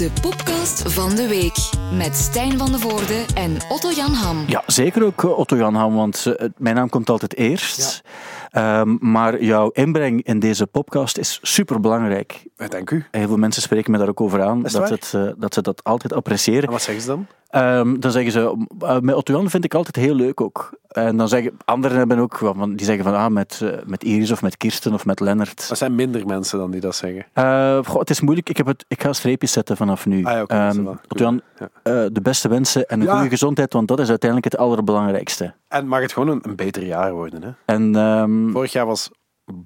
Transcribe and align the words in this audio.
De 0.00 0.10
podcast 0.20 0.92
van 0.92 1.14
de 1.14 1.28
week 1.28 1.56
met 1.92 2.16
Stijn 2.16 2.58
van 2.58 2.72
de 2.72 2.78
Voorde 2.78 3.24
en 3.34 3.56
Otto 3.68 3.90
Jan 3.90 4.12
Ham. 4.12 4.44
Ja, 4.46 4.62
zeker 4.66 5.04
ook 5.04 5.24
eh, 5.24 5.38
Otto 5.38 5.56
Jan 5.56 5.74
Ham, 5.74 5.94
want 5.94 6.26
eh, 6.26 6.48
mijn 6.56 6.74
naam 6.74 6.88
komt 6.88 7.10
altijd 7.10 7.36
eerst. 7.36 8.02
Ehm, 8.50 8.96
maar 9.00 9.42
jouw 9.42 9.68
inbreng 9.70 10.22
in 10.24 10.38
deze 10.38 10.66
podcast 10.66 11.18
is 11.18 11.38
superbelangrijk. 11.42 12.46
Dank 12.68 12.90
u. 12.90 13.04
Heel 13.10 13.26
veel 13.26 13.36
mensen 13.36 13.62
spreken 13.62 13.90
me 13.92 13.98
daar 13.98 14.08
ook 14.08 14.20
over 14.20 14.42
aan, 14.42 14.62
dat, 14.62 14.88
het 14.88 15.12
eh, 15.14 15.28
dat 15.36 15.54
ze 15.54 15.62
dat 15.62 15.84
altijd 15.84 16.12
appreciëren. 16.12 16.62
En 16.64 16.70
wat 16.70 16.82
zeggen 16.82 17.02
ze 17.02 17.08
dan? 17.08 17.26
Ehm, 17.50 17.98
dan 17.98 18.10
zeggen 18.10 18.32
ze, 18.32 18.66
eh, 18.80 18.98
met 19.00 19.14
Otto 19.14 19.48
vind 19.48 19.64
ik 19.64 19.74
altijd 19.74 19.96
heel 19.96 20.14
leuk 20.14 20.40
ook. 20.40 20.70
En 20.88 21.16
dan 21.16 21.28
zeggen 21.28 21.52
anderen 21.64 21.98
hebben 21.98 22.18
ook, 22.18 22.36
van- 22.38 22.76
die 22.76 22.86
zeggen 22.86 23.04
van, 23.04 23.14
ah, 23.14 23.30
met, 23.30 23.60
eh, 23.62 23.68
met 23.86 24.04
Iris 24.04 24.30
of 24.30 24.42
met 24.42 24.56
Kirsten 24.56 24.92
of 24.92 25.04
met 25.06 25.20
Lennart. 25.20 25.66
Er 25.70 25.76
zijn 25.76 25.94
minder 25.94 26.26
mensen 26.26 26.58
dan 26.58 26.70
die 26.70 26.80
dat 26.80 26.94
zeggen. 26.96 27.26
Eh, 27.32 27.78
goh, 27.84 27.98
het 27.98 28.10
is 28.10 28.20
moeilijk, 28.20 28.48
ik, 28.48 28.56
heb 28.56 28.66
het, 28.66 28.84
ik 28.88 29.02
ga 29.02 29.12
streepjes 29.12 29.52
zetten 29.52 29.76
vanaf 29.76 30.06
nu. 30.06 30.24
Ah 30.24 30.32
ja, 30.32 30.40
is 30.42 30.46
Ehm, 30.76 30.84
wel 30.84 30.92
Otto 31.08 31.24
Jan, 31.24 31.40
Ja. 31.58 31.68
eh, 31.82 32.06
de 32.12 32.20
beste 32.22 32.48
wensen 32.48 32.86
en 32.88 33.00
een 33.00 33.06
Ja. 33.06 33.14
goede 33.14 33.28
gezondheid, 33.28 33.72
want 33.72 33.88
dat 33.88 34.00
is 34.00 34.08
uiteindelijk 34.08 34.52
het 34.52 34.60
allerbelangrijkste. 34.62 35.54
En 35.70 35.86
mag 35.86 36.00
het 36.00 36.12
gewoon 36.12 36.28
een, 36.28 36.40
een 36.42 36.56
beter 36.56 36.84
jaar 36.84 37.12
worden. 37.12 37.42
Hè? 37.42 37.50
En 37.64 37.94
ehm, 37.96 38.50
Vorig 38.50 38.72
jaar 38.72 38.86
was 38.86 39.10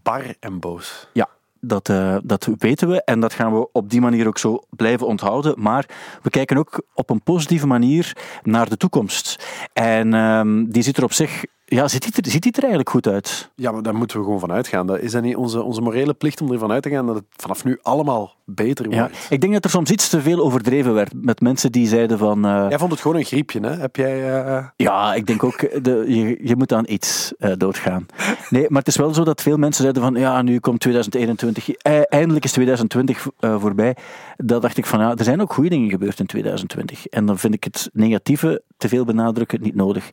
bar 0.02 0.22
en 0.40 0.60
boos. 0.60 1.08
Ja, 1.12 1.28
dat, 1.60 1.88
eh, 1.88 2.16
dat 2.24 2.48
weten 2.58 2.88
we 2.88 3.04
en 3.04 3.20
dat 3.20 3.32
gaan 3.32 3.54
we 3.54 3.68
op 3.72 3.90
die 3.90 4.00
manier 4.00 4.26
ook 4.26 4.38
zo 4.38 4.62
blijven 4.70 5.06
onthouden. 5.06 5.54
Maar 5.62 5.86
we 6.22 6.30
kijken 6.30 6.56
ook 6.56 6.82
op 6.94 7.10
een 7.10 7.22
positieve 7.22 7.66
manier 7.66 8.16
naar 8.42 8.68
de 8.68 8.76
toekomst. 8.76 9.46
En 9.72 10.14
ehm, 10.14 10.64
die 10.64 10.82
ziet 10.82 10.96
er 10.96 11.04
op 11.04 11.12
zich, 11.12 11.44
ja, 11.74 11.88
ziet 11.88 12.02
die 12.02 12.24
er, 12.24 12.30
ziet 12.30 12.42
die 12.42 12.52
er 12.52 12.58
eigenlijk 12.58 12.90
goed 12.90 13.06
uit? 13.08 13.50
Ja, 13.54 13.72
maar 13.72 13.82
daar 13.82 13.94
moeten 13.94 14.18
we 14.18 14.24
gewoon 14.24 14.40
van 14.40 14.52
uitgaan. 14.52 14.86
Dat 14.86 15.00
is 15.00 15.12
dat 15.12 15.22
niet 15.22 15.36
onze, 15.36 15.62
onze 15.62 15.80
morele 15.80 16.14
plicht 16.14 16.40
om 16.40 16.52
ervan 16.52 16.72
uit 16.72 16.82
te 16.82 16.90
gaan 16.90 17.06
dat 17.06 17.14
het 17.14 17.24
vanaf 17.36 17.64
nu 17.64 17.78
allemaal 17.82 18.34
beter 18.44 18.90
Ja, 18.90 18.98
wordt? 18.98 19.26
ik 19.30 19.40
denk 19.40 19.52
dat 19.52 19.64
er 19.64 19.70
soms 19.70 19.90
iets 19.90 20.08
te 20.08 20.20
veel 20.20 20.40
overdreven 20.40 20.94
werd 20.94 21.12
met 21.14 21.40
mensen 21.40 21.72
die 21.72 21.86
zeiden 21.88 22.18
van... 22.18 22.44
eh, 22.44 22.66
Jij 22.68 22.78
vond 22.78 22.90
het 22.92 23.00
gewoon 23.00 23.16
een 23.16 23.24
griepje, 23.24 23.60
hè? 23.60 23.70
Heb 23.76 23.96
jij... 23.96 24.44
eh, 24.44 24.64
Ja, 24.76 25.14
ik 25.14 25.26
denk 25.26 25.44
ook, 25.44 25.84
de, 25.84 26.04
je, 26.08 26.38
je 26.48 26.56
moet 26.56 26.72
aan 26.72 26.84
iets 26.88 27.32
eh, 27.38 27.52
doodgaan. 27.56 28.06
Nee, 28.50 28.66
maar 28.68 28.78
het 28.78 28.88
is 28.88 28.96
wel 28.96 29.14
zo 29.14 29.24
dat 29.24 29.42
veel 29.42 29.56
mensen 29.56 29.82
zeiden 29.82 30.02
van, 30.02 30.14
ja, 30.14 30.42
nu 30.42 30.58
komt 30.60 30.80
2021, 30.80 31.70
eh, 31.70 32.00
eindelijk 32.08 32.44
is 32.44 32.52
2020 32.52 33.26
eh, 33.40 33.60
voorbij. 33.60 33.96
Dat 34.36 34.62
dacht 34.62 34.76
ik 34.78 34.86
van, 34.86 35.00
ja, 35.00 35.14
er 35.16 35.24
zijn 35.24 35.40
ook 35.40 35.52
goede 35.52 35.70
dingen 35.70 35.90
gebeurd 35.90 36.20
in 36.20 36.26
2020. 36.26 37.06
En 37.06 37.26
dan 37.26 37.38
vind 37.38 37.54
ik 37.54 37.64
het 37.64 37.90
negatieve, 37.92 38.62
te 38.76 38.88
veel 38.88 39.04
benadrukken, 39.04 39.60
niet 39.62 39.74
nodig. 39.74 40.10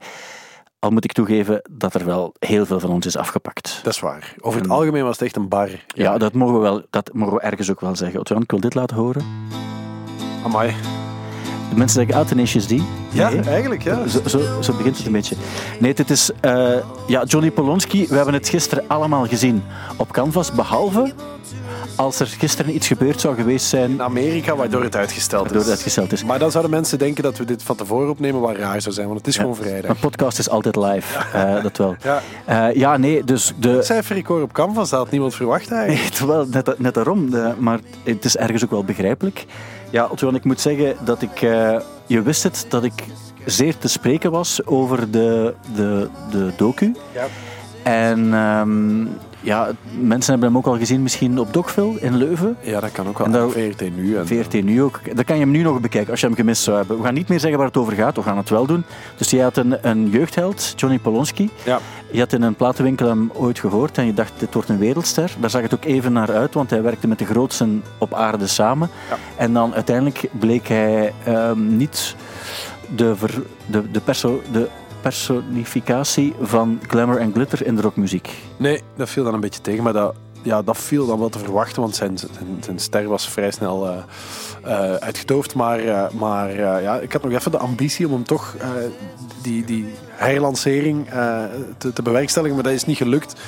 Al 0.82 0.90
moet 0.92 1.04
ik 1.04 1.12
toegeven 1.12 1.62
dat 1.72 1.94
er 1.94 2.06
wel 2.06 2.34
heel 2.40 2.66
veel 2.66 2.80
van 2.80 2.90
ons 2.90 3.06
is 3.06 3.18
afgepakt. 3.18 3.80
Dat 3.84 3.94
is 3.94 4.00
waar. 4.00 4.34
Over 4.40 4.60
het 4.60 4.70
En- 4.70 4.76
algemeen 4.76 5.04
was 5.04 5.12
het 5.12 5.22
echt 5.26 5.36
een 5.36 5.48
bar. 5.48 5.70
Ja, 5.88 6.18
dat 6.18 6.34
mogen 6.34 6.54
we, 6.56 6.60
wel, 6.62 6.82
dat 6.90 7.10
mogen 7.14 7.34
we 7.36 7.42
ergens 7.42 7.72
ook 7.72 7.80
wel 7.82 7.96
zeggen. 7.96 8.20
Otto-Jan, 8.20 8.44
ik 8.44 8.52
wil 8.52 8.60
dit 8.60 8.74
laten 8.76 8.98
horen. 8.98 9.24
Amai. 10.44 10.74
De 11.70 11.76
mensen 11.78 12.06
zeggen, 12.06 12.22
ah, 12.24 12.28
Tenacious 12.28 12.66
D. 12.66 12.72
Ja, 13.12 13.30
Nee. 13.30 13.40
eigenlijk, 13.42 13.84
ja. 13.84 14.08
Zo, 14.08 14.20
zo, 14.28 14.62
zo 14.62 14.74
begint 14.74 14.98
het 14.98 15.06
een 15.06 15.12
beetje. 15.12 15.36
Nee, 15.80 15.94
dit 15.94 16.09
is 16.09 16.30
eh, 16.42 16.74
ja, 17.08 17.24
Johnny 17.24 17.52
Polonski. 17.52 18.08
We 18.08 18.16
hebben 18.16 18.34
het 18.34 18.50
gisteren 18.50 18.84
allemaal 18.88 19.28
gezien 19.28 19.64
op 19.98 20.12
Canvas, 20.12 20.52
behalve 20.52 21.14
als 22.02 22.20
er 22.20 22.28
gisteren 22.28 22.76
iets 22.76 22.88
gebeurd 22.88 23.22
zou 23.22 23.36
geweest 23.36 23.66
zijn 23.66 23.92
In 23.92 24.02
Amerika, 24.02 24.56
waardoor 24.56 24.84
het 24.84 24.96
uitgesteld 24.96 25.52
is. 25.52 25.58
het 25.62 25.70
uitgesteld 25.70 26.12
is. 26.12 26.24
Maar 26.24 26.40
dan 26.40 26.52
zouden 26.52 26.72
mensen 26.72 27.00
denken 27.00 27.24
dat 27.24 27.38
we 27.38 27.46
dit 27.46 27.64
van 27.64 27.76
tevoren 27.76 28.10
opnemen, 28.10 28.42
wat 28.42 28.56
raar 28.56 28.82
zou 28.82 28.94
zijn, 28.96 29.08
want 29.08 29.20
het 29.20 29.28
is 29.28 29.38
gewoon 29.38 29.56
vrijdag. 29.56 29.90
Een 29.92 30.00
podcast 30.00 30.40
is 30.40 30.50
altijd 30.50 30.76
live, 30.76 31.20
eh, 31.34 31.64
dat 31.64 31.78
wel. 31.78 31.96
Ja. 32.04 32.22
Eh, 32.46 32.76
ja, 32.76 32.98
nee, 32.98 33.24
dus 33.24 33.54
de... 33.60 33.84
Cijferrecord 33.84 34.44
op 34.44 34.52
Canvas, 34.54 34.90
dat 34.90 35.00
had 35.00 35.12
niemand 35.12 35.36
verwacht 35.36 35.72
eigenlijk. 35.72 36.02
Nee, 36.02 36.12
terwijl, 36.12 36.46
net, 36.52 36.80
net 36.80 36.94
daarom. 36.94 37.34
eh, 37.36 37.50
maar 37.58 37.80
het 38.04 38.26
is 38.26 38.38
ergens 38.38 38.64
ook 38.64 38.72
wel 38.72 38.84
begrijpelijk. 38.84 39.46
Ja, 39.90 40.06
Otto, 40.06 40.30
ik 40.30 40.44
moet 40.44 40.62
zeggen 40.62 40.96
dat 41.04 41.22
ik... 41.22 41.40
je 42.06 42.22
wist 42.24 42.44
het, 42.44 42.66
dat 42.70 42.84
ik 42.84 43.04
zeer 43.46 43.78
te 43.78 43.88
spreken 43.88 44.32
was 44.32 44.66
over 44.66 45.12
de, 45.12 45.54
de, 45.75 46.09
de 46.31 46.52
docu. 46.58 46.96
Ja. 47.14 47.25
En 47.84 48.34
ehm, 48.34 49.06
ja, 49.41 49.72
mensen 50.00 50.31
hebben 50.31 50.50
hem 50.50 50.57
ook 50.57 50.66
al 50.66 50.78
gezien 50.78 51.02
misschien 51.02 51.40
op 51.40 51.53
Dogville 51.53 52.00
in 52.00 52.16
Leuven. 52.18 52.57
Ja, 52.62 52.79
dat 52.79 52.91
kan 52.91 53.07
ook 53.07 53.18
wel. 53.18 53.28
En 53.28 53.34
daar- 53.34 53.50
VRT 53.50 53.96
nu. 53.96 54.16
En, 54.18 54.28
VRT 54.28 54.63
nu 54.63 54.84
ook. 54.84 55.16
Daar 55.16 55.24
kan 55.25 55.35
je 55.35 55.41
hem 55.41 55.52
nu 55.52 55.62
nog 55.62 55.79
bekijken 55.79 56.12
als 56.12 56.19
je 56.19 56.25
hem 56.25 56.35
gemist 56.35 56.63
zou 56.63 56.78
hebben. 56.78 56.97
We 56.97 57.03
gaan 57.03 57.13
niet 57.13 57.28
meer 57.29 57.40
zeggen 57.40 57.57
waar 57.59 57.68
het 57.68 57.78
over 57.78 57.94
gaat, 57.94 58.16
we 58.16 58.22
gaan 58.24 58.38
het 58.38 58.50
wel 58.50 58.66
doen. 58.66 58.84
Dus 59.18 59.30
je 59.30 59.41
had 59.41 59.57
een, 59.57 59.78
een 59.81 60.09
jeugdheld, 60.09 60.74
Johnny 60.75 61.00
Polonski. 61.00 61.50
Ja. 61.66 61.80
Je 62.12 62.19
had 62.19 62.34
in 62.34 62.41
een 62.41 62.56
platenwinkel 62.56 63.07
hem 63.07 63.31
ooit 63.34 63.59
gehoord 63.59 63.97
en 63.97 64.06
je 64.06 64.13
dacht, 64.13 64.31
dit 64.38 64.53
wordt 64.53 64.69
een 64.69 64.78
wereldster. 64.78 65.31
Daar 65.40 65.50
zag 65.50 65.62
het 65.62 65.74
ook 65.74 65.85
even 65.85 66.13
naar 66.13 66.31
uit, 66.31 66.53
want 66.53 66.69
hij 66.69 66.81
werkte 66.81 67.07
met 67.07 67.19
de 67.19 67.25
grootsten 67.25 67.84
op 67.97 68.13
aarde 68.13 68.47
samen. 68.47 68.90
Ja. 69.09 69.18
En 69.35 69.53
dan 69.53 69.74
uiteindelijk 69.74 70.30
bleek 70.31 70.68
hij 70.68 71.13
ehm, 71.24 71.78
niet 71.78 72.16
de, 72.96 73.16
ver- 73.16 73.44
de, 73.66 73.91
de, 73.91 74.00
perso, 74.00 74.41
de 74.51 74.68
personificatie 75.01 76.34
van 76.41 76.79
glamour 76.88 77.19
en 77.19 77.31
glitter 77.34 77.66
in 77.66 77.75
de 77.75 77.81
rockmuziek. 77.81 78.29
Nee, 78.57 78.81
dat 78.95 79.09
viel 79.09 79.23
dan 79.23 79.34
een 79.34 79.39
beetje 79.39 79.62
tegen, 79.62 79.84
maar 79.84 79.94
dat, 79.94 80.16
ja, 80.41 80.62
dat 80.62 80.78
viel 80.78 81.06
dan 81.06 81.19
wel 81.19 81.29
te 81.29 81.39
verwachten, 81.39 81.81
want 81.81 81.95
zijn, 81.95 82.17
zijn, 82.59 82.79
ster 82.79 83.07
was 83.07 83.29
vrij 83.29 83.51
snel 83.51 84.03
eh, 84.63 84.94
uitgedoofd. 84.94 85.56
Maar, 85.56 85.79
eh, 85.79 86.09
maar 86.09 86.56
ja, 86.56 87.00
ik 87.00 87.12
had 87.12 87.23
nog 87.23 87.31
even 87.31 87.51
de 87.51 87.57
ambitie 87.57 88.06
om 88.06 88.13
hem 88.13 88.23
toch 88.23 88.56
die, 89.41 89.66
die 89.66 89.85
herlancering 90.09 91.07
te, 91.78 91.94
te 91.94 92.01
bewerkstelligen, 92.01 92.56
maar 92.56 92.66
dat 92.66 92.73
is 92.73 92.85
niet 92.85 92.97
gelukt. 92.97 93.41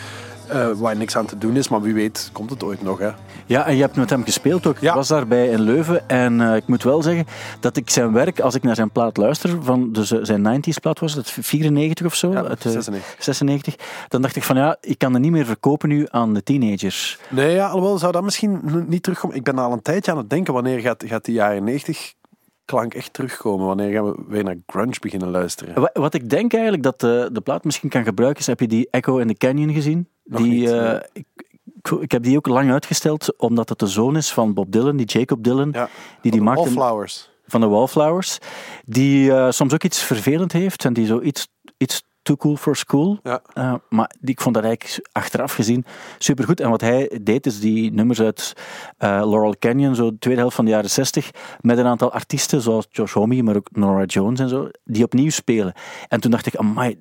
waar 0.75 0.95
niks 0.95 1.17
aan 1.17 1.25
te 1.25 1.37
doen 1.37 1.55
is, 1.55 1.69
maar 1.69 1.81
wie 1.81 1.93
weet 1.93 2.29
komt 2.33 2.49
het 2.49 2.63
ooit 2.63 2.81
nog. 2.81 2.99
Hè. 2.99 3.11
Ja, 3.45 3.65
en 3.67 3.75
je 3.75 3.81
hebt 3.81 3.95
met 3.95 4.09
hem 4.09 4.23
gespeeld 4.23 4.67
ook. 4.67 4.77
Ik 4.79 4.91
was 4.91 5.07
daarbij 5.07 5.47
in 5.47 5.61
Leuven 5.61 6.09
en 6.09 6.41
eh, 6.41 6.55
ik 6.55 6.67
moet 6.67 6.83
wel 6.83 7.01
zeggen 7.01 7.25
dat 7.59 7.77
ik 7.77 7.89
zijn 7.89 8.13
werk, 8.13 8.39
als 8.39 8.55
ik 8.55 8.63
naar 8.63 8.75
zijn 8.75 8.91
plaat 8.91 9.17
luister, 9.17 9.63
van 9.63 9.91
dus, 9.91 10.11
eh, 10.11 10.19
zijn 10.21 10.41
90s 10.41 10.79
plaat 10.81 10.99
was 10.99 11.13
het, 11.13 11.29
94 11.31 12.05
of 12.05 12.15
zo, 12.15 12.31
Ja, 12.31 12.43
uit, 12.43 12.65
eh, 12.65 12.71
96. 12.71 13.15
96, 13.23 13.75
dan 14.07 14.21
dacht 14.21 14.35
ik 14.35 14.43
van 14.43 14.55
ja, 14.55 14.77
ik 14.81 14.97
kan 14.97 15.13
er 15.13 15.19
niet 15.19 15.31
meer 15.31 15.45
verkopen 15.45 15.89
nu 15.89 16.05
aan 16.09 16.33
de 16.33 16.43
teenagers. 16.43 17.19
Nee, 17.29 17.53
ja, 17.53 17.67
alhoewel 17.67 17.97
zou 17.97 18.11
dat 18.11 18.23
misschien 18.23 18.61
niet 18.87 19.03
terugkomen. 19.03 19.35
Ik 19.35 19.43
ben 19.43 19.57
al 19.57 19.71
een 19.71 19.81
tijdje 19.81 20.11
aan 20.11 20.17
het 20.17 20.29
denken, 20.29 20.53
wanneer 20.53 20.79
gaat, 20.79 21.03
gaat 21.07 21.25
die 21.25 21.33
jaren 21.35 21.63
90 21.63 22.13
klank 22.65 22.93
echt 22.93 23.13
terugkomen? 23.13 23.65
Wanneer 23.65 23.91
gaan 23.91 24.05
we 24.05 24.15
weer 24.27 24.43
naar 24.43 24.55
grunge 24.67 24.95
beginnen 25.01 25.29
luisteren? 25.29 25.81
Wa- 25.81 25.89
Wat 25.93 26.13
ik 26.13 26.29
denk 26.29 26.53
eigenlijk 26.53 26.83
dat 26.83 26.99
de, 26.99 27.29
de 27.33 27.41
plaat 27.41 27.63
misschien 27.63 27.89
kan 27.89 28.03
gebruiken, 28.03 28.39
is 28.41 28.47
heb 28.47 28.59
je 28.59 28.67
die 28.67 28.87
Echo 28.91 29.17
in 29.17 29.27
the 29.27 29.33
Canyon 29.37 29.73
gezien? 29.73 30.07
Nog 30.25 30.41
die, 30.41 30.51
niet, 30.51 30.69
eh, 30.69 30.81
nee. 30.81 30.99
ik, 31.13 31.25
ik 31.99 32.11
heb 32.11 32.23
die 32.23 32.38
ook 32.38 32.47
lang 32.47 32.71
uitgesteld, 32.71 33.38
omdat 33.39 33.69
het 33.69 33.79
de 33.79 33.88
zoon 33.88 34.17
is 34.17 34.31
van 34.33 34.53
Bob 34.53 34.71
Dylan, 34.71 34.95
die 34.97 35.05
Jacob 35.05 35.44
Dylan, 35.44 35.69
Ja, 35.71 35.89
die 36.21 36.31
die 36.31 36.41
maakte 36.41 36.73
Wallflowers. 36.73 37.29
van 37.45 37.61
de 37.61 37.67
Wallflowers, 37.67 38.38
die 38.85 39.31
eh, 39.31 39.51
soms 39.51 39.73
ook 39.73 39.83
iets 39.83 40.01
vervelend 40.03 40.51
heeft 40.51 40.85
en 40.85 40.94
die 40.94 41.05
zo 41.05 41.21
iets, 41.21 41.47
iets 41.77 42.03
too 42.23 42.35
cool 42.35 42.56
for 42.56 42.75
school. 42.75 43.19
Ja. 43.23 43.41
Eh, 43.53 43.73
maar 43.89 44.11
die, 44.19 44.29
ik 44.29 44.41
vond 44.41 44.56
dat 44.56 44.63
eigenlijk 44.63 45.07
achteraf 45.11 45.53
gezien 45.53 45.85
supergoed. 46.17 46.59
En 46.59 46.69
wat 46.69 46.81
hij 46.81 47.19
deed, 47.22 47.45
is 47.45 47.59
die 47.59 47.91
nummers 47.91 48.22
uit 48.22 48.53
eh, 48.97 49.09
Laurel 49.09 49.56
Canyon, 49.59 49.95
zo 49.95 50.09
de 50.09 50.17
tweede 50.19 50.39
helft 50.39 50.56
van 50.56 50.66
de 50.66 50.72
jaren 50.72 50.89
60, 50.89 51.31
met 51.62 51.78
een 51.78 51.85
aantal 51.85 52.12
artiesten, 52.12 52.62
zoals 52.62 52.88
Josh 52.89 53.13
Homme, 53.13 53.44
maar 53.44 53.56
ook 53.56 53.69
Nora 53.72 54.03
Jones 54.03 54.39
en 54.39 54.50
zo, 54.50 54.69
die 54.83 55.03
opnieuw 55.03 55.29
spelen. 55.29 55.73
En 56.07 56.22
toen 56.22 56.31
dacht 56.31 56.45
ik, 56.45 56.56
amai, 56.56 56.97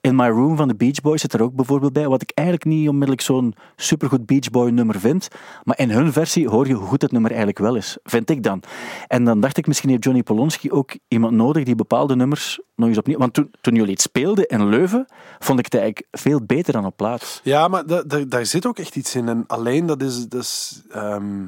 In 0.00 0.16
My 0.16 0.28
Room 0.28 0.56
van 0.56 0.68
de 0.68 0.74
Beach 0.74 1.00
Boys 1.00 1.20
zit 1.20 1.32
er 1.32 1.42
ook 1.42 1.54
bijvoorbeeld 1.54 1.92
bij, 1.92 2.08
wat 2.08 2.22
ik 2.22 2.30
eigenlijk 2.34 2.68
niet 2.68 2.88
onmiddellijk 2.88 3.22
zo'n 3.22 3.54
supergoed 3.76 4.26
Beach 4.26 4.50
Boy 4.50 4.70
nummer 4.70 5.00
vind. 5.00 5.28
Maar 5.64 5.78
in 5.78 5.90
hun 5.90 6.12
versie 6.12 6.48
hoor 6.48 6.66
je 6.66 6.74
hoe 6.74 6.86
goed 6.86 7.02
het 7.02 7.12
nummer 7.12 7.30
eigenlijk 7.30 7.58
wel 7.58 7.74
is, 7.74 7.98
vind 8.04 8.30
ik 8.30 8.42
dan. 8.42 8.62
En 9.06 9.24
dan 9.24 9.40
dacht 9.40 9.56
ik, 9.56 9.66
misschien 9.66 9.90
heeft 9.90 10.04
Johnny 10.04 10.22
Polonski 10.22 10.70
ook 10.70 10.96
iemand 11.08 11.32
nodig 11.32 11.64
die 11.64 11.74
bepaalde 11.74 12.16
nummers 12.16 12.60
nog 12.76 12.88
eens 12.88 12.98
opnieuw... 12.98 13.18
Want 13.18 13.34
toen, 13.34 13.50
toen 13.60 13.74
jullie 13.74 13.90
het 13.90 14.00
speelden 14.00 14.45
in 14.46 14.68
Leuven, 14.68 15.06
vond 15.38 15.58
ik 15.58 15.64
het 15.64 15.74
eigenlijk 15.74 16.06
veel 16.10 16.40
beter 16.42 16.72
dan 16.72 16.84
op 16.86 16.96
plaats. 16.96 17.40
Ja, 17.42 17.68
maar 17.68 17.86
da- 17.86 18.02
da- 18.02 18.24
daar 18.24 18.46
zit 18.46 18.66
ook 18.66 18.78
echt 18.78 18.96
iets 18.96 19.14
in. 19.14 19.28
En 19.28 19.44
alleen 19.46 19.86
dat 19.86 20.02
is. 20.02 20.28
Dat 20.28 20.82
ehm, 20.90 21.44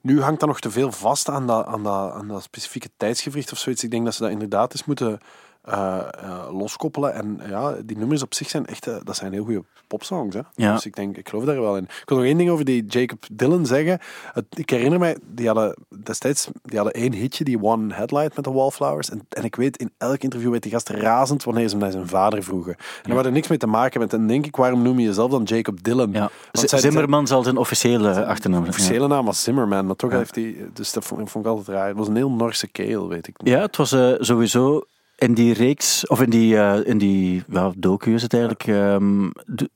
nu 0.00 0.20
hangt 0.22 0.40
dat 0.40 0.48
nog 0.48 0.60
te 0.60 0.70
veel 0.70 0.92
vast 0.92 1.28
aan 1.28 1.46
dat, 1.46 1.66
aan, 1.66 1.82
dat, 1.82 2.12
aan 2.12 2.28
dat 2.28 2.42
specifieke 2.42 2.90
tijdsgevricht 2.96 3.52
of 3.52 3.58
zoiets. 3.58 3.84
Ik 3.84 3.90
denk 3.90 4.04
dat 4.04 4.14
ze 4.14 4.22
dat 4.22 4.30
inderdaad 4.30 4.72
eens 4.72 4.84
moeten 4.84 5.18
eh, 5.62 5.98
eh, 5.98 6.58
loskoppelen. 6.58 7.14
En 7.14 7.40
ja, 7.48 7.74
die 7.84 7.96
nummers 7.96 8.22
op 8.22 8.34
zich 8.34 8.48
zijn 8.50 8.66
echt. 8.66 8.86
eh, 8.86 8.96
dat 9.04 9.16
zijn 9.16 9.32
heel 9.32 9.44
goede 9.44 9.64
popsongs. 9.86 10.34
Hè? 10.36 10.40
Ja. 10.54 10.72
Dus 10.74 10.86
ik 10.86 10.94
denk, 10.96 11.16
ik 11.16 11.28
geloof 11.28 11.44
daar 11.44 11.60
wel 11.60 11.76
in. 11.76 11.82
Ik 11.84 12.02
wil 12.08 12.16
nog 12.18 12.26
één 12.26 12.36
ding 12.38 12.50
over 12.50 12.64
die 12.64 12.84
Jacob 12.86 13.24
Dylan 13.32 13.66
zeggen. 13.66 13.98
Het- 14.32 14.44
ik 14.50 14.70
herinner 14.70 14.98
mij, 14.98 15.16
die 15.26 15.46
hadden 15.46 15.74
destijds 16.02 16.48
die 16.62 16.78
hadden 16.78 16.94
één 17.02 17.12
hitje, 17.12 17.44
die 17.44 17.62
One 17.62 17.94
Headlight 17.94 18.36
met 18.36 18.44
de 18.44 18.50
Wallflowers. 18.52 19.10
En, 19.10 19.20
en 19.28 19.44
ik 19.44 19.56
weet, 19.56 19.76
in 19.76 19.90
elk 19.98 20.18
interview 20.22 20.50
werd 20.50 20.62
die 20.62 20.72
gast 20.72 20.88
razend 20.88 21.44
wanneer 21.44 21.64
ze 21.68 21.70
hem 21.70 21.78
naar 21.82 21.92
zijn 21.92 22.08
vader 22.08 22.42
vroegen. 22.42 22.72
En 22.76 22.78
daar 23.02 23.16
had 23.16 23.24
er 23.26 23.32
niks 23.32 23.48
mee 23.48 23.58
te 23.58 23.66
maken 23.66 24.00
met. 24.00 24.12
En 24.12 24.26
denk 24.26 24.46
ik, 24.46 24.56
waarom 24.56 24.82
noem 24.82 24.98
je 24.98 25.06
jezelf 25.06 25.30
dan 25.30 25.42
Jacob 25.42 25.82
Dylan? 25.82 26.12
Ja. 26.12 26.30
Zimmerman 26.52 27.26
zal 27.26 27.42
zijn 27.42 27.56
officiële 27.56 28.24
achternaam 28.26 28.60
zijn. 28.64 28.74
officiële 28.74 29.06
naam 29.08 29.24
was 29.24 29.42
Zimmerman, 29.42 29.86
maar 29.86 29.96
toch 29.96 30.10
Ja. 30.10 30.16
heeft 30.16 30.34
hij... 30.34 30.56
Dus 30.72 30.92
dat 30.92 31.04
vond, 31.04 31.30
vond 31.30 31.44
ik 31.44 31.50
altijd 31.50 31.68
raar. 31.68 31.88
Het 31.88 31.96
was 31.96 32.08
een 32.08 32.16
heel 32.16 32.30
Norse 32.30 32.66
keel, 32.68 33.08
weet 33.08 33.26
ik 33.28 33.42
niet. 33.42 33.52
Ja, 33.52 33.60
het 33.60 33.76
was 33.76 33.96
sowieso 34.18 34.82
in 35.16 35.34
die 35.34 35.54
reeks, 35.54 36.06
of 36.06 36.20
in 36.20 36.30
die, 36.30 36.58
eh, 36.58 36.86
in 36.86 36.98
die 36.98 37.42
ja, 37.48 37.72
docu 37.76 38.14
is 38.14 38.22
het 38.22 38.34
eigenlijk, 38.34 38.64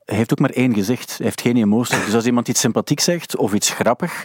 hij 0.04 0.16
heeft 0.16 0.32
ook 0.32 0.38
maar 0.38 0.50
één 0.50 0.74
gezicht. 0.74 1.16
Hij 1.16 1.26
heeft 1.26 1.40
geen 1.40 1.56
emotie. 1.56 2.04
Dus 2.04 2.14
als 2.14 2.26
iemand 2.26 2.48
iets 2.48 2.60
sympathiek 2.60 3.00
zegt 3.00 3.36
of 3.36 3.54
iets 3.54 3.70
grappig, 3.70 4.24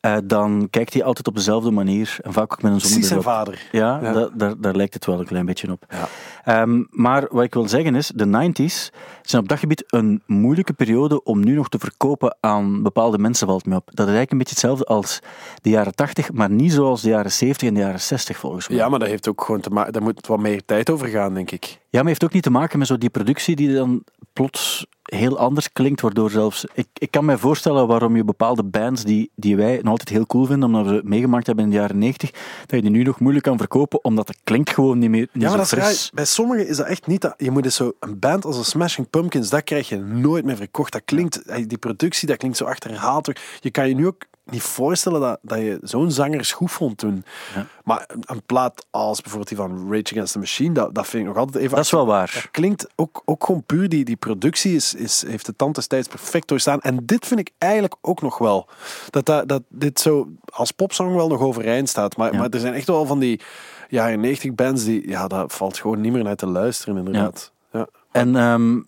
eh, 0.00 0.16
dan 0.24 0.66
kijkt 0.70 0.92
hij 0.92 1.04
altijd 1.04 1.28
op 1.28 1.34
dezelfde 1.34 1.70
manier. 1.70 2.16
En 2.22 2.32
vaak 2.32 2.52
ook 2.52 2.62
met 2.62 2.72
een 2.72 2.78
Precies 2.78 2.92
zijn 3.08 3.22
zonnebril 3.22 3.32
vader. 3.34 3.68
Ja, 3.72 3.98
Ja. 4.02 4.12
da- 4.12 4.28
daar, 4.34 4.60
daar 4.60 4.74
lijkt 4.74 4.94
het 4.94 5.06
wel 5.06 5.18
een 5.20 5.26
klein 5.26 5.46
beetje 5.46 5.70
op. 5.72 5.84
Ja. 5.88 6.08
Ehm, 6.44 6.82
maar 6.90 7.26
wat 7.30 7.44
ik 7.44 7.54
wil 7.54 7.68
zeggen 7.68 7.94
is, 7.94 8.12
de 8.14 8.24
90s 8.26 8.90
zijn 9.22 9.42
op 9.42 9.48
dat 9.48 9.58
gebied 9.58 9.84
een 9.86 10.22
moeilijke 10.26 10.72
periode 10.72 11.22
om 11.22 11.44
nu 11.44 11.54
nog 11.54 11.68
te 11.68 11.78
verkopen 11.78 12.36
aan 12.40 12.82
bepaalde 12.82 13.18
mensen, 13.18 13.46
valt 13.46 13.66
me 13.66 13.74
op. 13.76 13.84
Dat 13.86 14.08
is 14.08 14.14
eigenlijk 14.14 14.30
een 14.32 14.38
beetje 14.38 14.52
hetzelfde 14.54 14.84
als 14.84 15.20
de 15.62 15.70
jaren 15.70 15.94
80, 15.94 16.32
maar 16.32 16.50
niet 16.50 16.72
zoals 16.72 17.02
de 17.02 17.08
jaren 17.08 17.32
70 17.32 17.68
en 17.68 17.74
de 17.74 17.80
jaren 17.80 18.00
60 18.00 18.36
volgens 18.36 18.68
mij. 18.68 18.76
Ja, 18.76 18.88
maar 18.88 18.98
dat 18.98 19.08
heeft 19.08 19.28
ook 19.28 19.44
gewoon 19.44 19.60
te 19.60 19.70
maken. 19.70 19.92
Daar 19.92 20.02
moet 20.02 20.26
wat 20.26 20.38
meer 20.40 20.64
tijd 20.64 20.90
over 20.90 21.06
gaan, 21.06 21.34
denk 21.34 21.50
ik. 21.50 21.78
Ja, 21.88 21.98
maar 21.98 22.08
heeft 22.08 22.24
ook 22.24 22.32
niet 22.32 22.42
te 22.42 22.50
maken 22.50 22.78
met 22.78 22.86
zo 22.88 22.98
die 22.98 23.10
productie 23.10 23.56
die 23.56 23.74
dan 23.74 24.04
plots 24.32 24.86
heel 25.10 25.38
anders 25.38 25.72
klinkt, 25.72 26.00
waardoor 26.00 26.30
zelfs... 26.30 26.64
Ik, 26.74 26.86
ik 26.94 27.10
kan 27.10 27.24
mij 27.24 27.36
voorstellen 27.36 27.86
waarom 27.86 28.16
je 28.16 28.24
bepaalde 28.24 28.64
bands 28.64 29.04
die, 29.04 29.30
die 29.34 29.56
wij 29.56 29.78
nog 29.82 29.90
altijd 29.90 30.08
heel 30.08 30.26
cool 30.26 30.44
vinden, 30.44 30.68
omdat 30.68 30.86
we 30.86 30.94
ze 30.94 31.00
meegemaakt 31.04 31.46
hebben 31.46 31.64
in 31.64 31.70
de 31.70 31.76
jaren 31.76 31.98
90, 31.98 32.30
dat 32.30 32.70
je 32.70 32.80
die 32.80 32.90
nu 32.90 33.02
nog 33.02 33.20
moeilijk 33.20 33.44
kan 33.44 33.58
verkopen, 33.58 34.04
omdat 34.04 34.28
het 34.28 34.38
klinkt 34.44 34.70
gewoon 34.70 34.98
niet 34.98 35.10
meer 35.10 35.28
niet 35.32 35.42
Ja, 35.42 35.48
maar 35.48 35.56
dat 35.56 35.72
is 35.72 35.84
fris. 35.84 36.10
Bij 36.14 36.24
sommigen 36.24 36.68
is 36.68 36.76
dat 36.76 36.86
echt 36.86 37.06
niet. 37.06 37.20
Dat, 37.20 37.34
je 37.36 37.50
moet 37.50 37.62
dus 37.62 37.74
zo 37.74 37.92
een 38.00 38.18
band 38.18 38.44
als 38.44 38.56
de 38.56 38.64
Smashing 38.64 39.10
Pumpkins, 39.10 39.48
dat 39.48 39.64
krijg 39.64 39.88
je 39.88 39.96
nooit 39.96 40.44
meer 40.44 40.56
verkocht. 40.56 40.92
Dat 40.92 41.02
klinkt, 41.04 41.68
die 41.68 41.78
productie, 41.78 42.28
dat 42.28 42.36
klinkt 42.36 42.56
zo 42.56 42.64
achterhaald. 42.64 43.40
Je 43.60 43.70
kan 43.70 43.88
je 43.88 43.94
nu 43.94 44.06
ook 44.06 44.24
niet 44.50 44.62
voorstellen 44.62 45.20
dat, 45.20 45.38
dat 45.42 45.58
je 45.58 45.78
zo'n 45.82 46.10
zanger 46.10 46.44
goed 46.54 46.70
vond 46.70 46.98
toen. 46.98 47.24
Ja. 47.54 47.66
Maar 47.84 48.04
een, 48.06 48.22
een 48.26 48.42
plaat 48.46 48.86
als 48.90 49.20
bijvoorbeeld 49.20 49.48
die 49.48 49.58
van 49.58 49.92
Rage 49.92 50.10
Against 50.10 50.32
the 50.32 50.38
Machine, 50.38 50.74
dat, 50.74 50.94
dat 50.94 51.06
vind 51.06 51.22
ik 51.22 51.28
nog 51.28 51.38
altijd 51.38 51.56
even. 51.64 51.76
Dat 51.76 51.84
is 51.84 51.90
wel 51.90 52.06
waar. 52.06 52.30
Dat 52.34 52.50
klinkt 52.50 52.86
ook, 52.96 53.22
ook 53.24 53.44
gewoon 53.44 53.62
puur, 53.62 53.88
die, 53.88 54.04
die 54.04 54.16
productie 54.16 54.74
is, 54.74 54.94
is, 54.94 55.24
heeft 55.26 55.46
de 55.46 55.56
tand 55.56 55.74
destijds 55.74 56.08
perfect 56.08 56.48
doorstaan. 56.48 56.80
En 56.80 56.98
dit 57.06 57.26
vind 57.26 57.40
ik 57.40 57.50
eigenlijk 57.58 57.94
ook 58.00 58.22
nog 58.22 58.38
wel. 58.38 58.68
Dat, 59.10 59.26
dat, 59.26 59.48
dat 59.48 59.62
dit 59.68 60.00
zo 60.00 60.28
als 60.52 60.70
popsong 60.70 61.14
wel 61.14 61.28
nog 61.28 61.40
overeind 61.40 61.88
staat. 61.88 62.16
Maar, 62.16 62.32
Ja. 62.32 62.38
maar 62.38 62.48
er 62.48 62.60
zijn 62.60 62.74
echt 62.74 62.86
wel 62.86 63.06
van 63.06 63.18
die 63.18 63.40
jaren 63.88 64.20
90 64.20 64.54
bands 64.54 64.84
die, 64.84 65.08
ja, 65.08 65.28
dat 65.28 65.52
valt 65.52 65.78
gewoon 65.78 66.00
niet 66.00 66.12
meer 66.12 66.24
naar 66.24 66.36
te 66.36 66.46
luisteren, 66.46 66.96
inderdaad. 66.96 67.52
Ja. 67.72 67.86
En 68.12 68.36
ehm, 68.36 68.80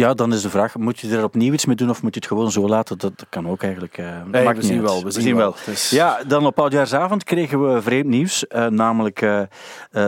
ja, 0.00 0.14
dan 0.14 0.32
is 0.32 0.42
de 0.42 0.50
vraag, 0.50 0.76
moet 0.76 1.00
je 1.00 1.16
er 1.16 1.24
opnieuw 1.24 1.52
iets 1.52 1.64
mee 1.64 1.76
doen 1.76 1.90
of 1.90 2.02
moet 2.02 2.14
je 2.14 2.20
het 2.20 2.28
gewoon 2.28 2.50
zo 2.50 2.68
laten? 2.68 2.98
Dat, 2.98 3.12
kan 3.28 3.48
ook 3.48 3.62
eigenlijk. 3.62 3.98
eh 3.98 4.22
Nee, 4.30 4.44
maakt 4.44 4.58
we 4.58 4.64
zien 4.64 4.82
wel, 4.82 5.04
we 5.04 5.10
zien 5.10 5.36
wel. 5.36 5.54
Ja, 5.90 6.22
dan 6.26 6.46
op 6.46 6.58
oudjaarsavond 6.58 7.24
kregen 7.24 7.74
we 7.74 7.82
vreemd 7.82 8.06
nieuws. 8.06 8.46
eh, 8.46 8.66
namelijk 8.66 9.22
eh, 9.22 9.42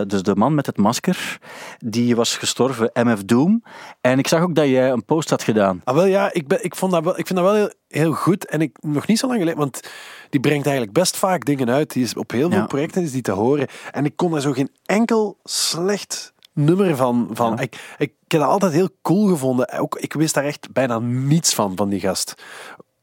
dus 0.07 0.23
de 0.23 0.35
man 0.35 0.55
met 0.55 0.65
het 0.65 0.77
masker, 0.77 1.39
die 1.79 2.15
was 2.15 2.37
gestorven, 2.37 2.89
MF 2.93 3.23
Doom. 3.25 3.63
En 4.01 4.19
ik 4.19 4.27
zag 4.27 4.41
ook 4.41 4.55
dat 4.55 4.67
jij 4.67 4.91
een 4.91 5.05
post 5.05 5.29
had 5.29 5.43
gedaan. 5.43 5.81
Ah, 5.83 5.95
wel 5.95 6.05
ja, 6.05 6.33
ik, 6.33 6.47
ben, 6.47 6.63
ik, 6.63 6.75
vond 6.75 6.91
dat 6.91 7.03
wel, 7.03 7.19
ik 7.19 7.27
vind 7.27 7.39
dat 7.39 7.47
wel 7.47 7.57
heel, 7.57 7.71
heel 7.87 8.13
goed. 8.13 8.45
En 8.45 8.61
ik, 8.61 8.77
nog 8.81 9.07
niet 9.07 9.19
zo 9.19 9.27
lang 9.27 9.39
geleden, 9.39 9.59
want 9.59 9.89
die 10.29 10.39
brengt 10.39 10.65
eigenlijk 10.65 10.97
best 10.97 11.17
vaak 11.17 11.45
dingen 11.45 11.69
uit. 11.69 11.93
Die 11.93 12.03
is 12.03 12.15
op 12.15 12.31
heel 12.31 12.51
veel 12.51 12.67
projecten 12.67 13.03
is 13.03 13.11
die 13.11 13.21
te 13.21 13.31
horen. 13.31 13.67
En 13.91 14.05
ik 14.05 14.15
kon 14.15 14.31
daar 14.31 14.41
zo 14.41 14.51
geen 14.51 14.69
enkel 14.85 15.37
slecht 15.43 16.32
nummer 16.53 16.95
van. 16.95 17.29
van. 17.31 17.51
Ja. 17.55 17.59
Ik, 17.61 17.95
ik 17.97 18.11
heb 18.27 18.41
dat 18.41 18.49
altijd 18.49 18.73
heel 18.73 18.89
cool 19.01 19.27
gevonden. 19.27 19.71
Ook, 19.79 19.97
ik 19.99 20.13
wist 20.13 20.33
daar 20.33 20.43
echt 20.43 20.71
bijna 20.73 20.99
niets 20.99 21.53
van, 21.53 21.75
van 21.75 21.89
die 21.89 21.99
gast. 21.99 22.33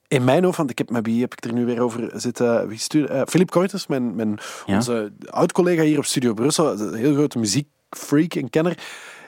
In 0.09 0.25
mijn 0.25 0.45
hoofd, 0.45 0.57
want 0.57 0.71
ik 0.71 0.79
heb 0.79 0.91
met 0.91 1.07
wie 1.07 1.21
heb 1.21 1.33
ik 1.33 1.45
er 1.45 1.53
nu 1.53 1.65
weer 1.65 1.81
over 1.81 2.11
zitten? 2.15 2.69
Wie 2.69 2.79
stuurde? 2.79 3.09
eh, 3.13 3.23
Philip 3.27 3.51
Koiters, 3.51 3.87
mijn, 3.87 4.15
mijn, 4.15 4.39
Ja. 4.67 4.75
onze 4.77 5.13
oud-collega 5.31 5.83
hier 5.83 5.99
op 5.99 6.05
Studio 6.05 6.35
Brussel. 6.35 6.81
Een 6.81 6.95
heel 6.95 7.15
grote 7.15 7.39
muziekfreak 7.39 8.35
en 8.35 8.51
kenner. 8.51 8.79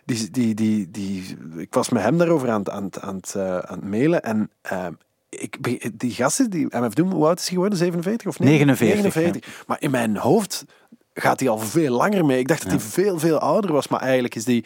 Die, 0.05 0.31
die, 0.31 0.55
die, 0.55 0.91
die, 0.91 1.37
ik 1.57 1.75
was 1.75 1.89
met 1.89 2.03
hem 2.03 2.19
daarover 2.19 2.51
aan, 2.51 2.59
het- 2.61 2.71
aan, 2.71 2.89
aan, 3.01 3.17
het, 3.17 3.35
eh, 3.35 3.59
aan 3.59 3.79
het 3.79 3.89
mailen. 3.89 4.23
En 4.23 4.51
eh, 4.63 4.87
ik, 5.29 5.59
die 6.01 6.11
gasten, 6.11 6.51
die 6.51 6.67
MF 6.71 6.95
Doom, 6.95 7.11
hoe 7.13 7.27
oud 7.27 7.39
is 7.39 7.45
hij 7.45 7.53
geworden? 7.55 7.79
47 7.79 8.27
of 8.27 8.39
49, 8.39 9.15
49. 9.15 9.65
Maar 9.67 9.77
in 9.81 9.91
mijn 9.91 10.17
hoofd 10.17 10.65
gaat 11.15 11.41
hij 11.41 11.49
al 11.49 11.59
veel 11.59 11.97
langer 11.97 12.25
mee. 12.25 12.39
Ik 12.39 12.49
dacht 12.49 12.63
dat 12.63 12.71
hij 12.71 12.81
veel, 12.81 13.19
veel 13.19 13.39
ouder 13.39 13.73
was. 13.73 13.89
Maar 13.89 14.01
eigenlijk 14.01 14.35
is 14.35 14.45
die, 14.45 14.65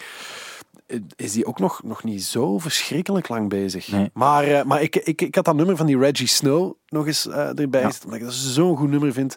is 1.16 1.32
die 1.32 1.46
ook 1.46 1.58
nog, 1.58 1.82
nog 1.82 2.04
niet 2.04 2.24
zo 2.24 2.58
verschrikkelijk 2.58 3.28
lang 3.28 3.48
bezig. 3.48 3.88
Nee. 3.88 4.10
Maar, 4.12 4.44
eh, 4.44 4.64
maar 4.64 4.82
ik, 4.82 4.96
ik, 4.96 5.22
ik 5.22 5.34
had 5.34 5.44
dat 5.44 5.56
nummer 5.56 5.76
van 5.76 5.86
die 5.86 5.98
Reggie 5.98 6.26
Snow 6.26 6.74
nog 6.88 7.06
eens 7.06 7.28
eh, 7.28 7.58
erbij 7.58 7.80
Ja. 7.80 7.90
Omdat 8.04 8.18
ik 8.18 8.24
dat 8.24 8.32
zo'n 8.32 8.76
goed 8.76 8.90
nummer 8.90 9.12
vind. 9.12 9.36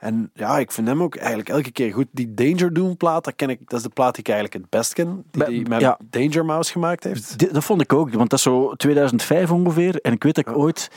En 0.00 0.30
ja, 0.34 0.58
ik 0.58 0.72
vind 0.72 0.86
hem 0.86 1.02
ook 1.02 1.16
eigenlijk 1.16 1.48
elke 1.48 1.70
keer 1.70 1.92
goed. 1.92 2.06
Die 2.10 2.34
Danger 2.34 2.72
Doom 2.72 2.96
plaat, 2.96 3.24
dat, 3.24 3.36
ken 3.36 3.50
ik, 3.50 3.58
dat 3.64 3.78
is 3.78 3.84
de 3.84 3.92
plaat 3.92 4.14
die 4.14 4.24
ik 4.24 4.28
eigenlijk 4.28 4.62
het 4.62 4.70
best 4.70 4.92
ken. 4.92 5.24
Die, 5.30 5.44
die 5.44 5.68
met 5.68 5.80
ja. 5.80 5.98
Danger 6.10 6.44
Mouse 6.44 6.72
gemaakt 6.72 7.04
heeft. 7.04 7.52
Dat 7.54 7.64
vond 7.64 7.80
ik 7.80 7.92
ook, 7.92 8.12
want 8.12 8.30
dat 8.30 8.38
is 8.38 8.44
zo 8.44 8.74
2005 8.74 9.50
ongeveer. 9.50 9.96
En 10.00 10.12
ik 10.12 10.22
weet 10.22 10.34
dat 10.34 10.48
ik 10.48 10.56
ooit 10.56 10.90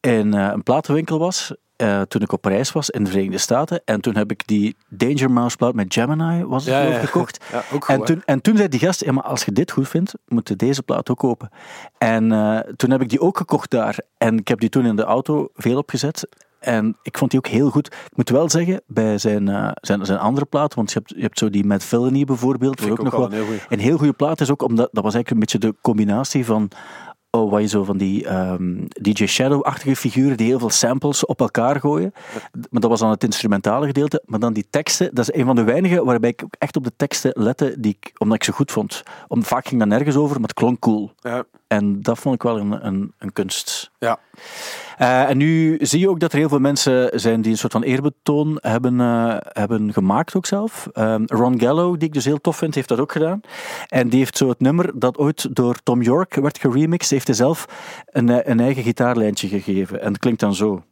in 0.00 0.34
eh, 0.34 0.50
een 0.52 0.62
platenwinkel 0.62 1.18
was, 1.18 1.54
eh, 1.80 2.00
toen 2.00 2.22
ik 2.22 2.32
op 2.32 2.44
reis 2.44 2.72
was 2.72 2.90
in 2.90 3.04
de 3.04 3.10
Verenigde 3.10 3.38
Staten. 3.38 3.80
En 3.84 4.00
toen 4.00 4.16
heb 4.16 4.30
ik 4.30 4.46
die 4.46 4.76
Danger 4.88 5.30
Mouse 5.30 5.56
plaat 5.56 5.74
met 5.74 5.94
Gemini, 5.94 6.44
was 6.44 6.64
het 6.64 6.74
Ja, 6.74 6.80
geloof 6.80 6.94
ja. 6.94 7.00
ik, 7.00 7.06
gekocht. 7.06 7.44
Ja, 7.52 7.62
ook 7.72 7.84
goed, 7.84 7.94
En 7.94 8.04
toen, 8.04 8.22
en 8.24 8.40
toen 8.40 8.56
zei 8.56 8.68
die 8.68 8.80
gast, 8.80 9.04
ja, 9.04 9.12
maar 9.12 9.22
als 9.22 9.44
je 9.44 9.52
dit 9.52 9.70
goed 9.70 9.88
vindt, 9.88 10.14
moet 10.26 10.48
je 10.48 10.56
deze 10.56 10.82
plaat 10.82 11.10
ook 11.10 11.18
kopen. 11.18 11.50
En 11.98 12.32
eh, 12.32 12.58
toen 12.58 12.90
heb 12.90 13.00
ik 13.00 13.08
die 13.08 13.20
ook 13.20 13.36
gekocht 13.36 13.70
daar. 13.70 13.98
En 14.18 14.38
ik 14.38 14.48
heb 14.48 14.60
die 14.60 14.68
toen 14.68 14.86
in 14.86 14.96
de 14.96 15.04
auto 15.04 15.48
veel 15.54 15.78
opgezet. 15.78 16.28
En 16.60 16.96
ik 17.02 17.18
vond 17.18 17.30
die 17.30 17.40
ook 17.40 17.46
heel 17.46 17.70
goed. 17.70 17.86
Ik 17.86 18.16
moet 18.16 18.30
wel 18.30 18.50
zeggen, 18.50 18.82
bij 18.86 19.18
zijn, 19.18 19.48
eh, 19.48 19.70
zijn, 19.74 20.06
zijn 20.06 20.18
andere 20.18 20.46
plaat, 20.46 20.74
want 20.74 20.92
je 20.92 20.98
hebt, 20.98 21.12
je 21.16 21.22
hebt 21.22 21.38
zo 21.38 21.50
die 21.50 21.64
met 21.64 21.84
Villainy 21.84 22.24
bijvoorbeeld, 22.24 22.84
ook 22.84 22.90
ook 22.90 23.02
nog 23.02 23.16
wel 23.16 23.32
een 23.68 23.78
heel 23.78 23.96
goede 23.96 24.12
plaat 24.12 24.40
is 24.40 24.50
ook, 24.50 24.62
omdat 24.62 24.88
dat 24.92 25.04
was 25.04 25.14
eigenlijk 25.14 25.30
een 25.30 25.38
beetje 25.38 25.58
de 25.58 25.74
combinatie 25.80 26.44
van 26.44 26.70
oh, 27.30 27.50
wat 27.50 27.60
je 27.60 27.66
zo 27.66 27.84
van 27.84 27.96
die 27.96 28.26
ehm, 28.26 28.84
DJ 28.86 29.26
Shadow-achtige 29.26 29.96
figuren 29.96 30.36
die 30.36 30.46
heel 30.46 30.58
veel 30.58 30.70
samples 30.70 31.24
op 31.26 31.40
elkaar 31.40 31.80
gooien. 31.80 32.12
Maar 32.70 32.80
dat 32.80 32.90
was 32.90 33.00
dan 33.00 33.10
het 33.10 33.24
instrumentale 33.24 33.86
gedeelte. 33.86 34.22
Maar 34.26 34.40
dan 34.40 34.52
die 34.52 34.66
teksten, 34.70 35.14
dat 35.14 35.28
is 35.28 35.40
een 35.40 35.46
van 35.46 35.56
de 35.56 35.64
weinigen 35.64 36.04
waarbij 36.04 36.30
ik 36.30 36.44
echt 36.58 36.76
op 36.76 36.84
de 36.84 36.92
teksten 36.96 37.32
lette, 37.34 37.74
die 37.78 37.96
ik, 38.00 38.12
omdat 38.18 38.36
ik 38.36 38.44
ze 38.44 38.52
goed 38.52 38.72
vond. 38.72 39.02
Om, 39.28 39.44
vaak 39.44 39.66
ging 39.66 39.80
dat 39.80 39.88
nergens 39.88 40.16
over, 40.16 40.40
maar 40.40 40.48
het 40.48 40.58
klonk 40.58 40.78
cool. 40.78 41.12
Ja. 41.20 41.44
En 41.70 42.02
dat 42.02 42.18
vond 42.18 42.34
ik 42.34 42.42
wel 42.42 42.58
een, 42.58 42.86
een, 42.86 43.12
een 43.18 43.32
kunst. 43.32 43.90
Ja. 43.98 44.18
Eh, 44.96 45.28
en 45.28 45.36
nu 45.36 45.78
zie 45.80 46.00
je 46.00 46.08
ook 46.08 46.20
dat 46.20 46.32
er 46.32 46.38
heel 46.38 46.48
veel 46.48 46.58
mensen 46.58 47.20
zijn 47.20 47.40
die 47.40 47.50
een 47.50 47.58
soort 47.58 47.72
van 47.72 47.82
eerbetoon 47.82 48.58
hebben, 48.60 49.00
eh, 49.00 49.36
hebben 49.38 49.92
gemaakt 49.92 50.34
ook 50.34 50.46
zelf. 50.46 50.88
Ehm, 50.92 51.22
Ron 51.26 51.60
Gallo, 51.60 51.96
die 51.96 52.08
ik 52.08 52.14
dus 52.14 52.24
heel 52.24 52.40
tof 52.40 52.56
vind, 52.56 52.74
heeft 52.74 52.88
dat 52.88 53.00
ook 53.00 53.12
gedaan. 53.12 53.40
En 53.88 54.08
die 54.08 54.18
heeft 54.18 54.36
zo 54.36 54.48
het 54.48 54.60
nummer 54.60 54.98
dat 54.98 55.18
ooit 55.18 55.56
door 55.56 55.76
Tom 55.82 56.02
York 56.02 56.34
werd 56.34 56.58
geremixed, 56.58 57.10
heeft 57.10 57.26
hij 57.26 57.36
zelf 57.36 57.66
een, 58.06 58.28
eh, 58.28 58.50
een 58.50 58.60
eigen 58.60 58.82
gitaarlijntje 58.82 59.48
gegeven. 59.48 60.00
En 60.00 60.12
het 60.12 60.18
klinkt 60.20 60.40
dan 60.40 60.54
zo. 60.54 60.82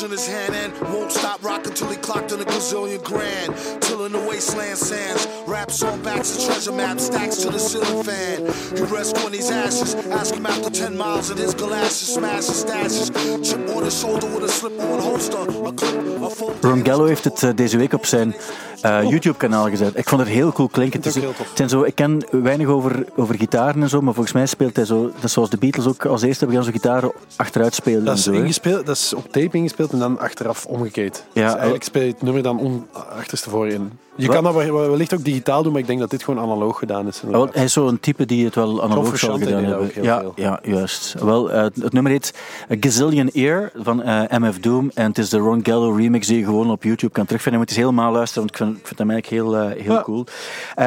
Crows 0.00 0.02
in 0.02 0.10
his 0.10 0.26
hand 0.26 0.54
and 0.54 0.94
won't 0.94 1.12
stop 1.12 1.42
rocking 1.42 1.74
till 1.74 1.88
he 1.88 1.96
clocked 1.96 2.32
in 2.32 2.40
a 2.40 2.44
gazillion 2.44 3.02
grand. 3.02 3.54
Till 3.82 4.04
in 4.06 4.12
the 4.12 4.18
wasteland 4.18 4.78
sands, 4.78 5.26
rap 5.46 5.70
song 5.70 6.02
backs 6.02 6.36
and 6.36 6.46
treasure 6.46 6.72
map 6.72 6.98
stacks 6.98 7.36
to 7.42 7.50
the 7.50 7.58
ceiling 7.58 8.02
fan. 8.02 8.46
He 8.76 8.82
rests 8.94 9.24
on 9.24 9.32
these 9.32 9.50
ashes, 9.50 9.94
ask 10.10 10.34
him 10.34 10.46
after 10.46 10.70
10 10.70 10.96
miles 10.96 11.30
and 11.30 11.38
his 11.38 11.54
galoshes 11.54 12.14
smashes 12.14 12.64
stashes. 12.64 13.10
Chip 13.44 13.76
on 13.76 13.84
his 13.84 13.98
shoulder 14.00 14.26
with 14.26 14.44
a 14.44 14.48
slip-on 14.48 15.00
holster, 15.00 15.38
a 15.38 15.72
clip, 15.72 16.22
a 16.22 16.30
full. 16.30 16.54
Ron 16.60 16.84
Gallo 16.84 17.04
heeft 17.04 17.24
het 17.24 17.42
eh, 17.42 17.50
deze 17.54 17.76
week 17.76 17.92
op 17.92 18.06
zijn 18.06 18.34
eh, 18.80 19.10
YouTube-kanaal 19.10 19.68
gezet. 19.68 19.96
Ik 19.96 20.08
vond 20.08 20.20
het 20.20 20.30
heel 20.30 20.52
cool 20.52 20.68
klinken. 20.68 21.00
Het, 21.02 21.16
is, 21.16 21.22
het 21.22 21.36
zijn 21.54 21.68
zo, 21.68 21.82
ik 21.82 21.94
ken 21.94 22.24
weinig 22.30 22.66
over, 22.66 23.04
over 23.16 23.34
gitaren 23.34 23.82
en 23.82 23.88
zo, 23.88 24.00
maar 24.00 24.14
volgens 24.14 24.34
mij 24.34 24.46
speelt 24.46 24.76
hij 24.76 24.84
zo, 24.84 25.02
dat 25.14 25.24
is 25.24 25.32
zoals 25.32 25.50
de 25.50 25.56
Beatles 25.56 25.86
ook 25.86 26.06
als 26.06 26.22
eerste 26.22 26.44
hebben 26.44 26.64
zo 26.64 26.70
gitaren 26.70 27.12
achteruit 27.36 27.74
spelen. 27.74 28.04
Dat 28.04 28.12
en 28.12 28.18
is, 28.18 28.24
zo, 28.24 28.32
hè. 28.32 28.38
ingespeeld, 28.38 28.86
dat 28.86 28.96
is 28.96 29.14
op 29.14 29.32
tape 29.32 29.56
ingespeeld 29.56 29.89
en 29.92 29.98
dan 29.98 30.18
achteraf 30.18 30.66
omgekeerd. 30.66 31.24
Ja, 31.32 31.44
dus 31.44 31.52
eigenlijk 31.54 31.84
speel 31.84 32.02
je 32.02 32.08
het 32.08 32.22
nummer 32.22 32.42
dan 32.42 32.58
on, 32.58 32.86
achterstevoren 32.92 33.72
in. 33.72 33.90
Je 34.16 34.26
Wat? 34.26 34.34
kan 34.34 34.44
dat 34.44 34.54
wel- 34.54 34.72
wellicht 34.90 35.14
ook 35.14 35.24
digitaal 35.24 35.62
doen, 35.62 35.72
maar 35.72 35.80
ik 35.80 35.86
denk 35.86 35.98
dat 36.00 36.10
dit 36.10 36.22
gewoon 36.22 36.44
analoog 36.44 36.78
gedaan 36.78 37.06
is. 37.06 37.22
Wel, 37.26 37.48
hij 37.52 37.64
is 37.64 37.72
zo'n 37.72 38.00
type 38.00 38.26
die 38.26 38.44
het 38.44 38.54
wel 38.54 38.82
analoog 38.82 39.06
Frusciante 39.06 39.44
gedaan 39.44 39.64
hebben. 39.64 39.90
Ja, 40.02 40.20
veel. 40.20 40.32
ja, 40.36 40.60
juist. 40.62 41.14
Wel, 41.22 41.50
eh, 41.52 41.62
het 41.62 41.92
nummer 41.92 42.12
heet 42.12 42.34
A 42.72 42.76
Gazillion 42.80 43.28
Ear 43.32 43.70
van 43.74 44.02
eh, 44.02 44.38
MF 44.38 44.58
Doom. 44.58 44.90
En 44.94 45.06
het 45.06 45.18
is 45.18 45.28
de 45.28 45.38
Ron 45.38 45.60
Gallo 45.62 45.90
remix 45.92 46.26
die 46.26 46.38
je 46.38 46.44
gewoon 46.44 46.70
op 46.70 46.82
YouTube 46.82 47.12
kan 47.12 47.24
terugvinden. 47.26 47.60
Je 47.60 47.66
moet 47.66 47.76
eens 47.76 47.84
helemaal 47.86 48.12
luisteren, 48.12 48.42
want 48.48 48.50
ik 48.60 48.66
vind, 48.66 48.78
ik 48.78 48.86
vind 48.86 48.98
hem 48.98 49.10
eigenlijk 49.10 49.42
heel, 49.42 49.56
eh, 49.56 49.82
heel 49.84 49.92
Ja. 49.94 50.02
cool. 50.02 50.24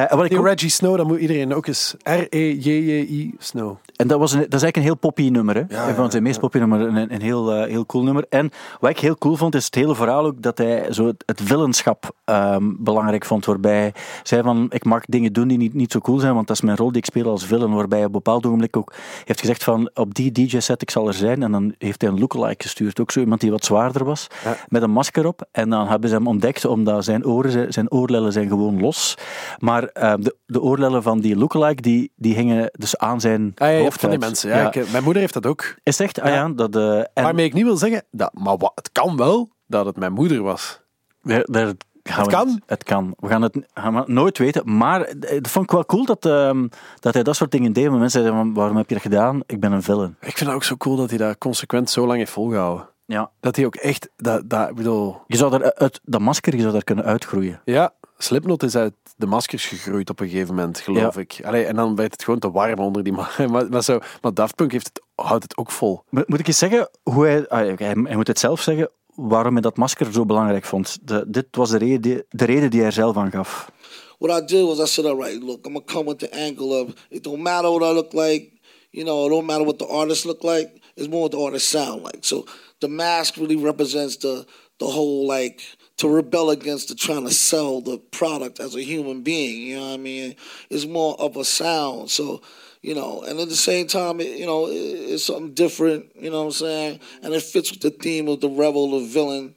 Wat 0.10 0.25
ik 0.25 0.38
ook- 0.38 0.45
Reggie 0.45 0.69
Snow, 0.69 0.98
dat 0.98 1.07
moet 1.07 1.19
iedereen 1.19 1.53
ook 1.53 1.67
eens. 1.67 1.95
R-E-J-J-I 2.03 3.36
Snow. 3.39 3.75
En 4.03 4.10
dat, 4.10 4.19
was 4.19 4.31
een, 4.31 4.39
dat 4.39 4.53
is 4.53 4.62
eigenlijk 4.62 4.75
een 4.75 4.81
heel 4.83 4.95
poppy 4.95 5.29
nummer. 5.29 5.55
Hè? 5.55 5.63
Ja, 5.88 5.93
van 5.95 6.12
zijn 6.12 6.24
meest 6.24 6.39
poppy 6.39 6.57
nummer. 6.57 6.79
Een, 6.81 7.13
een 7.13 7.22
heel, 7.22 7.53
eh, 7.53 7.67
heel 7.69 7.86
cool 7.86 8.03
nummer. 8.03 8.25
En 8.29 8.51
wat 8.79 8.89
ik 8.89 9.00
heel 9.00 9.17
cool 9.17 9.36
vond, 9.36 9.55
is 9.55 9.65
het 9.65 9.75
hele 9.75 9.95
verhaal 9.95 10.25
ook 10.25 10.41
dat 10.41 10.57
hij 10.57 10.86
zo 10.93 11.05
het, 11.07 11.24
het 11.25 11.41
villenschap 11.43 12.15
ehm, 12.25 12.63
belangrijk 12.79 13.25
vond. 13.25 13.45
Waarbij 13.45 13.79
hij 13.79 13.93
zei 14.24 14.41
van, 14.41 14.65
ik 14.69 14.83
mag 14.83 15.05
dingen 15.05 15.33
doen 15.33 15.48
die 15.48 15.57
niet, 15.57 15.74
niet 15.74 15.91
zo 15.91 16.00
cool 16.00 16.19
zijn, 16.19 16.33
want 16.33 16.48
dat 16.48 16.55
is 16.55 16.62
mijn 16.62 16.77
rol 16.77 16.88
die 16.88 16.98
ik 16.98 17.05
speel 17.05 17.29
als 17.29 17.45
villain. 17.45 17.74
Waarbij 17.74 17.98
hij 17.98 18.07
op 18.07 18.13
een 18.15 18.22
bepaald 18.24 18.45
ogenblik 18.45 18.77
ook 18.77 18.93
heeft 19.25 19.39
gezegd 19.39 19.63
van, 19.63 19.89
op 19.93 20.13
die 20.13 20.31
DJ-set 20.31 20.81
ik 20.81 20.89
zal 20.91 21.07
er 21.07 21.13
zijn. 21.13 21.43
En 21.43 21.51
dan 21.51 21.74
heeft 21.77 22.01
hij 22.01 22.10
een 22.12 22.19
lookalike 22.19 22.63
gestuurd. 22.63 23.00
Ook 23.00 23.12
zo 23.12 23.19
iemand 23.19 23.41
die 23.41 23.51
wat 23.51 23.65
zwaarder 23.65 24.03
was, 24.05 24.27
Ja. 24.43 24.55
met 24.67 24.81
een 24.81 24.91
masker 24.91 25.25
op. 25.27 25.48
En 25.51 25.69
dan 25.69 25.88
hebben 25.88 26.10
ze 26.10 26.15
hem 26.15 26.27
ontdekt, 26.27 26.65
omdat 26.65 27.03
zijn 27.03 27.25
oren, 27.25 27.74
zijn- 27.74 27.91
oorlellen 27.91 28.31
zijn 28.31 28.48
gewoon 28.48 28.79
los. 28.81 29.17
Maar 29.60 29.83
eh, 29.83 30.13
de, 30.19 30.36
de 30.45 30.62
oorlellen 30.62 31.03
van 31.03 31.19
die 31.19 31.36
lookalike, 31.38 31.81
die, 31.81 32.12
die 32.15 32.36
hingen 32.36 32.69
dus 32.72 32.98
aan 32.98 33.22
zijn 33.22 33.51
Ah, 33.55 33.67
ja, 33.79 33.83
hoofd 33.94 34.00
van 34.02 34.10
die 34.10 34.20
mensen. 34.20 34.50
Ja, 34.50 34.74
ik- 34.74 34.92
mijn 34.92 35.04
moeder 35.04 35.22
heeft 35.22 35.34
dat 35.34 35.46
ook. 35.46 35.76
Is 35.84 36.00
echt? 36.00 36.22
Ah 36.22 36.30
ja, 36.34 36.50
dat... 36.50 36.76
eh, 36.76 36.98
en 37.00 37.24
Waarmee 37.24 37.46
ik 37.46 37.54
niet 37.54 37.64
wil 37.64 37.78
zeggen, 37.78 38.04
dat, 38.12 38.32
maar 38.34 38.58
wat, 38.58 38.72
het 38.76 38.92
kan 38.92 39.18
wel 39.18 39.50
dat 39.68 39.86
het 39.86 39.98
mijn 39.98 40.14
moeder 40.14 40.42
was. 40.42 40.82
daar, 41.22 41.44
daar 41.52 41.74
gaan 42.04 42.24
Het 42.24 42.34
kan. 42.34 42.62
Het 42.66 42.84
kan. 42.84 43.14
We 43.20 43.28
gaan 43.28 43.42
het 43.42 43.58
gaan 43.74 43.94
we 43.96 44.04
nooit 44.08 44.38
weten. 44.38 44.78
Maar 44.78 45.00
het 45.20 45.48
vond 45.48 45.66
ik 45.66 45.72
wel 45.72 45.86
cool 45.86 46.06
dat, 46.06 46.26
ehm, 46.26 46.68
dat 47.00 47.14
hij 47.14 47.24
dat 47.24 47.36
soort 47.36 47.52
dingen 47.52 47.74
deed. 47.74 47.90
Maar 47.90 48.00
mensen 48.00 48.22
zeiden 48.24 48.54
waarom 48.54 48.78
heb 48.78 48.88
je 48.88 48.94
dat 48.94 49.04
gedaan? 49.04 49.42
Ik 49.46 49.60
ben 49.60 49.72
een 49.72 49.84
villain. 49.84 50.16
Ik 50.22 50.38
vind 50.38 50.40
het 50.50 50.56
ook 50.56 50.64
zo 50.64 50.76
cool 50.78 50.96
dat 50.96 51.10
hij 51.10 51.18
dat 51.18 51.38
consequent 51.38 51.90
zo 51.90 52.06
lang 52.08 52.18
heeft 52.20 52.32
volgehouden. 52.32 52.88
Ja. 53.06 53.32
Dat 53.40 53.56
hij 53.56 53.66
ook 53.66 53.76
echt, 53.76 54.10
dat, 54.18 54.50
dat, 54.50 54.76
bedoel, 54.76 55.18
Je 55.28 55.38
zou 55.38 55.52
daar 55.52 55.74
uit, 55.76 56.00
dat 56.04 56.22
masker 56.22 56.56
je 56.56 56.62
zou 56.62 56.74
daar 56.74 56.84
kunnen 56.84 57.06
uitgroeien. 57.06 57.62
ja, 57.66 57.92
Slipknot 58.24 58.63
is 58.63 58.75
uit 58.75 58.94
de 59.15 59.25
maskers 59.25 59.65
gegroeid 59.65 60.10
op 60.10 60.20
een 60.20 60.30
gegeven 60.30 60.56
moment, 60.56 60.80
geloof 60.80 61.15
Ja. 61.15 61.22
ik. 61.22 61.39
Allee, 61.44 61.63
en 61.65 61.75
dan 61.75 61.96
werd 61.96 62.12
het 62.12 62.24
gewoon 62.24 62.39
te 62.39 62.51
warm 62.51 62.80
onder 62.80 63.03
die 63.03 63.13
ma- 63.13 63.30
maar, 63.51 63.70
maar, 63.70 63.84
zo, 63.84 64.00
maar 64.22 64.34
Daft 64.34 64.56
Punk 64.56 64.72
heeft 64.72 64.88
het, 64.94 65.01
houdt 65.25 65.44
het 65.44 65.58
ook 65.58 65.72
vol. 65.72 66.03
Mo- 66.10 66.24
Moet 66.25 66.39
ik 66.39 66.48
eens 66.48 66.58
zeggen 66.58 66.89
hoe 67.03 67.25
hij, 67.25 67.48
ah, 67.48 67.60
hij, 67.77 67.96
hij 68.03 68.15
moet 68.15 68.27
het 68.27 68.39
zelf 68.39 68.62
zeggen, 68.62 68.89
waarom 69.15 69.53
hij 69.53 69.62
dat 69.62 69.77
masker 69.77 70.13
zo 70.13 70.25
belangrijk 70.25 70.65
vond. 70.65 70.98
De, 71.01 71.24
dit 71.27 71.46
was 71.51 71.70
de 71.70 71.77
reden, 71.77 72.25
de 72.30 72.46
reden 72.46 72.70
die 72.70 72.80
hij 72.80 72.88
er 72.88 72.94
zelf 72.96 73.18
aan 73.18 73.32
gaf. 73.32 73.72
what 74.20 74.42
I 74.42 74.46
did 74.46 74.65
was 74.65 74.80
I 74.80 74.86
said, 74.86 75.06
all 75.06 75.18
right, 75.22 75.44
look, 75.44 75.65
I'm 75.65 75.74
gonna 75.74 75.86
come 75.86 76.06
with 76.10 76.20
the 76.20 76.32
angle 76.32 76.82
of 76.82 76.94
it 77.10 77.24
don't 77.24 77.42
matter 77.42 77.70
what 77.72 77.92
I 77.92 77.94
look 77.94 78.13
like, 78.13 78.51
you 78.89 79.03
know, 79.06 79.25
it 79.25 79.30
don't 79.30 79.46
matter 79.46 79.63
what 79.65 79.77
the 79.80 79.88
artist 79.88 80.24
look 80.25 80.44
like. 80.44 80.72
It's 80.96 81.08
more 81.08 81.22
what 81.22 81.32
the 81.32 81.39
artist 81.44 81.70
sound 81.70 82.03
like. 82.03 82.18
So 82.22 82.46
the 82.80 82.88
mask 82.88 83.36
really 83.38 83.58
represents 83.58 84.18
the 84.18 84.46
the 84.77 84.86
whole 84.86 85.27
like 85.39 85.62
to 85.98 86.10
rebel 86.10 86.50
against 86.50 86.90
the 86.90 86.96
trying 86.96 87.26
to 87.26 87.34
sell 87.34 87.82
the 87.82 87.98
product 87.98 88.60
as 88.60 88.76
a 88.76 88.82
human 88.82 89.22
being. 89.22 89.68
You 89.68 89.76
know 89.78 89.88
what 89.88 89.94
I 89.94 89.98
mean? 89.98 90.36
It's 90.70 90.86
more 90.86 91.20
of 91.20 91.38
a 91.38 91.46
sound. 91.46 92.12
So. 92.12 92.42
You 92.86 92.96
know, 92.96 93.22
and 93.22 93.40
at 93.40 93.48
the 93.48 93.56
same 93.56 93.88
time, 93.88 94.20
it, 94.20 94.38
you 94.38 94.46
know, 94.46 94.68
it, 94.68 94.74
it's 94.74 95.24
something 95.28 95.54
different. 95.54 96.08
You 96.18 96.30
know 96.30 96.40
what 96.40 96.48
I'm 96.48 96.52
saying? 96.52 97.00
And 97.22 97.34
it 97.34 97.42
fits 97.42 97.72
with 97.72 97.80
the 97.80 97.92
theme 97.92 98.28
of 98.28 98.42
the 98.42 98.50
rebel, 98.50 99.00
the 99.00 99.06
villain, 99.06 99.56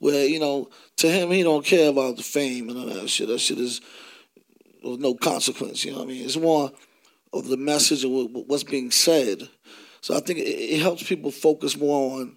where 0.00 0.26
you 0.26 0.38
know, 0.38 0.68
to 0.96 1.08
him, 1.08 1.30
he 1.30 1.42
don't 1.42 1.64
care 1.64 1.88
about 1.88 2.18
the 2.18 2.22
fame 2.22 2.68
and 2.68 2.78
all 2.78 2.84
that 2.84 3.08
shit. 3.08 3.28
That 3.28 3.38
shit 3.38 3.58
is 3.58 3.80
of 4.84 5.00
no 5.00 5.14
consequence. 5.14 5.84
You 5.84 5.92
know 5.92 5.98
what 5.98 6.04
I 6.04 6.08
mean? 6.08 6.24
It's 6.24 6.36
more 6.36 6.70
of 7.32 7.48
the 7.48 7.56
message 7.56 8.04
of 8.04 8.10
what's 8.10 8.64
being 8.64 8.90
said. 8.90 9.48
So 10.00 10.16
I 10.16 10.20
think 10.20 10.38
it, 10.38 10.42
it 10.42 10.80
helps 10.80 11.02
people 11.02 11.30
focus 11.30 11.76
more 11.76 12.20
on 12.20 12.36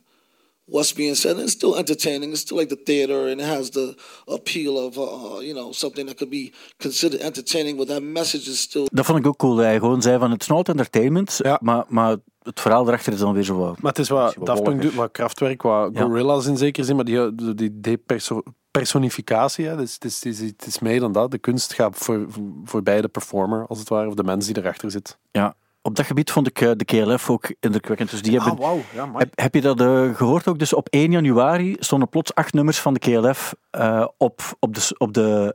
what's 0.65 0.93
being 0.93 1.15
said. 1.15 1.31
And 1.35 1.43
it's 1.43 1.51
still 1.53 1.77
entertaining. 1.77 2.31
It's 2.31 2.41
still 2.41 2.57
like 2.57 2.75
the 2.75 2.81
theater, 2.83 3.29
and 3.31 3.39
it 3.39 3.47
has 3.47 3.69
the 3.69 3.95
appeal 4.25 4.77
of 4.77 4.97
uh, 4.97 5.39
you 5.41 5.53
know 5.53 5.71
something 5.71 6.07
that 6.07 6.17
could 6.17 6.31
be 6.31 6.51
considered 6.77 7.21
entertaining, 7.21 7.77
but 7.77 7.87
that 7.87 8.01
message 8.01 8.49
is 8.49 8.59
still 8.59 8.87
Dat 8.91 9.05
vond 9.05 9.19
ik 9.19 9.27
ook 9.27 9.37
cool. 9.37 9.55
dat 9.55 9.65
Hij 9.65 9.79
gewoon 9.79 10.01
zei 10.01 10.19
van, 10.19 10.31
het 10.31 10.41
is 10.41 10.47
nooit 10.47 10.69
entertainment, 10.69 11.39
Ja. 11.43 11.59
maar, 11.61 11.85
maar 11.87 12.17
het 12.41 12.59
verhaal 12.59 12.87
erachter 12.87 13.13
is 13.13 13.19
dan 13.19 13.33
weer 13.33 13.43
zo 13.43 13.57
wat... 13.57 13.81
Maar 13.81 13.91
het 13.91 13.99
is 13.99 14.09
wat 14.09 14.35
Daft 14.43 14.63
Punk 14.63 14.81
doet, 14.81 14.93
wat 14.93 15.11
krachtwerk, 15.11 15.61
wat 15.61 15.89
Ja. 15.93 16.01
Gorillaz 16.01 16.47
in 16.47 16.57
zekere 16.57 16.85
zin, 16.85 16.95
maar 16.95 17.05
die, 17.05 17.35
die, 17.35 17.55
hè, 18.71 19.77
dus, 19.77 19.93
het, 19.93 20.05
is, 20.05 20.15
het, 20.15 20.25
is, 20.25 20.39
het 20.39 20.65
is 20.65 20.79
meer 20.79 20.99
dan 20.99 21.11
dat. 21.11 21.31
De 21.31 21.37
kunst 21.37 21.73
gaat 21.73 21.97
voor, 21.97 22.25
voorbij 22.63 23.01
de 23.01 23.07
performer, 23.07 23.67
als 23.67 23.79
het 23.79 23.89
ware, 23.89 24.07
of 24.07 24.13
de 24.13 24.23
mens 24.23 24.45
die 24.45 24.57
erachter 24.57 24.91
zit. 24.91 25.17
Ja. 25.31 25.55
Op 25.83 25.95
dat 25.95 26.05
gebied 26.05 26.31
vond 26.31 26.47
ik 26.47 26.61
eh, 26.61 26.71
de 26.75 26.85
KLF 26.85 27.29
ook 27.29 27.53
indrukwekkend. 27.59 28.09
Dus 28.09 28.21
die 28.21 28.31
hebben, 28.31 28.51
Ah, 28.51 28.59
wauw. 28.59 28.81
Ja. 28.93 29.11
Heb, 29.13 29.31
heb 29.39 29.53
je 29.53 29.61
dat 29.61 29.81
eh, 29.81 30.15
gehoord 30.15 30.47
ook? 30.47 30.59
Dus 30.59 30.73
op 30.73 30.87
1 30.89 31.11
januari 31.11 31.75
stonden 31.79 32.09
plots 32.09 32.35
acht 32.35 32.53
nummers 32.53 32.79
van 32.79 32.93
de 32.93 32.99
KLF 32.99 33.53
eh, 33.69 34.07
op, 34.17 34.41
op 34.59 34.75
de, 34.75 34.95
op 34.97 35.13
de 35.13 35.53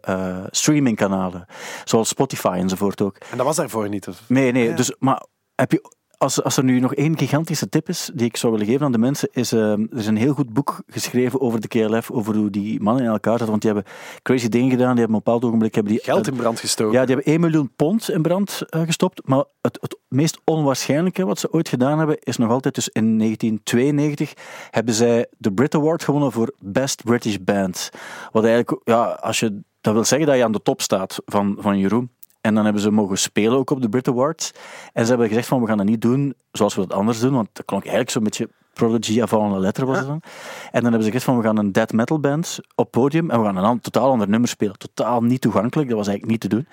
streamingkanalen. 0.51 1.47
Zoals 1.85 2.09
Spotify 2.09 2.57
enzovoort 2.61 3.01
ook. 3.03 3.17
En 3.31 3.37
dat 3.37 3.47
was 3.47 3.57
daarvoor 3.57 3.89
niet. 3.89 4.09
Of? 4.09 4.23
Nee, 4.29 4.53
nee. 4.53 4.69
Ja. 4.69 4.75
Dus, 4.77 4.95
maar 4.99 5.23
heb 5.55 5.73
je, 5.73 5.96
als, 6.19 6.43
als 6.43 6.57
er 6.57 6.65
nu 6.65 6.81
nog 6.81 6.95
één 6.95 7.19
gigantische 7.19 7.69
tip 7.69 7.89
is 7.89 8.11
die 8.15 8.27
ik 8.27 8.37
zou 8.37 8.53
willen 8.53 8.67
geven 8.67 8.87
aan 8.87 8.93
de 8.93 8.99
mensen, 8.99 9.29
is 9.33 9.53
eh, 9.53 9.73
er 9.73 9.89
is 9.91 10.07
een 10.07 10.17
heel 10.17 10.35
goed 10.35 10.53
boek 10.53 10.83
geschreven 10.87 11.41
over 11.41 11.61
de 11.61 11.69
KLF, 11.69 12.11
over 12.11 12.35
hoe 12.35 12.51
die 12.51 12.81
mannen 12.81 13.05
in 13.05 13.11
elkaar 13.11 13.33
zaten. 13.33 13.49
Want 13.49 13.63
die 13.63 13.73
hebben 13.73 13.93
crazy 14.23 14.49
dingen 14.49 14.71
gedaan. 14.71 14.91
Die 14.91 14.99
hebben 14.99 15.17
op 15.17 15.27
een 15.27 15.33
bepaald 15.33 15.45
ogenblik 15.45 15.75
hebben 15.75 15.93
die, 15.93 16.03
Geld 16.03 16.27
in 16.27 16.37
brand 16.37 16.61
gestoken. 16.61 16.99
ja, 16.99 17.05
die 17.05 17.15
hebben 17.15 17.33
1 17.33 17.41
miljoen 17.41 17.73
pond 17.77 18.11
in 18.11 18.23
brand 18.23 18.63
eh, 18.69 18.81
gestopt. 18.81 19.27
Maar 19.29 19.45
het, 19.61 19.79
het 19.81 19.99
meest 20.09 20.41
onwaarschijnlijke 20.45 21.25
wat 21.25 21.39
ze 21.39 21.53
ooit 21.53 21.69
gedaan 21.69 21.99
hebben, 21.99 22.19
is 22.19 22.37
nog 22.37 22.51
altijd 22.51 22.75
dus 22.75 22.89
in 22.89 23.19
1992 23.19 24.33
hebben 24.71 24.95
zij 24.95 25.27
de 25.39 25.53
Brit 25.53 25.75
Award 25.75 26.05
gewonnen 26.05 26.33
voor 26.33 26.55
Best 26.59 27.05
British 27.05 27.37
Band. 27.41 27.91
Wat 28.33 28.45
eigenlijk, 28.45 28.81
ja, 28.85 29.05
als 29.05 29.41
je, 29.41 29.61
dat 29.81 29.95
wil 29.95 30.05
zeggen 30.05 30.29
dat 30.29 30.37
je 30.37 30.45
aan 30.45 30.53
de 30.53 30.63
top 30.63 30.81
staat 30.83 31.19
van, 31.25 31.57
van 31.59 31.79
Jeroen. 31.79 32.11
En 32.47 32.55
dan 32.55 32.65
hebben 32.65 32.83
ze 32.83 32.91
mogen 32.91 33.19
spelen 33.19 33.59
ook 33.59 33.71
op 33.71 33.83
de 33.83 33.89
Brit 33.89 34.09
Awards. 34.09 34.53
En 34.93 35.03
ze 35.03 35.09
hebben 35.09 35.29
gezegd 35.29 35.49
van, 35.49 35.61
we 35.61 35.67
gaan 35.67 35.77
dat 35.77 35.87
niet 35.87 36.01
doen 36.01 36.35
zoals 36.53 36.75
we 36.75 36.81
dat 36.81 36.93
anders 36.93 37.21
doen. 37.21 37.33
Want 37.33 37.49
dat 37.53 37.65
klonk 37.65 37.83
eigenlijk 37.83 38.13
zo'n 38.13 38.23
beetje 38.23 38.49
Prodigy 38.73 39.23
avant 39.23 39.53
la 39.53 39.59
letter 39.59 39.87
was 39.87 39.99
het 39.99 40.07
dan. 40.07 40.23
En 40.71 40.83
dan 40.83 40.83
hebben 40.83 41.03
ze 41.03 41.07
gezegd 41.07 41.25
van, 41.25 41.37
we 41.37 41.43
gaan 41.43 41.57
een 41.57 41.73
death 41.73 41.93
metal 41.93 42.21
band 42.21 42.59
op 42.75 42.91
podium. 42.91 43.31
En 43.31 43.41
we 43.41 43.45
gaan 43.45 43.65
een 43.65 43.81
totaal 43.81 44.11
ander 44.11 44.29
nummer 44.29 44.49
spelen. 44.49 44.79
Totaal 44.79 45.23
niet 45.23 45.41
toegankelijk, 45.41 45.89
dat 45.89 45.99
was 45.99 46.09
eigenlijk 46.09 46.43
niet 46.43 46.51
te 46.51 46.57
doen. 46.57 46.67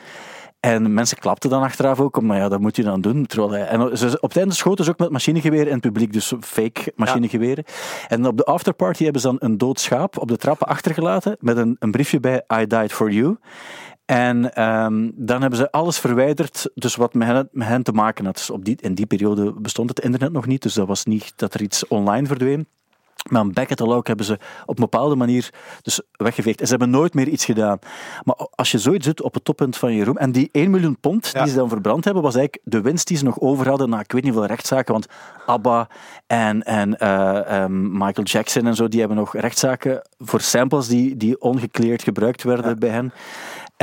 En 0.59 0.93
mensen 0.93 1.17
klapten 1.17 1.49
dan 1.49 1.63
achteraf 1.63 1.99
ook, 1.99 2.17
omdat 2.17 2.37
ja, 2.37 2.49
dat 2.49 2.59
moet 2.59 2.75
je 2.75 2.83
dan 2.83 3.01
doen. 3.01 3.25
Terwijl 3.25 3.51
hij, 3.51 3.65
en 3.67 3.97
ze, 3.97 4.17
op 4.21 4.29
het 4.29 4.37
einde 4.37 4.53
schoten 4.53 4.85
ze 4.85 4.91
ook 4.91 4.99
met 4.99 5.09
machinegeweer 5.09 5.67
in 5.67 5.73
het 5.73 5.81
publiek, 5.81 6.13
dus 6.13 6.33
fake 6.39 6.93
machinegeweren. 6.95 7.63
En 8.07 8.25
op 8.25 8.37
de 8.37 8.43
afterparty 8.43 9.03
hebben 9.03 9.21
ze 9.21 9.27
dan 9.27 9.37
een 9.39 9.57
dood 9.57 9.79
schaap 9.79 10.17
op 10.17 10.27
de 10.27 10.37
trappen 10.37 10.67
achtergelaten, 10.67 11.37
met 11.39 11.57
een, 11.57 11.75
een 11.79 11.91
briefje 11.91 12.19
bij 12.19 12.43
I 12.61 12.67
died 12.67 12.93
for 12.93 13.11
you. 13.11 13.37
En 14.13 14.53
ehm, 14.53 15.09
dan 15.15 15.41
hebben 15.41 15.59
ze 15.59 15.71
alles 15.71 15.99
verwijderd, 15.99 16.69
dus 16.75 16.95
wat 16.95 17.13
met 17.13 17.27
hen, 17.27 17.49
met 17.51 17.67
hen 17.67 17.83
te 17.83 17.91
maken 17.91 18.25
had. 18.25 18.35
Dus 18.35 18.49
op 18.49 18.65
die, 18.65 18.77
in 18.81 18.93
die 18.93 19.05
periode 19.05 19.53
bestond 19.53 19.89
het 19.89 19.99
internet 19.99 20.31
nog 20.31 20.45
niet, 20.45 20.61
dus 20.61 20.73
dat 20.73 20.87
was 20.87 21.05
niet 21.05 21.33
dat 21.35 21.53
er 21.53 21.61
iets 21.61 21.87
online 21.87 22.27
verdween. 22.27 22.67
Maar 23.29 23.41
een 23.41 23.53
back-catalog 23.53 24.07
hebben 24.07 24.25
ze 24.25 24.33
op 24.65 24.75
een 24.75 24.83
bepaalde 24.83 25.15
manier 25.15 25.49
dus 25.81 26.01
weggeveegd. 26.11 26.59
En 26.59 26.65
ze 26.65 26.71
hebben 26.71 26.89
nooit 26.89 27.13
meer 27.13 27.27
iets 27.27 27.45
gedaan. 27.45 27.79
Maar 28.23 28.35
als 28.35 28.71
je 28.71 28.77
zoiets 28.77 29.05
doet 29.05 29.21
op 29.21 29.33
het 29.33 29.45
toppunt 29.45 29.77
van 29.77 29.93
je 29.93 30.03
roem, 30.03 30.17
en 30.17 30.31
die 30.31 30.49
1 30.51 30.71
miljoen 30.71 30.99
pond 30.99 31.29
Ja. 31.33 31.41
die 31.43 31.51
ze 31.51 31.57
dan 31.57 31.69
verbrand 31.69 32.03
hebben, 32.03 32.23
was 32.23 32.35
eigenlijk 32.35 32.65
de 32.65 32.81
winst 32.81 33.07
die 33.07 33.17
ze 33.17 33.23
nog 33.23 33.39
over 33.39 33.67
hadden 33.67 33.89
na 33.89 33.99
ik 33.99 34.11
weet 34.11 34.23
niet 34.23 34.31
hoeveel 34.33 34.49
rechtszaken. 34.49 34.93
Want 34.93 35.07
ABBA 35.45 35.87
en, 36.27 36.63
en 36.63 36.97
eh, 36.97 37.61
ehm, 37.63 37.91
Michael 37.91 38.25
Jackson 38.25 38.65
en 38.65 38.75
zo, 38.75 38.87
die 38.87 38.99
hebben 38.99 39.17
nog 39.17 39.35
rechtszaken 39.35 40.01
voor 40.17 40.41
samples 40.41 40.87
die, 40.87 41.17
die 41.17 41.41
ongekleerd 41.41 42.03
gebruikt 42.03 42.43
werden 42.43 42.79
bij 42.79 42.89
hen. 42.89 43.13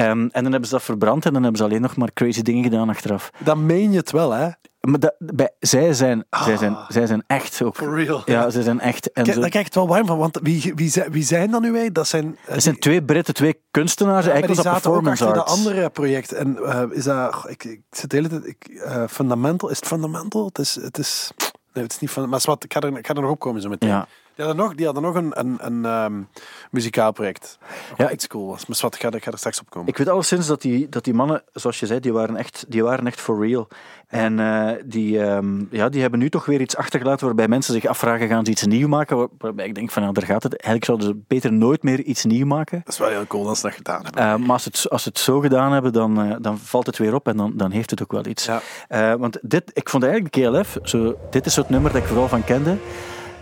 Ehm, 0.05 0.21
en 0.21 0.43
dan 0.43 0.51
hebben 0.51 0.65
ze 0.69 0.75
dat 0.75 0.83
verbrand 0.83 1.25
en 1.27 1.33
dan 1.33 1.43
hebben 1.43 1.61
ze 1.61 1.67
alleen 1.67 1.81
nog 1.81 1.97
maar 1.97 2.13
crazy 2.15 2.43
dingen 2.43 2.63
gedaan 2.63 2.89
achteraf. 2.89 3.31
Dan 3.39 3.67
meen 3.67 3.91
je 3.91 3.97
het 3.97 4.11
wel, 4.11 4.31
hè? 4.31 4.49
Maar 4.81 4.99
dat, 5.01 5.15
bij, 5.19 5.51
zij, 5.59 5.93
zijn, 5.93 6.25
zij, 6.31 6.57
zijn, 6.57 6.77
zij 6.89 7.07
zijn 7.07 7.23
echt 7.27 7.63
ook. 7.63 7.77
For 7.77 8.05
real. 8.05 8.23
Ja, 8.25 8.51
zij 8.51 8.63
zijn 8.63 8.81
echt. 8.81 9.13
En 9.13 9.23
Kijk, 9.25 9.35
zo- 9.35 9.41
daar 9.41 9.51
krijg 9.51 9.67
ik 9.67 9.75
het 9.75 9.83
wel 9.85 9.95
warm 9.95 10.07
van, 10.07 10.19
want 10.19 10.39
wie, 10.43 10.73
wie, 10.75 10.91
zijn, 10.91 11.13
wie 11.13 11.23
zijn 11.23 11.51
dan 11.51 11.63
nu 11.63 11.73
wij? 11.73 11.93
Dat 11.93 12.09
zijn... 12.09 12.39
Het 12.41 12.63
zijn 12.63 12.79
twee 12.79 13.03
Britten, 13.03 13.35
twee 13.35 13.61
kunstenaars. 13.71 14.27
eigenlijk 14.27 14.55
was 14.55 14.65
dat 14.65 14.75
zaten 14.75 14.91
ook 14.91 15.03
performance 15.03 15.25
achter 15.25 15.41
arts. 15.43 15.55
dat 15.55 15.67
andere 15.67 15.91
project. 15.91 16.33
En 16.33 16.57
eh, 16.57 16.83
is 16.91 17.05
dat... 17.05 17.45
Ik, 17.49 17.65
ik 17.65 17.81
zit 17.91 18.11
de 18.11 18.17
hele 18.17 18.29
tijd... 18.29 18.47
Ik, 18.47 18.65
eh, 18.85 19.05
fundamental, 19.09 19.69
is 19.71 19.77
het 19.77 19.87
fundamental? 19.87 20.47
Het 20.47 20.59
is... 20.59 20.75
Het 20.75 20.99
is 20.99 21.31
nee, 21.73 21.83
het 21.85 21.93
is 21.93 21.99
niet 21.99 22.11
van... 22.11 22.29
Maar 22.29 22.41
zwart, 22.41 22.65
ik 22.65 22.73
ga 22.73 22.81
er, 22.81 22.97
ik 22.99 23.07
ga 23.07 23.15
er 23.15 23.21
nog 23.23 23.31
op 23.31 23.39
komen 23.39 23.63
zo 23.63 23.69
meteen. 23.69 23.89
Ja. 23.89 24.07
Die 24.41 24.49
hadden 24.49 24.65
nog, 24.67 24.75
die 24.75 24.85
hadden 24.87 25.03
nog 25.05 25.15
een, 25.15 25.31
een, 25.39 25.57
een 25.61 25.85
ehm, 25.85 26.23
muzikaal 26.71 27.13
project. 27.13 27.59
Ja, 27.97 28.05
Ja, 28.05 28.11
iets 28.11 28.27
cool 28.27 28.47
was. 28.47 28.67
Maar 28.67 28.77
zwart, 28.77 28.95
ik 28.95 29.01
ga, 29.01 29.09
er- 29.09 29.15
ik 29.15 29.25
ga 29.25 29.31
er 29.31 29.39
straks 29.39 29.61
op 29.61 29.71
komen. 29.71 29.89
Ik 29.89 29.97
weet 29.97 30.09
alleszins 30.09 30.47
dat 30.47 30.63
die, 30.63 30.89
dat 30.89 31.05
die 31.05 31.15
mannen, 31.15 31.43
zoals 31.53 31.81
je 31.81 31.87
zei, 31.87 32.01
die 32.01 32.13
waren 32.13 32.37
echt, 32.37 32.65
die 32.69 32.83
waren 32.85 33.07
echt 33.07 33.21
for 33.21 33.47
real. 33.47 33.69
En 34.09 34.41
eh, 34.41 34.71
die, 34.85 35.23
ehm, 35.23 35.65
ja, 35.71 35.89
die 35.89 36.01
hebben 36.01 36.19
nu 36.21 36.31
toch 36.31 36.45
weer 36.47 36.61
iets 36.61 36.77
achtergelaten 36.77 37.27
waarbij 37.27 37.49
mensen 37.49 37.75
zich 37.75 37.85
afvragen, 37.87 38.29
gaan 38.29 38.45
ze 38.45 38.51
iets 38.51 38.67
nieuw 38.67 38.89
maken? 38.89 39.17
Waar- 39.17 39.29
Waarbij 39.39 39.67
ik 39.67 39.75
denk 39.75 39.91
van, 39.91 40.03
ja, 40.03 40.13
daar 40.13 40.25
gaat 40.27 40.43
het. 40.43 40.53
Eigenlijk 40.53 40.85
zouden 40.85 41.07
ze 41.07 41.25
beter 41.35 41.53
nooit 41.53 41.83
meer 41.83 42.01
iets 42.01 42.25
nieuw 42.25 42.47
maken. 42.47 42.81
dat 42.85 42.93
is 42.93 42.99
wel 42.99 43.09
heel 43.09 43.27
cool 43.27 43.45
dat 43.45 43.57
ze 43.57 43.63
dat 43.63 43.75
gedaan 43.75 44.03
hebben. 44.05 44.23
Eh, 44.23 44.37
maar 44.37 44.51
als 44.53 44.63
ze, 44.63 44.69
het, 44.73 44.91
als 44.91 45.05
het 45.05 45.19
zo 45.19 45.41
gedaan 45.41 45.73
hebben, 45.73 45.93
dan, 45.93 46.21
eh, 46.23 46.37
dan 46.41 46.59
valt 46.59 46.87
het 46.87 46.99
weer 46.99 47.15
op 47.15 47.29
en 47.29 47.37
dan, 47.37 47.53
dan 47.57 47.71
heeft 47.71 47.91
het 47.91 48.03
ook 48.03 48.13
wel 48.13 48.27
iets. 48.27 48.49
Ja. 48.89 49.17
Want 49.19 49.39
dit, 49.43 49.71
ik 49.75 49.89
vond 49.89 50.03
eigenlijk 50.05 50.35
de 50.35 50.41
KLF, 50.41 50.79
zo, 50.83 51.17
dit 51.31 51.47
is 51.47 51.57
het 51.57 51.69
nummer 51.69 51.93
dat 51.93 52.01
ik 52.03 52.07
vooral 52.09 52.29
van 52.29 52.45
kende. 52.45 52.77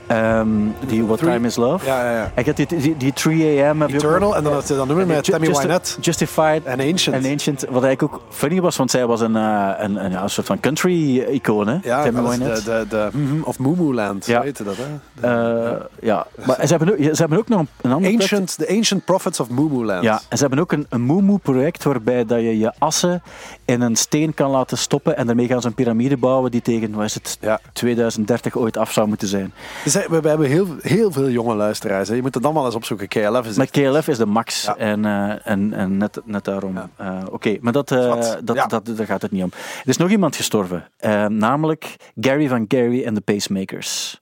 Ehm, 0.09 0.49
die 0.87 1.05
What 1.07 1.19
Time 1.19 1.47
Is 1.47 1.57
Love. 1.57 1.87
Ja, 1.87 2.05
ja, 2.05 2.13
ja. 2.17 2.33
Je 2.37 2.43
hebt 2.43 2.57
die, 2.57 2.67
die, 2.81 2.97
die 2.97 3.13
3 3.13 3.65
AM. 3.65 3.81
heb 3.81 3.91
je 3.91 3.97
Eternal, 3.97 4.37
en 4.37 4.45
dan 4.45 4.53
had 4.53 4.69
je 4.69 4.75
dat 4.75 4.87
nummer 4.87 5.07
met 5.07 5.25
Tammy 5.25 5.53
Wynette. 5.53 6.01
Justified. 6.01 6.65
En 6.65 6.81
Ancient. 6.81 7.25
En 7.25 7.31
Ancient. 7.33 7.61
Wat 7.71 7.83
eigenlijk 7.85 8.03
ook 8.03 8.23
funny 8.31 8.61
was, 8.61 8.77
want 8.77 8.91
zij 8.91 9.07
was 9.07 9.21
een, 9.21 9.37
eh, 9.37 9.71
een, 9.79 10.05
een, 10.05 10.23
een 10.23 10.31
soort 10.31 10.47
van 10.47 10.61
country-icoon, 10.61 11.67
hè? 11.69 11.77
Ja, 11.83 12.03
Tammy 12.03 12.23
Wynette. 12.31 12.63
de, 12.63 12.71
de, 12.71 12.87
de, 12.89 13.09
mhm, 13.19 13.43
of 13.43 13.59
Moo 13.59 13.75
Moo 13.75 13.95
Land, 13.95 14.27
Ja. 14.27 14.37
ja. 14.39 14.43
heette 14.43 14.65
dat, 14.65 14.75
hè? 14.77 14.85
Eh, 15.21 15.81
ja, 16.03 16.27
maar 16.47 16.57
ze 16.67 16.77
hebben 16.77 16.91
ook, 16.93 16.99
ze 16.99 17.21
hebben 17.21 17.39
ook 17.39 17.49
nog 17.49 17.61
een, 17.61 17.69
een 17.81 17.93
ander 17.93 18.11
project. 18.11 18.33
Ancient, 18.33 18.57
the 18.59 18.69
Ancient 18.77 19.05
Prophets 19.05 19.41
of 19.41 19.49
Moo 19.49 19.69
Moo 19.69 19.85
Land. 19.85 20.03
Ja, 20.03 20.21
en 20.29 20.37
ze 20.37 20.43
hebben 20.45 20.59
ook 20.61 20.73
een, 20.73 20.87
een 20.89 21.01
Moo-Moo-project 21.01 21.85
waarbij 21.85 22.25
dat 22.25 22.39
je 22.41 22.59
je 22.59 22.73
assen 22.79 23.23
in 23.65 23.81
een 23.81 23.97
steen 23.97 24.35
kan 24.35 24.51
laten 24.51 24.79
stoppen 24.79 25.17
en 25.17 25.27
daarmee 25.27 25.47
gaan 25.47 25.61
ze 25.61 25.67
een 25.67 25.75
piramide 25.75 26.17
bouwen 26.17 26.51
die 26.51 26.63
tegen, 26.63 26.93
wat 26.95 27.05
is 27.05 27.15
het, 27.15 27.39
Ja. 27.41 27.61
2030 27.73 28.57
ooit 28.57 28.77
af 28.77 28.93
zou 28.93 29.09
moeten 29.09 29.29
zijn. 29.29 29.53
Dus, 29.85 29.98
we, 30.09 30.21
we 30.21 30.29
hebben 30.29 30.49
heel, 30.49 30.67
heel 30.81 31.13
veel 31.13 31.31
jonge 31.31 31.55
luisteraars. 31.55 32.09
Hè. 32.09 32.15
Je 32.15 32.23
moet 32.23 32.35
het 32.35 32.43
dan 32.43 32.55
wel 32.55 32.65
eens 32.65 32.75
opzoeken. 32.75 33.09
KLF 33.09 33.47
is 33.47 33.57
Maar 33.57 33.67
KLF 33.67 34.09
is 34.09 34.17
de 34.19 34.27
max 34.27 34.65
Ja. 34.65 34.77
en, 34.77 35.05
eh, 35.05 35.47
en, 35.47 35.73
en 35.73 35.97
net, 35.97 36.21
net 36.25 36.45
daarom. 36.45 36.75
Ja. 36.75 36.89
Eh, 36.97 37.23
Oké, 37.31 37.57
maar 37.61 37.73
dat, 37.73 37.91
eh, 37.91 38.21
dat, 38.45 38.71
dat, 38.71 38.97
daar 38.97 39.07
gaat 39.07 39.23
het 39.23 39.31
niet 39.31 39.43
om. 39.43 39.51
Er 39.83 39.89
is 39.89 39.97
nog 39.97 40.11
iemand 40.11 40.37
gestorven, 40.37 40.89
namelijk 41.29 41.97
Gary 42.21 42.49
van 42.49 42.65
Gary 42.69 43.05
en 43.05 43.15
de 43.15 43.21
Pacemakers. 43.21 44.21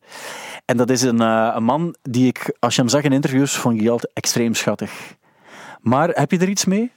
En 0.65 0.77
dat 0.77 0.91
is 0.91 1.03
een, 1.03 1.21
een 1.21 1.65
man 1.65 1.95
die 2.03 2.27
ik, 2.27 2.57
als 2.59 2.75
je 2.75 2.81
hem 2.81 2.91
zag 2.91 3.03
in 3.03 3.13
interviews, 3.13 3.57
vond 3.57 3.81
ik 3.81 3.89
altijd 3.89 4.13
extreem 4.15 4.55
schattig. 4.55 5.15
Maar 5.81 6.09
heb 6.09 6.31
je 6.31 6.39
er 6.39 6.49
iets 6.49 6.65
mee? 6.65 6.93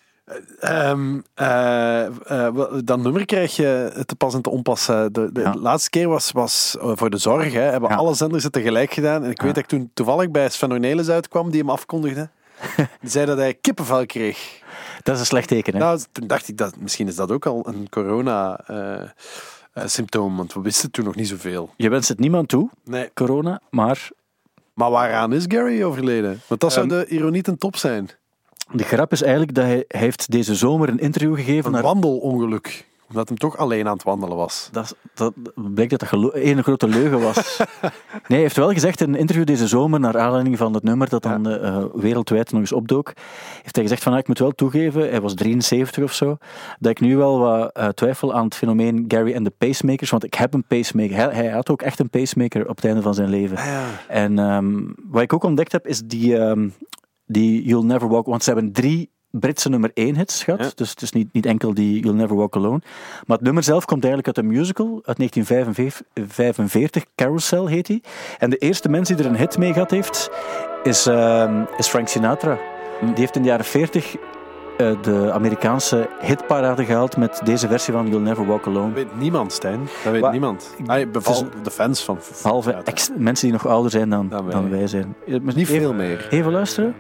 Wel, 2.54 2.84
dat 2.84 3.00
nummer 3.00 3.26
krijg 3.26 3.56
je 3.56 3.92
te 4.06 4.16
pas 4.16 4.34
en 4.34 4.42
te 4.42 4.50
onpas. 4.50 4.88
eh, 4.88 5.06
De, 5.12 5.32
de 5.32 5.42
Ja. 5.42 5.54
laatste 5.56 5.90
keer 5.90 6.08
was, 6.08 6.32
was 6.32 6.76
voor 6.80 7.10
de 7.10 7.18
zorg. 7.18 7.54
Hè, 7.54 7.60
hebben 7.62 7.90
Ja. 7.90 7.96
alle 7.96 8.14
zenders 8.14 8.44
het 8.44 8.54
tegelijk 8.54 8.94
gedaan. 8.94 9.24
En 9.24 9.30
ik 9.32 9.42
weet 9.42 9.56
dat 9.56 9.64
ik 9.64 9.70
toen 9.70 9.92
toevallig 9.94 10.32
bij 10.32 10.50
Sven 10.50 10.72
Ornelis 10.72 11.10
uitkwam, 11.10 11.50
die 11.52 11.60
hem 11.60 11.70
afkondigde. 11.70 12.30
Die 13.02 13.10
zei 13.10 13.26
dat 13.26 13.38
hij 13.38 13.54
kippenvel 13.54 14.06
kreeg. 14.06 14.62
Dat 15.04 15.14
is 15.16 15.20
een 15.20 15.26
slecht 15.28 15.48
teken, 15.48 15.74
hè? 15.74 15.80
Nou, 15.80 16.00
toen 16.12 16.28
dacht 16.28 16.48
ik, 16.48 16.58
dat, 16.58 16.76
misschien 16.80 17.08
is 17.08 17.16
dat 17.16 17.32
ook 17.32 17.46
al 17.46 17.68
een 17.68 17.88
corona-symptoom. 17.90 20.38
want 20.38 20.54
we 20.54 20.62
wisten 20.62 20.92
toen 20.92 21.06
nog 21.06 21.16
niet 21.16 21.28
zoveel. 21.28 21.70
Je 21.78 21.90
wenst 21.90 22.10
het 22.10 22.20
niemand 22.20 22.48
toe, 22.50 22.70
Nee. 22.84 23.10
corona, 23.14 23.62
maar 23.70 24.10
Maar 24.74 24.92
waaraan 24.92 25.34
is 25.34 25.46
Gary 25.48 25.84
overleden? 25.84 26.42
Want 26.48 26.62
dat 26.62 26.74
zou 26.74 26.90
Ehm, 26.90 26.98
de 27.00 27.06
ironie 27.08 27.42
ten 27.42 27.58
top 27.58 27.76
zijn. 27.76 28.10
De 28.72 28.84
grap 28.84 29.12
is 29.12 29.22
eigenlijk 29.22 29.54
dat 29.54 29.66
hij, 29.66 29.86
hij 29.88 30.00
heeft 30.00 30.32
deze 30.32 30.56
zomer 30.56 30.90
een 30.90 31.00
interview 31.00 31.36
gegeven 31.36 31.66
Een 31.66 31.72
naar 31.72 31.82
wandelongeluk. 31.82 32.88
Omdat 33.10 33.28
hij 33.28 33.38
toch 33.38 33.58
alleen 33.58 33.88
aan 33.88 33.94
het 33.94 34.04
wandelen 34.04 34.38
was. 34.38 34.70
Dat, 34.72 34.96
dat 35.14 35.34
blijkt 35.56 36.00
dat 36.00 36.10
dat 36.10 36.34
één 36.34 36.64
grote 36.64 36.88
leugen 36.88 37.20
was. 37.20 37.58
nee, 38.12 38.22
hij 38.28 38.38
heeft 38.38 38.56
wel 38.56 38.72
gezegd 38.72 39.02
in 39.02 39.10
een 39.10 39.20
interview 39.20 39.46
deze 39.46 39.68
zomer, 39.68 40.00
naar 40.00 40.20
aanleiding 40.20 40.58
van 40.58 40.74
het 40.74 40.84
nummer 40.84 41.10
dat 41.10 41.24
dan 41.24 41.50
eh, 41.50 41.84
wereldwijd 41.94 42.52
nog 42.52 42.62
eens 42.62 42.72
opdook, 42.72 43.14
heeft 43.62 43.76
hij 43.76 43.84
gezegd 43.84 44.04
van, 44.04 44.14
ah, 44.14 44.20
ik 44.20 44.28
moet 44.28 44.40
wel 44.40 44.52
toegeven, 44.52 45.10
hij 45.10 45.22
was 45.22 45.34
73 45.34 46.04
of 46.04 46.14
zo, 46.14 46.38
dat 46.80 46.92
ik 46.92 47.00
nu 47.00 47.18
wel 47.18 47.40
wat 47.40 47.72
eh, 47.72 47.88
twijfel 47.88 48.34
aan 48.34 48.46
het 48.46 48.56
fenomeen 48.56 49.06
Gary 49.08 49.34
en 49.34 49.44
de 49.44 49.54
pacemakers, 49.58 50.10
want 50.10 50.24
ik 50.24 50.34
heb 50.34 50.54
een 50.54 50.64
pacemaker. 50.68 51.16
Hij, 51.16 51.30
hij 51.34 51.50
had 51.50 51.70
ook 51.70 51.82
echt 51.82 52.00
een 52.00 52.10
pacemaker 52.10 52.70
op 52.70 52.76
het 52.76 52.86
einde 52.86 53.02
van 53.02 53.14
zijn 53.14 53.30
leven. 53.30 53.58
En 54.08 54.40
ehm, 54.40 54.80
wat 55.10 55.22
ik 55.22 55.34
ook 55.34 55.44
ontdekt 55.44 55.72
heb, 55.72 55.88
is 55.88 56.02
die, 56.06 56.38
ehm, 56.38 56.70
die 57.32 57.64
You'll 57.64 57.86
Never 57.86 58.08
Walk, 58.10 58.26
want 58.26 58.44
ze 58.44 58.52
hebben 58.54 58.72
drie 58.72 59.10
Britse 59.32 59.70
nummer 59.70 59.92
1 59.94 60.16
hits 60.16 60.44
gehad. 60.44 60.60
Ja. 60.60 60.70
Dus 60.76 60.90
het 60.90 61.02
is 61.02 61.12
niet, 61.12 61.34
niet 61.34 61.46
enkel 61.46 61.74
die 61.74 62.02
You'll 62.04 62.16
Never 62.16 62.36
Walk 62.36 62.56
Alone. 62.56 62.82
Maar 63.26 63.38
het 63.38 63.46
nummer 63.46 63.64
zelf 63.64 63.86
komt 63.86 64.04
eigenlijk 64.04 64.38
uit 64.38 64.46
een 64.46 64.52
musical 64.52 65.02
uit 65.04 65.18
1945. 65.18 67.06
Carousel 67.16 67.68
heet 67.68 67.86
die. 67.86 68.02
En 68.38 68.50
de 68.50 68.58
eerste 68.58 68.90
mens 68.90 69.08
die 69.08 69.18
er 69.18 69.26
een 69.26 69.38
hit 69.38 69.58
mee 69.58 69.74
gehad 69.74 69.92
heeft, 69.92 70.30
is, 70.84 71.06
ehm, 71.06 71.64
is 71.78 71.88
Frank 71.88 72.08
Sinatra. 72.08 72.58
Die 73.02 73.14
heeft 73.16 73.36
in 73.36 73.42
de 73.42 73.48
jaren 73.48 73.66
40 73.66 74.16
eh, 74.78 75.02
de 75.02 75.32
Amerikaanse 75.32 76.10
hitparade 76.22 76.86
gehaald 76.86 77.18
met 77.18 77.42
deze 77.44 77.68
versie 77.68 77.94
van 77.94 78.08
You'll 78.08 78.22
Never 78.22 78.46
Walk 78.46 78.68
Alone. 78.68 78.94
Dat 78.94 79.04
weet 79.04 79.20
niemand, 79.20 79.54
Stijn. 79.54 79.80
Dat 80.04 80.14
weet 80.14 80.32
niemand. 80.32 80.76
Het 80.88 81.14
de 81.64 81.72
fans 81.72 82.04
van... 82.04 82.20
Behalve 82.44 82.84
mensen 83.18 83.44
die 83.48 83.58
nog 83.58 83.68
ouder 83.68 83.92
zijn 83.92 84.10
dan, 84.10 84.30
Dan 84.30 84.50
dan, 84.50 84.70
wij. 84.70 84.88
zijn. 84.88 85.16
Niet 85.26 85.56
even- 85.56 85.66
veel 85.66 85.94
meer. 85.94 86.28
Even 86.30 86.52
luisteren. 86.52 86.96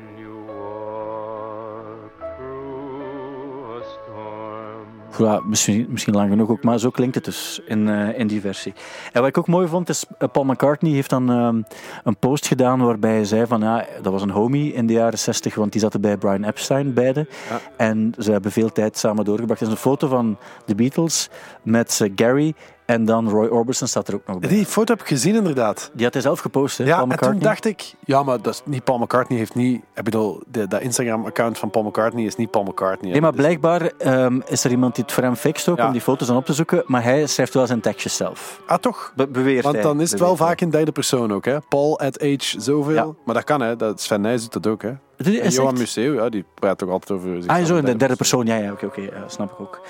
Ja, 5.25 5.41
misschien, 5.45 5.85
misschien 5.89 6.13
lang 6.13 6.29
genoeg 6.29 6.49
ook, 6.49 6.63
maar 6.63 6.79
zo 6.79 6.89
klinkt 6.89 7.15
het 7.15 7.25
dus 7.25 7.61
in, 7.65 7.89
eh, 7.89 8.19
in 8.19 8.27
die 8.27 8.41
versie. 8.41 8.73
En 9.11 9.19
wat 9.21 9.29
ik 9.29 9.37
ook 9.37 9.47
mooi 9.47 9.67
vond, 9.67 9.89
is 9.89 10.05
eh, 10.17 10.29
Paul 10.31 10.45
McCartney 10.45 10.91
heeft 10.91 11.09
dan 11.09 11.29
ehm, 11.29 11.61
een 12.03 12.17
post 12.17 12.47
gedaan 12.47 12.79
waarbij 12.79 13.13
hij 13.13 13.25
zei 13.25 13.45
van, 13.45 13.61
ja, 13.61 13.85
dat 14.01 14.11
was 14.11 14.21
een 14.21 14.29
homie 14.29 14.73
in 14.73 14.87
de 14.87 14.93
jaren 14.93 15.19
60, 15.19 15.55
want 15.55 15.71
die 15.71 15.81
zaten 15.81 16.01
bij 16.01 16.17
Brian 16.17 16.43
Epstein, 16.43 16.93
beide. 16.93 17.27
Ja. 17.49 17.59
En 17.77 18.13
ze 18.17 18.31
hebben 18.31 18.51
veel 18.51 18.71
tijd 18.71 18.97
samen 18.97 19.25
doorgebracht. 19.25 19.61
Er 19.61 19.67
is 19.67 19.73
een 19.73 19.79
foto 19.79 20.07
van 20.07 20.37
de 20.65 20.75
Beatles 20.75 21.29
met 21.63 21.99
eh, 22.01 22.11
Gary 22.15 22.53
en 22.89 23.05
dan 23.05 23.29
Roy 23.29 23.47
Orbison 23.47 23.87
staat 23.87 24.07
er 24.07 24.13
ook 24.15 24.27
nog 24.27 24.39
bij. 24.39 24.49
Die 24.49 24.65
foto 24.65 24.93
heb 24.93 25.01
ik 25.01 25.07
gezien, 25.07 25.35
inderdaad. 25.35 25.89
Die 25.93 26.03
had 26.03 26.13
hij 26.13 26.21
zelf 26.23 26.39
gepost, 26.39 26.77
hè, 26.77 26.83
Ja, 26.83 26.89
Paul 26.89 27.01
en 27.01 27.07
toen 27.07 27.17
McCartney. 27.17 27.43
dacht 27.49 27.65
ik... 27.65 27.93
Ja, 28.05 28.23
maar 28.23 28.41
dat 28.41 28.53
is 28.53 28.61
niet 28.65 28.83
Paul 28.83 28.97
McCartney 28.97 29.37
heeft 29.37 29.55
niet... 29.55 29.81
Ik 29.95 30.03
bedoel, 30.03 30.41
de, 30.47 30.67
dat 30.67 30.81
Instagram-account 30.81 31.57
van 31.57 31.69
Paul 31.69 31.83
McCartney 31.85 32.25
is 32.25 32.35
niet 32.35 32.51
Paul 32.51 32.63
McCartney. 32.63 33.11
Nee, 33.11 33.21
maar 33.21 33.31
Dus- 33.31 33.39
blijkbaar 33.39 33.81
ehm, 33.97 34.39
is 34.45 34.63
er 34.63 34.71
iemand 34.71 34.95
die 34.95 35.03
het 35.03 35.13
voor 35.13 35.23
hem 35.23 35.35
fixt 35.35 35.69
ook, 35.69 35.77
Ja. 35.77 35.85
om 35.85 35.91
die 35.91 36.01
foto's 36.01 36.27
dan 36.27 36.37
op 36.37 36.45
te 36.45 36.53
zoeken, 36.53 36.83
maar 36.85 37.03
hij 37.03 37.27
schrijft 37.27 37.53
wel 37.53 37.67
zijn 37.67 37.81
tekstjes 37.81 38.15
zelf. 38.15 38.61
Ah, 38.67 38.77
toch? 38.77 39.13
Be 39.15 39.27
beweert 39.27 39.63
Want 39.63 39.75
hij. 39.75 39.83
dan 39.83 40.01
is 40.01 40.11
het 40.11 40.19
wel 40.19 40.35
vaak 40.35 40.61
in 40.61 40.69
derde 40.69 40.91
persoon 40.91 41.33
ook, 41.33 41.45
hè? 41.45 41.57
Paul 41.69 41.99
at 41.99 42.21
age 42.21 42.61
zoveel. 42.61 42.93
Ja. 42.93 43.07
Maar 43.25 43.35
dat 43.35 43.43
kan, 43.43 43.61
hè? 43.61 43.75
Dat 43.75 44.01
Sven 44.01 44.21
Nijs 44.21 44.41
doet 44.41 44.53
dat 44.63 44.67
ook, 44.67 44.81
hè? 44.81 44.91
Hij. 45.27 45.35
Hij- 45.35 45.45
is 45.45 45.55
Johan 45.55 45.69
echt- 45.71 45.79
Museeuw, 45.79 46.13
ja, 46.13 46.29
die 46.29 46.45
praat 46.53 46.83
ook 46.83 46.89
altijd 46.89 47.19
over 47.19 47.29
zichzelf 47.35 47.59
Ah, 47.59 47.65
zo 47.65 47.75
in 47.77 47.85
de 47.85 47.95
derde 47.95 48.15
persoon. 48.15 48.45
Ja, 48.45 48.55
ja, 48.55 48.71
oké, 48.71 48.85
oké, 48.85 49.01
snap 49.27 49.51
ik 49.51 49.59
ook. 49.59 49.81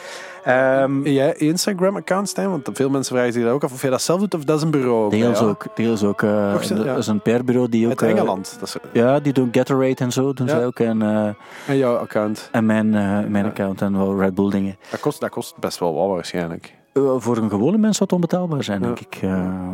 Ehm, 0.44 1.08
jij 1.08 1.34
Instagram-account, 1.36 2.30
Stijn? 2.30 2.50
Want 2.50 2.70
veel 2.74 2.89
mensen 2.89 3.15
vragen 3.15 3.34
zich 3.34 3.44
dat 3.44 3.52
ook 3.54 3.63
af 3.63 3.74
of 3.74 3.82
jij 3.82 3.89
dat 3.89 4.02
zelf 4.02 4.20
doet 4.20 4.34
of 4.34 4.44
dat 4.44 4.58
is 4.58 4.63
een 4.63 4.72
bureau. 4.72 5.10
deels 5.10 5.39
ook. 5.42 5.65
Deels 5.76 6.04
ook. 6.04 6.22
eh, 6.22 6.52
Toch, 6.54 6.68
dat 6.86 6.98
is 6.98 7.08
een 7.08 7.22
PR-bureau 7.22 7.70
die 7.70 7.84
ook... 7.86 7.89
Uit 7.92 8.02
eh, 8.02 8.10
Engeland. 8.10 8.58
Dat 8.60 8.68
is, 8.68 8.76
ja, 8.94 9.20
die 9.20 9.34
doen 9.34 9.50
Gatorade 9.52 9.96
en 9.96 10.12
zo, 10.12 10.34
doen 10.34 10.48
Ja. 10.48 10.54
zij 10.56 10.65
ook. 10.65 10.80
En, 10.80 11.02
eh, 11.02 11.30
en 11.68 11.78
jouw 11.78 11.96
account. 11.96 12.50
en 12.52 12.65
mijn, 12.65 12.89
mijn 13.32 13.46
account 13.46 13.82
en 13.82 13.98
wel 13.98 14.20
Red 14.20 14.36
Bull 14.36 14.50
dingen. 14.50 14.78
Dat 14.92 15.00
kost, 15.00 15.20
dat 15.20 15.30
kost 15.30 15.58
best 15.58 15.80
wel 15.80 15.94
wat 15.94 16.08
waarschijnlijk. 16.10 16.78
Eh, 16.93 17.13
voor 17.17 17.38
een 17.38 17.49
gewone 17.49 17.78
mens 17.78 17.97
zou 17.97 18.10
het 18.10 18.12
onbetaalbaar 18.13 18.63
zijn, 18.63 18.80
Ja. 18.80 18.86
denk 18.86 18.99
ik. 18.99 19.17
Eh, 19.21 19.30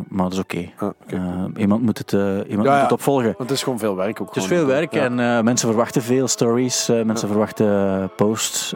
maar 0.08 0.22
dat 0.22 0.32
is 0.32 0.38
oké. 0.38 0.70
Eh, 1.06 1.44
iemand 1.56 1.82
moet 1.82 1.98
het, 1.98 2.12
iemand 2.12 2.46
Ja, 2.68 2.72
moet 2.72 2.82
het 2.82 2.92
opvolgen. 2.92 3.24
Want 3.24 3.38
het 3.38 3.50
is 3.50 3.62
gewoon 3.62 3.78
veel 3.78 3.96
werk 3.96 4.20
ook. 4.20 4.26
Het 4.26 4.36
is 4.36 4.46
veel 4.46 4.66
werk 4.66 4.92
en 4.94 5.14
mensen 5.44 5.68
verwachten 5.68 6.02
veel 6.02 6.28
stories, 6.28 6.86
mensen 7.04 7.28
verwachten 7.28 8.10
posts, 8.16 8.70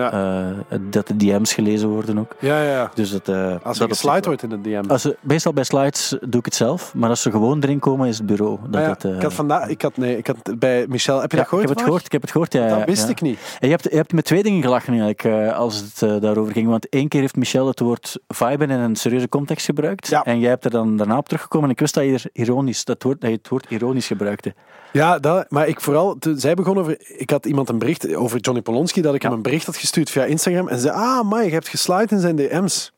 dat 0.91 1.07
de 1.07 1.17
DM's 1.17 1.53
gelezen 1.53 1.89
worden 1.89 2.19
ook. 2.19 2.37
Ja, 2.39 2.63
ja. 2.63 2.91
Dus 2.95 3.11
dat, 3.11 3.29
Als 3.29 3.61
dat 3.63 3.77
zich 3.77 3.89
geslide 3.89 4.27
wordt 4.27 4.43
in 4.43 4.49
de 4.49 4.61
DM. 4.61 4.85
Als 4.89 5.13
meestal 5.21 5.53
bij 5.53 5.65
slides 5.65 6.17
doe 6.21 6.39
ik 6.39 6.45
het 6.45 6.55
zelf, 6.55 6.95
maar 6.95 7.09
als 7.09 7.23
ze 7.23 7.31
gewoon 7.31 7.63
erin 7.63 7.79
komen 7.79 8.09
is 8.09 8.19
het 8.19 8.27
bureau. 8.27 8.59
Dat 8.69 8.81
Ah 8.83 8.89
het, 8.89 9.05
eh, 9.05 9.15
ik 9.17 9.23
had 9.23 9.33
vandaag, 9.33 9.69
ik 9.69 9.83
had, 9.83 9.97
nee, 9.97 10.17
ik 10.17 10.27
had 10.27 10.59
bij 10.59 10.87
Michel, 10.89 11.21
heb 11.21 11.31
je 11.31 11.37
dat 11.37 11.49
gehoord? 11.49 11.63
ik 11.63 11.69
heb 11.69 11.79
het 11.79 11.87
gehoord, 11.87 12.05
ik 12.05 12.13
heb 12.13 12.21
het 12.21 12.31
gehoord. 12.31 12.53
Ja, 12.53 12.69
Dat 12.79 12.85
wist 12.85 13.09
ik 13.09 13.21
niet. 13.21 13.39
En 13.59 13.69
je 13.69 13.75
hebt, 13.75 13.91
je 13.91 13.97
hebt 13.97 14.13
met 14.13 14.25
twee 14.25 14.43
dingen 14.43 14.63
gelachen 14.63 15.01
eigenlijk, 15.01 15.53
als 15.55 15.77
het 15.77 16.23
daarover 16.23 16.53
ging. 16.53 16.69
Want 16.69 16.89
één 16.89 17.09
keer 17.09 17.21
heeft 17.21 17.37
Michel 17.37 17.67
het 17.67 17.81
woord 17.81 18.19
viben 18.47 18.71
in 18.71 18.79
een 18.79 18.97
serieuze 18.97 19.29
context 19.29 19.65
gebruikt. 19.65 20.07
Ja. 20.07 20.25
En 20.25 20.41
jij 20.41 20.49
hebt 20.49 20.65
er 20.65 20.71
dan 20.71 20.97
daarna 20.97 21.17
op 21.17 21.29
teruggekomen. 21.29 21.67
En 21.67 21.75
ik 21.75 21.81
wist 21.81 21.95
dat 21.95 22.05
je, 22.05 22.13
er 22.13 22.25
ironisch, 22.33 22.85
dat, 22.85 23.03
woord, 23.03 23.21
dat 23.21 23.31
je 23.31 23.37
het 23.37 23.49
woord 23.49 23.67
ironisch 23.69 24.07
gebruikte. 24.07 24.55
Ja, 24.93 25.19
dat, 25.19 25.51
maar 25.51 25.69
ik 25.69 25.81
vooral, 25.81 26.17
zij 26.35 26.55
begon 26.55 26.79
over, 26.79 26.97
ik 27.19 27.31
had 27.31 27.47
iemand 27.47 27.69
een 27.69 27.79
bericht 27.79 28.15
over 28.15 28.41
Johnny 28.41 28.63
Polonski, 28.63 29.01
dat 29.03 29.15
ik 29.15 29.23
hem 29.23 29.33
een 29.33 29.43
bericht 29.43 29.67
had 29.67 29.77
gestuurd 29.77 30.11
via 30.11 30.25
Instagram 30.25 30.69
en 30.69 30.75
ze 30.75 30.83
zei, 30.83 30.95
ah, 30.95 31.29
maar 31.29 31.45
je 31.45 31.51
hebt 31.51 31.69
geslide 31.69 32.15
in 32.15 32.21
zijn 32.21 32.37
DM's. 32.37 32.93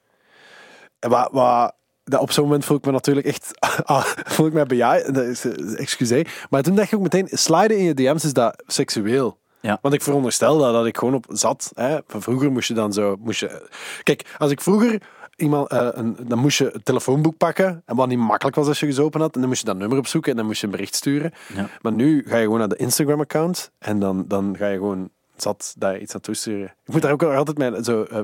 En 0.99 1.11
wat, 1.11 1.29
wat, 1.33 1.75
dat 2.05 2.21
op 2.21 2.33
zo'n 2.33 2.45
moment 2.45 2.65
voel 2.65 2.77
ik 2.77 2.85
me 2.85 2.93
natuurlijk 2.93 3.27
echt, 3.27 3.51
ah, 3.85 4.05
voel 4.05 4.47
ik 4.47 4.53
me 4.53 4.67
bejaard, 4.67 5.19
eh, 5.19 5.81
excuseer. 5.81 6.47
Maar 6.51 6.63
toen 6.63 6.75
dacht 6.75 6.93
ik 6.93 6.99
ook 6.99 7.03
meteen, 7.03 7.29
sliden 7.31 7.79
in 7.79 7.85
je 7.85 7.95
DM's 7.95 8.25
is 8.25 8.33
dat 8.33 8.63
seksueel. 8.67 9.41
Ja. 9.61 9.79
Want 9.83 9.95
ik 9.95 10.03
veronderstel 10.03 10.59
dat, 10.59 10.73
dat 10.73 10.87
ik 10.87 10.99
gewoon 10.99 11.15
op 11.15 11.27
zat. 11.29 11.73
Hè. 11.75 11.99
Van 12.07 12.23
vroeger 12.23 12.53
moest 12.53 12.69
je 12.69 12.75
dan 12.75 12.93
zo, 12.93 13.17
moest 13.21 13.41
je, 13.41 13.69
kijk, 14.03 14.35
als 14.39 14.51
ik 14.51 14.61
vroeger 14.61 15.03
iemand, 15.43 15.69
eh, 15.69 15.89
een, 15.93 16.17
dan 16.27 16.39
moest 16.39 16.59
je 16.59 16.71
het 16.73 16.85
telefoonboek 16.85 17.37
pakken. 17.37 17.83
En 17.85 17.97
wat 17.97 18.09
niet 18.09 18.19
makkelijk 18.19 18.57
was 18.57 18.67
als 18.67 18.81
je 18.81 18.87
gezopen 18.87 19.21
had. 19.21 19.35
En 19.35 19.41
dan 19.41 19.49
moest 19.49 19.61
je 19.61 19.67
dat 19.67 19.77
nummer 19.77 19.99
opzoeken 19.99 20.31
en 20.31 20.37
dan 20.37 20.47
moest 20.47 20.61
je 20.61 20.67
een 20.67 20.73
bericht 20.73 20.95
sturen. 20.95 21.33
Ja. 21.55 21.69
Maar 21.81 21.93
nu 21.93 22.25
ga 22.27 22.37
je 22.37 22.43
gewoon 22.43 22.59
naar 22.59 22.69
de 22.69 22.77
Instagram-account 22.77 23.71
en 23.79 23.99
dan, 23.99 24.25
dan 24.29 24.57
ga 24.59 24.69
je 24.69 24.77
gewoon 24.77 25.11
zat 25.43 25.75
daar 25.79 25.99
iets 25.99 26.13
naartoe 26.13 26.35
sturen. 26.35 26.67
Ik 26.85 26.93
moet 26.93 27.03
daar 27.03 27.13
ook 27.13 27.23
altijd 27.23 27.59
mijn, 27.59 27.85
zo, 27.85 28.03
eh, 28.03 28.19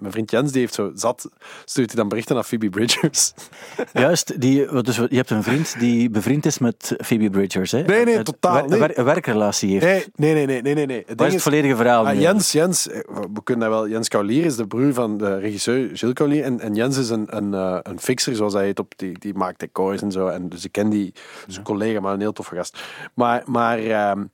mijn 0.00 0.12
vriend 0.12 0.30
Jens, 0.30 0.52
die 0.52 0.60
heeft 0.60 0.74
zo 0.74 0.90
zat, 0.94 1.28
stuurt 1.64 1.90
hij 1.90 2.00
dan 2.00 2.08
berichten 2.08 2.34
naar 2.34 2.44
Phoebe 2.44 2.68
Bridgers. 2.68 3.32
Juist, 3.92 4.40
die, 4.40 4.82
dus 4.82 4.96
je 4.96 5.16
hebt 5.16 5.30
een 5.30 5.42
vriend 5.42 5.78
die 5.78 6.10
bevriend 6.10 6.46
is 6.46 6.58
met 6.58 6.94
Phoebe 6.98 7.30
Bridgers. 7.30 7.70
Hè? 7.70 7.82
Nee, 7.82 8.04
nee, 8.04 8.22
totaal 8.22 8.68
wer- 8.68 8.98
een 8.98 9.04
werkrelatie 9.04 9.78
heeft. 9.78 10.10
Nee, 10.14 10.34
nee, 10.34 10.46
nee, 10.46 10.62
nee, 10.62 10.74
nee, 10.74 10.86
nee. 10.86 11.02
Het 11.06 11.18
Wat 11.18 11.26
is 11.26 11.32
het 11.32 11.42
volledige 11.42 11.76
verhaal? 11.76 12.04
Nu? 12.04 12.20
Jens, 12.20 12.52
Jens, 12.52 12.88
eh, 12.88 13.00
we 13.32 13.42
kunnen 13.42 13.70
dat 13.70 13.78
wel. 13.78 13.88
Jens 13.88 14.08
Kaulier 14.08 14.44
is 14.44 14.56
de 14.56 14.66
broer 14.66 14.92
van 14.94 15.18
de 15.18 15.38
regisseur 15.38 15.90
Gilles 15.92 16.14
Kaulier. 16.14 16.44
En, 16.44 16.60
en 16.60 16.74
Jens 16.74 16.96
is 16.96 17.10
een, 17.10 17.36
een, 17.36 17.54
eh, 17.54 17.78
een 17.82 18.00
fixer, 18.00 18.36
zoals 18.36 18.52
hij 18.52 18.64
heet. 18.64 18.78
Op, 18.78 18.92
die, 18.96 19.18
die 19.18 19.34
maakt 19.34 19.60
decors 19.60 20.02
en 20.02 20.12
zo. 20.12 20.26
En 20.26 20.48
dus 20.48 20.64
ik 20.64 20.72
ken 20.72 20.88
die, 20.90 21.12
dus 21.46 21.56
een 21.56 21.62
collega, 21.62 22.00
maar 22.00 22.14
een 22.14 22.20
heel 22.20 22.32
toffe 22.32 22.54
gast. 22.54 22.78
Maar, 23.14 23.42
maar 23.46 23.78
ehm, 23.78 24.20
eh, 24.20 24.24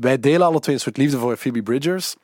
wij 0.00 0.20
delen 0.20 0.46
alle 0.46 0.60
twee 0.60 0.74
een 0.74 0.80
soort 0.80 0.96
liefde 0.96 1.18
voor 1.18 1.36
Phoebe 1.36 1.62
Bridgers. 1.62 2.16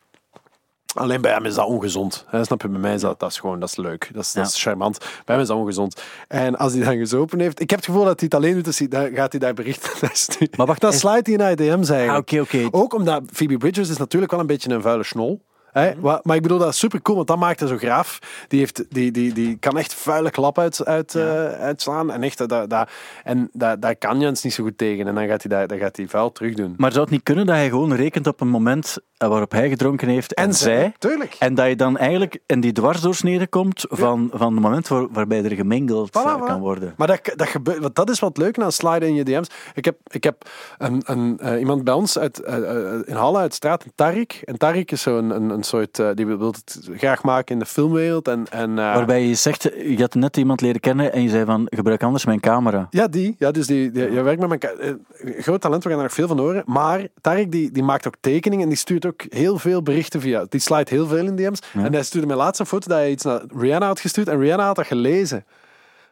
Alleen 0.94 1.20
bij 1.20 1.32
hem 1.32 1.44
is 1.44 1.54
dat 1.54 1.66
ongezond. 1.66 2.24
Hè, 2.28 2.44
snap 2.44 2.62
je? 2.62 2.68
Bij 2.68 2.80
mij 2.80 2.94
is 2.94 3.00
dat, 3.00 3.20
dat 3.20 3.30
is 3.30 3.38
gewoon 3.38 3.60
dat 3.60 3.68
is 3.68 3.76
leuk. 3.76 4.10
Dat 4.12 4.22
is, 4.22 4.32
dat 4.32 4.46
is 4.46 4.62
charmant. 4.62 4.98
Bij 4.98 5.34
hem 5.34 5.40
is 5.40 5.46
dat 5.46 5.56
ongezond. 5.56 6.02
En 6.28 6.56
als 6.56 6.72
hij 6.72 6.84
dan 6.84 6.96
gezopen 6.96 7.40
heeft... 7.40 7.60
Ik 7.60 7.70
heb 7.70 7.78
het 7.78 7.88
gevoel 7.88 8.04
dat 8.04 8.20
hij 8.20 8.28
het 8.32 8.34
alleen 8.34 8.54
doet, 8.54 8.64
dus 8.64 8.78
hij, 8.78 8.88
dan 8.88 9.10
gaat 9.14 9.30
hij 9.30 9.40
daar 9.40 9.54
berichten. 9.54 9.90
Maar 10.56 10.66
wacht, 10.66 10.80
dan 10.80 10.92
slijt 10.92 11.26
hij 11.26 11.36
naar 11.36 11.56
DM's 11.56 11.88
eigenlijk. 11.88 12.32
Ah, 12.32 12.40
oké, 12.40 12.40
oké. 12.40 12.68
Ook 12.70 12.94
omdat 12.94 13.22
Phoebe 13.32 13.56
Bridgers 13.56 13.88
is 13.88 13.96
natuurlijk 13.96 14.30
wel 14.32 14.40
een 14.40 14.46
beetje 14.46 14.70
een 14.70 14.82
vuile 14.82 15.04
snol. 15.04 15.40
Hè? 15.74 15.94
Mhm. 15.94 16.18
Maar 16.22 16.36
ik 16.36 16.42
bedoel, 16.42 16.58
dat 16.58 16.68
is 16.68 16.78
super 16.78 17.02
cool, 17.02 17.16
want 17.16 17.28
dat 17.28 17.38
maakt 17.38 17.60
hij 17.60 17.68
zo 17.68 17.76
graaf. 17.76 18.18
Die, 18.48 18.58
heeft, 18.58 18.84
die, 18.88 19.10
die, 19.10 19.32
die 19.32 19.56
kan 19.56 19.78
echt 19.78 19.94
vuile 19.94 20.30
klap 20.30 20.58
uit, 20.58 20.84
uit, 20.84 21.14
eh, 21.14 21.46
uitslaan. 21.46 22.10
En, 22.10 22.22
echt, 22.22 22.38
dat, 22.38 22.70
dat, 22.70 22.90
en 23.24 23.50
dat, 23.52 23.82
daar 23.82 23.96
kan 23.96 24.20
Jens 24.20 24.42
niet 24.42 24.52
zo 24.54 24.64
goed 24.64 24.78
tegen. 24.78 25.06
En 25.06 25.14
dan 25.14 25.26
gaat 25.26 25.42
hij, 25.42 25.58
dat, 25.58 25.68
dan 25.68 25.78
gaat 25.78 25.96
hij 25.96 26.08
vuil 26.08 26.32
terug 26.32 26.54
doen. 26.54 26.74
Maar 26.76 26.90
zou 26.90 27.02
het 27.02 27.12
niet 27.12 27.22
kunnen 27.22 27.46
dat 27.46 27.54
hij 27.54 27.68
gewoon 27.68 27.94
rekent 27.94 28.26
op 28.26 28.40
een 28.40 28.48
moment 28.48 28.98
eh, 29.16 29.28
waarop 29.28 29.50
hij 29.50 29.68
gedronken 29.68 30.08
heeft 30.08 30.34
en, 30.34 30.54
zij? 30.54 30.94
Tuurlijk. 30.98 31.36
En 31.38 31.54
dat 31.54 31.68
je 31.68 31.76
dan 31.76 31.98
eigenlijk 31.98 32.38
in 32.46 32.60
die 32.60 32.72
dwarsdoorsnede 32.72 33.46
komt 33.46 33.86
van, 33.88 34.30
van 34.32 34.52
het 34.54 34.62
moment 34.62 34.88
waar, 34.88 35.08
waarbij 35.12 35.44
er 35.44 35.54
gemengeld 35.54 36.08
Voilà, 36.08 36.12
eh, 36.12 36.44
kan 36.44 36.60
worden. 36.60 36.94
Maar 36.96 37.06
dat, 37.06 37.32
dat 37.36 37.48
gebeurt, 37.48 37.78
want 37.78 37.94
dat 37.94 38.10
is 38.10 38.18
wat 38.18 38.36
leuk 38.36 38.58
aan 38.58 38.72
sliden 38.72 39.08
in 39.08 39.14
je 39.14 39.24
DM's. 39.24 39.48
Ik 39.74 39.84
heb, 39.84 39.96
ik 40.10 40.24
heb 40.24 40.48
een, 40.78 41.02
een, 41.04 41.38
eh, 41.38 41.58
iemand 41.58 41.84
bij 41.84 41.94
ons 41.94 42.18
uit, 42.18 42.38
eh, 42.42 42.56
eh, 42.56 43.00
in 43.04 43.14
Halle 43.14 43.38
uit 43.38 43.54
straat, 43.54 43.84
een 43.84 43.92
Tarik. 43.94 44.42
En 44.44 44.58
Tarik 44.58 44.90
is 44.90 45.02
zo'n 45.02 45.30
een, 45.30 45.50
een 45.50 45.63
soort, 45.64 45.98
eh, 45.98 46.10
die 46.14 46.26
wil 46.26 46.46
het 46.46 46.88
graag 46.96 47.22
maken 47.22 47.54
in 47.54 47.58
de 47.58 47.66
filmwereld. 47.66 48.28
En, 48.28 48.46
en, 48.50 48.70
eh, 48.70 48.94
Waarbij 48.94 49.26
je 49.26 49.34
zegt, 49.34 49.62
je 49.62 49.96
had 49.98 50.14
net 50.14 50.36
iemand 50.36 50.60
leren 50.60 50.80
kennen 50.80 51.12
en 51.12 51.22
je 51.22 51.28
zei 51.28 51.44
van, 51.44 51.66
gebruik 51.70 52.02
anders 52.02 52.24
mijn 52.24 52.40
camera. 52.40 52.86
Ja, 52.90 53.08
die. 53.08 53.34
Ja, 53.38 53.50
dus 53.50 53.66
die, 53.66 53.90
die, 53.90 54.12
je 54.12 54.22
werkt 54.22 54.40
met 54.40 54.48
mijn 54.48 54.60
eh, 54.60 55.42
groot 55.42 55.60
talent, 55.60 55.82
we 55.84 55.88
gaan 55.88 55.98
er 55.98 56.04
nog 56.04 56.14
veel 56.14 56.28
van 56.28 56.38
horen. 56.38 56.62
Maar 56.66 57.06
Tarek 57.20 57.52
die, 57.52 57.70
die 57.70 57.82
maakt 57.82 58.06
ook 58.06 58.16
tekeningen 58.20 58.64
en 58.64 58.70
die 58.70 58.78
stuurt 58.78 59.06
ook 59.06 59.22
heel 59.28 59.58
veel 59.58 59.82
berichten 59.82 60.20
via. 60.20 60.46
Die 60.48 60.60
slide 60.60 60.90
heel 60.90 61.06
veel 61.06 61.26
in 61.26 61.36
DM's. 61.36 61.62
En 61.72 61.92
hij 61.92 62.02
stuurde 62.02 62.26
mij 62.26 62.36
laatst 62.36 62.60
een 62.60 62.66
foto 62.66 62.88
dat 62.88 62.98
hij 62.98 63.10
iets 63.10 63.24
naar 63.24 63.42
Rihanna 63.56 63.86
had 63.86 64.00
gestuurd 64.00 64.28
en 64.28 64.38
Rihanna 64.38 64.66
had 64.66 64.76
dat 64.76 64.86
gelezen. 64.86 65.44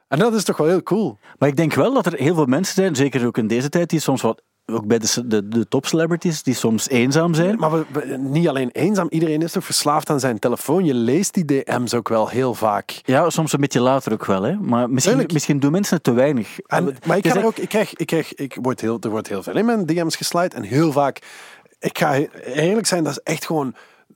En 0.08 0.18
dat 0.18 0.34
is 0.34 0.44
toch 0.44 0.56
wel 0.56 0.66
heel 0.66 0.82
cool. 0.82 1.18
Maar 1.38 1.48
ik 1.48 1.56
denk 1.56 1.74
wel 1.74 1.94
dat 1.94 2.06
er 2.06 2.18
heel 2.18 2.34
veel 2.34 2.46
mensen 2.46 2.74
zijn, 2.74 2.96
zeker 2.96 3.26
ook 3.26 3.38
in 3.38 3.46
deze 3.46 3.68
tijd, 3.68 3.90
die 3.90 4.00
soms 4.00 4.22
wat, 4.22 4.42
ook 4.66 4.86
bij 4.86 4.98
de, 4.98 5.22
de, 5.26 5.48
de 5.48 5.68
top 5.68 5.86
celebrities, 5.86 6.42
die 6.42 6.54
soms 6.54 6.88
eenzaam 6.88 7.34
zijn. 7.34 7.56
Maar 7.58 7.70
we, 7.72 7.84
we- 7.92 8.16
niet 8.18 8.48
alleen 8.48 8.70
eenzaam, 8.72 9.06
iedereen 9.10 9.42
is 9.42 9.52
toch 9.52 9.64
verslaafd 9.64 10.10
aan 10.10 10.20
zijn 10.20 10.38
telefoon. 10.38 10.84
Je 10.84 10.94
leest 10.94 11.34
die 11.34 11.44
DM's 11.44 11.94
ook 11.94 12.08
wel 12.08 12.28
heel 12.28 12.54
vaak. 12.54 13.00
Ja, 13.04 13.30
soms 13.30 13.52
een 13.52 13.60
beetje 13.60 13.80
later 13.80 14.12
ook 14.12 14.24
wel, 14.24 14.42
hè. 14.42 14.54
Maar 14.56 14.90
misschien, 14.90 15.26
misschien 15.32 15.60
doen 15.60 15.72
mensen 15.72 15.94
het 15.94 16.04
te 16.04 16.12
weinig. 16.12 16.60
En, 16.66 16.96
maar 17.06 17.16
ik, 17.16 17.26
ga 17.26 17.36
er 17.36 17.44
ook, 17.46 17.56
ik 17.56 17.68
krijg, 17.68 17.94
ik 17.94 18.06
krijg, 18.06 18.34
ik 18.34 18.56
word 18.62 18.80
heel, 18.80 18.96
er 19.00 19.10
wordt 19.10 19.28
heel 19.28 19.42
veel 19.42 19.56
in 19.56 19.64
mijn 19.64 19.86
DM's 19.86 20.16
geslide 20.16 20.56
en 20.56 20.62
heel 20.62 20.92
vaak. 20.92 21.18
Ik 21.78 21.98
ga 21.98 22.14
eerlijk 22.54 22.86
zijn, 22.86 23.04
dat 23.04 23.12
is 23.12 23.32
echt 23.32 23.46
gewoon. 23.46 23.74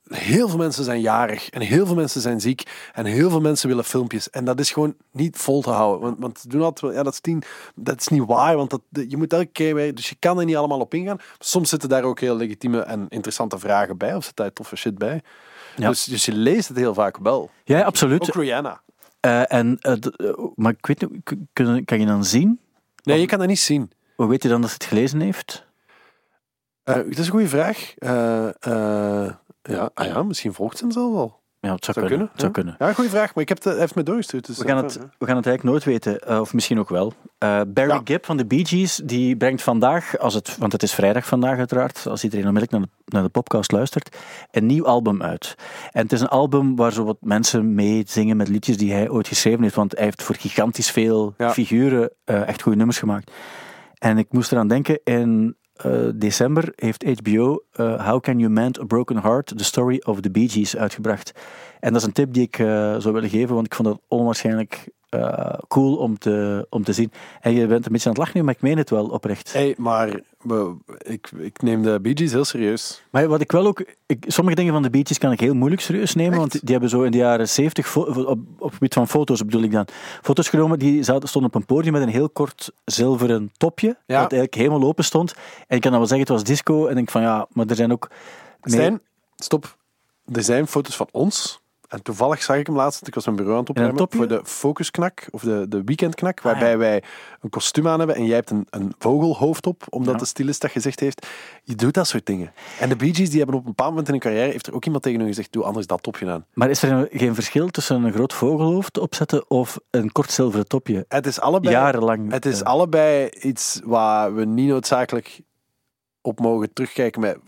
Heel 0.08 0.48
veel 0.48 0.58
mensen 0.58 0.84
zijn 0.84 1.00
jarig 1.00 1.50
en 1.50 1.60
heel 1.60 1.86
veel 1.86 1.94
mensen 1.94 2.20
zijn 2.20 2.40
ziek 2.40 2.90
en 2.92 3.04
heel 3.04 3.30
veel 3.30 3.40
mensen 3.40 3.68
willen 3.68 3.84
filmpjes. 3.84 4.30
En 4.30 4.44
dat 4.44 4.60
is 4.60 4.70
gewoon 4.70 4.94
niet 5.10 5.36
vol 5.36 5.62
te 5.62 5.70
houden. 5.70 6.00
Want, 6.00 6.18
want 6.18 6.50
doen 6.50 6.62
altijd 6.62 6.80
wel, 6.80 6.92
ja, 6.92 7.02
dat 7.02 7.12
is, 7.12 7.20
tien, 7.20 7.42
dat 7.74 8.00
is 8.00 8.08
niet 8.08 8.24
waar, 8.26 8.56
want 8.56 8.70
dat, 8.70 8.80
je 9.08 9.16
moet 9.16 9.32
elke 9.32 9.46
keer 9.46 9.74
weer, 9.74 9.94
dus 9.94 10.08
je 10.08 10.16
kan 10.18 10.38
er 10.38 10.44
niet 10.44 10.56
allemaal 10.56 10.80
op 10.80 10.94
ingaan. 10.94 11.18
Soms 11.38 11.68
zitten 11.68 11.88
daar 11.88 12.02
ook 12.02 12.20
heel 12.20 12.36
legitieme 12.36 12.80
en 12.80 13.06
interessante 13.08 13.58
vragen 13.58 13.96
bij, 13.96 14.14
of 14.14 14.24
zit 14.24 14.36
daar 14.36 14.52
toffe 14.52 14.76
shit 14.76 14.98
bij. 14.98 15.22
Ja. 15.76 15.88
Dus, 15.88 16.04
dus 16.04 16.24
je 16.24 16.32
leest 16.32 16.68
het 16.68 16.76
heel 16.76 16.94
vaak 16.94 17.16
wel. 17.16 17.50
Ja, 17.64 17.82
absoluut. 17.82 18.22
Ook 18.22 18.34
Rihanna. 18.34 18.80
Eh, 19.20 19.52
en, 19.52 19.78
eh, 19.80 19.92
eh, 19.92 20.38
maar 20.54 20.72
ik 20.78 20.86
weet 20.86 21.10
niet, 21.10 21.84
kan 21.84 22.00
je 22.00 22.06
dan 22.06 22.24
zien? 22.24 22.60
Nee, 23.02 23.20
je 23.20 23.26
kan 23.26 23.38
dat 23.38 23.48
niet 23.48 23.58
zien. 23.58 23.90
Hoe 24.16 24.28
weet 24.28 24.42
je 24.42 24.48
dan 24.48 24.60
dat 24.60 24.70
ze 24.70 24.76
het 24.76 24.84
gelezen 24.84 25.20
heeft? 25.20 25.64
Dat 26.84 27.06
is 27.06 27.18
een 27.18 27.30
goede 27.30 27.48
vraag. 27.48 27.94
Ja, 29.68 29.90
ah 29.94 30.06
ja, 30.06 30.22
misschien 30.22 30.52
volgt 30.54 30.76
ze 30.78 30.84
hem 30.84 30.92
zelf 30.92 31.12
wel. 31.12 31.44
Ja, 31.60 31.72
het 31.74 31.84
zou, 31.84 31.98
Zou 31.98 32.06
kunnen. 32.06 32.28
kunnen. 32.28 32.28
Het 32.32 32.40
zou 32.40 32.52
ja. 32.52 32.58
kunnen. 32.76 32.88
Ja, 32.88 32.94
goede 32.94 33.10
vraag. 33.10 33.34
Maar 33.34 33.42
ik 33.42 33.48
heb 33.48 33.56
het, 33.58 33.66
hij 33.66 33.76
heeft 33.78 33.94
me 33.94 34.02
doorgestuurd. 34.02 34.46
Dus 34.46 34.58
We 34.58 34.66
gaan, 34.66 34.76
het, 34.76 34.94
we 35.18 35.26
gaan 35.26 35.36
het 35.36 35.46
eigenlijk 35.46 35.62
nooit 35.62 35.84
weten, 35.84 36.20
eh, 36.20 36.40
of 36.40 36.54
misschien 36.54 36.78
ook 36.78 36.88
wel. 36.88 37.12
Eh, 37.38 37.60
Barry 37.68 37.90
Ja. 37.90 38.00
Gibb 38.04 38.24
van 38.24 38.36
de 38.36 38.46
Bee 38.46 38.66
Gees, 38.66 39.00
die 39.04 39.36
brengt 39.36 39.62
vandaag, 39.62 40.18
als 40.18 40.34
het, 40.34 40.56
want 40.58 40.72
het 40.72 40.82
is 40.82 40.94
vrijdag 40.94 41.26
vandaag 41.26 41.58
uiteraard, 41.58 42.06
als 42.06 42.24
iedereen 42.24 42.46
onmiddellijk 42.46 42.82
naar 42.82 42.90
de, 43.04 43.12
naar 43.12 43.22
de 43.22 43.28
podcast 43.40 43.72
luistert, 43.72 44.16
een 44.50 44.66
nieuw 44.66 44.86
album 44.86 45.22
uit. 45.22 45.54
En 45.92 46.02
het 46.02 46.12
is 46.12 46.20
een 46.20 46.28
album 46.28 46.76
waar 46.76 46.92
zo 46.92 47.04
wat 47.04 47.16
mensen 47.20 47.74
mee 47.74 48.02
zingen 48.06 48.36
met 48.36 48.48
liedjes 48.48 48.76
die 48.76 48.92
hij 48.92 49.10
ooit 49.10 49.28
geschreven 49.28 49.62
heeft, 49.62 49.74
want 49.74 49.92
hij 49.96 50.04
heeft 50.04 50.22
voor 50.22 50.34
gigantisch 50.34 50.90
veel 50.90 51.34
Ja. 51.38 51.50
figuren 51.52 52.10
eh, 52.24 52.48
echt 52.48 52.62
goede 52.62 52.76
nummers 52.78 52.98
gemaakt. 52.98 53.30
En 53.98 54.18
ik 54.18 54.26
moest 54.30 54.52
eraan 54.52 54.68
denken, 54.68 55.00
in 55.04 55.56
eh, 55.76 55.92
december 56.14 56.72
heeft 56.74 57.04
HBO 57.22 57.64
eh, 57.72 58.06
How 58.06 58.20
Can 58.20 58.38
You 58.38 58.50
Mend 58.50 58.80
a 58.80 58.84
Broken 58.84 59.22
Heart? 59.22 59.58
The 59.58 59.64
Story 59.64 60.00
of 60.04 60.20
the 60.20 60.30
Bee 60.30 60.48
Gees 60.48 60.76
uitgebracht. 60.76 61.32
En 61.80 61.92
dat 61.92 62.00
is 62.00 62.06
een 62.06 62.12
tip 62.12 62.32
die 62.32 62.42
ik 62.42 62.58
eh, 62.58 62.66
zou 62.98 63.12
willen 63.12 63.30
geven, 63.30 63.54
want 63.54 63.66
ik 63.66 63.74
vond 63.74 63.88
dat 63.88 64.00
onwaarschijnlijk 64.08 64.88
eh, 65.08 65.54
cool 65.68 65.96
om 65.96 66.18
te, 66.18 66.66
om 66.70 66.84
te 66.84 66.92
zien. 66.92 67.12
En 67.40 67.52
je 67.54 67.66
bent 67.66 67.86
een 67.86 67.92
beetje 67.92 68.08
aan 68.08 68.14
het 68.14 68.22
lachen 68.22 68.36
nu, 68.38 68.42
maar 68.44 68.54
ik 68.54 68.60
meen 68.60 68.76
het 68.78 68.90
wel 68.90 69.06
oprecht. 69.06 69.52
Hey, 69.52 69.74
maar 69.78 70.20
we- 70.40 70.76
ik, 70.98 71.30
ik 71.38 71.62
neem 71.62 71.82
de 71.82 71.98
Bee 72.00 72.16
Gees 72.16 72.32
heel 72.32 72.44
serieus. 72.44 73.02
Maar 73.10 73.28
wat 73.28 73.40
ik 73.40 73.52
wel 73.52 73.66
ook... 73.66 73.84
Ik, 74.06 74.24
sommige 74.26 74.56
dingen 74.56 74.72
van 74.72 74.82
de 74.82 74.90
Bee 74.90 75.06
Gees 75.06 75.18
kan 75.18 75.32
ik 75.32 75.40
heel 75.40 75.54
moeilijk 75.54 75.82
serieus 75.82 76.14
nemen, 76.14 76.30
Echt? 76.32 76.40
want 76.40 76.52
die 76.52 76.70
hebben 76.70 76.88
zo 76.90 77.02
in 77.02 77.10
de 77.10 77.16
jaren 77.18 77.48
70, 77.48 77.88
fo- 77.88 78.00
op, 78.02 78.38
op 78.58 78.62
het 78.64 78.72
gebied 78.72 78.94
van 78.94 79.08
foto's 79.08 79.44
bedoel 79.44 79.62
ik 79.62 79.72
dan, 79.72 79.86
foto's 80.22 80.48
genomen 80.48 80.78
die 80.78 81.02
zaten, 81.02 81.28
stonden 81.28 81.50
op 81.50 81.56
een 81.60 81.66
podium 81.66 81.92
met 81.92 82.02
een 82.02 82.08
heel 82.08 82.30
kort 82.30 82.72
zilveren 82.84 83.52
topje, 83.56 83.88
dat 84.20 84.32
eigenlijk 84.32 84.54
helemaal 84.54 84.82
open 84.88 85.04
stond. 85.04 85.34
En 85.66 85.76
ik 85.76 85.80
kan 85.80 85.90
dan 85.90 86.00
wel 86.00 86.08
zeggen, 86.08 86.26
het 86.26 86.28
was 86.36 86.44
disco, 86.44 86.82
en 86.84 86.88
ik 86.90 86.94
denk 86.96 87.10
van 87.10 87.22
ja, 87.22 87.46
maar 87.52 87.66
er 87.66 87.76
zijn 87.76 87.92
ook... 87.92 88.10
Stijn, 88.62 89.00
stop. 89.36 89.76
Er 90.32 90.42
zijn 90.42 90.66
foto's 90.66 90.96
van 90.96 91.08
ons. 91.10 91.60
En 91.88 92.02
toevallig 92.02 92.42
zag 92.42 92.56
ik 92.56 92.66
hem 92.66 92.76
laatst, 92.76 92.94
want 92.94 93.06
ik 93.08 93.14
was 93.14 93.24
mijn 93.24 93.36
bureau 93.36 93.56
aan 93.58 93.62
het 93.64 93.70
opruimen, 93.70 93.96
topje? 93.98 94.18
voor 94.18 94.28
de 94.28 94.40
focusknak, 94.44 95.26
of 95.30 95.42
de, 95.42 95.66
de 95.68 95.82
weekendknak, 95.84 96.40
waarbij 96.40 96.64
Ah, 96.66 96.70
ja. 96.72 96.76
wij 96.78 97.02
een 97.40 97.50
kostuum 97.50 97.88
aan 97.88 97.98
hebben 97.98 98.16
en 98.16 98.24
jij 98.26 98.34
hebt 98.34 98.50
een, 98.50 98.66
een 98.70 98.94
vogelhoofd 98.98 99.66
op, 99.66 99.82
omdat 99.88 100.12
Ja. 100.14 100.18
de 100.20 100.26
stylist 100.26 100.60
dat 100.60 100.70
gezegd 100.70 101.00
heeft. 101.00 101.26
Je 101.62 101.74
doet 101.74 101.94
dat 101.94 102.06
soort 102.08 102.26
dingen. 102.26 102.52
En 102.80 102.88
de 102.88 102.96
Bee 102.96 103.14
Gees, 103.14 103.28
die 103.28 103.38
hebben 103.38 103.54
op 103.56 103.60
een 103.62 103.68
bepaald 103.68 103.90
moment 103.90 104.06
in 104.06 104.12
hun 104.14 104.22
carrière, 104.22 104.50
heeft 104.50 104.66
er 104.66 104.74
ook 104.74 104.84
iemand 104.84 105.02
tegen 105.02 105.18
hun 105.18 105.28
gezegd, 105.28 105.52
doe 105.52 105.64
anders 105.64 105.86
dat 105.86 106.02
topje 106.02 106.30
aan. 106.30 106.46
Maar 106.54 106.70
is 106.70 106.82
er 106.82 106.90
een- 106.92 107.08
geen 107.18 107.34
verschil 107.34 107.68
tussen 107.68 108.02
een 108.04 108.12
groot 108.12 108.32
vogelhoofd 108.32 108.98
opzetten 108.98 109.50
of 109.50 109.78
een 109.90 110.12
kort 110.12 110.30
zilveren 110.30 110.66
topje? 110.66 111.04
Het 111.08 111.26
is 111.26 111.40
allebei... 111.40 111.74
Jarenlang. 111.74 112.30
Het 112.32 112.46
is 112.46 112.60
eh, 112.60 112.66
allebei 112.66 113.28
iets 113.40 113.80
waar 113.84 114.34
we 114.34 114.44
niet 114.44 114.68
noodzakelijk 114.68 115.40
op 116.20 116.40
mogen 116.40 116.72
terugkijken 116.72 117.20
met, 117.20 117.38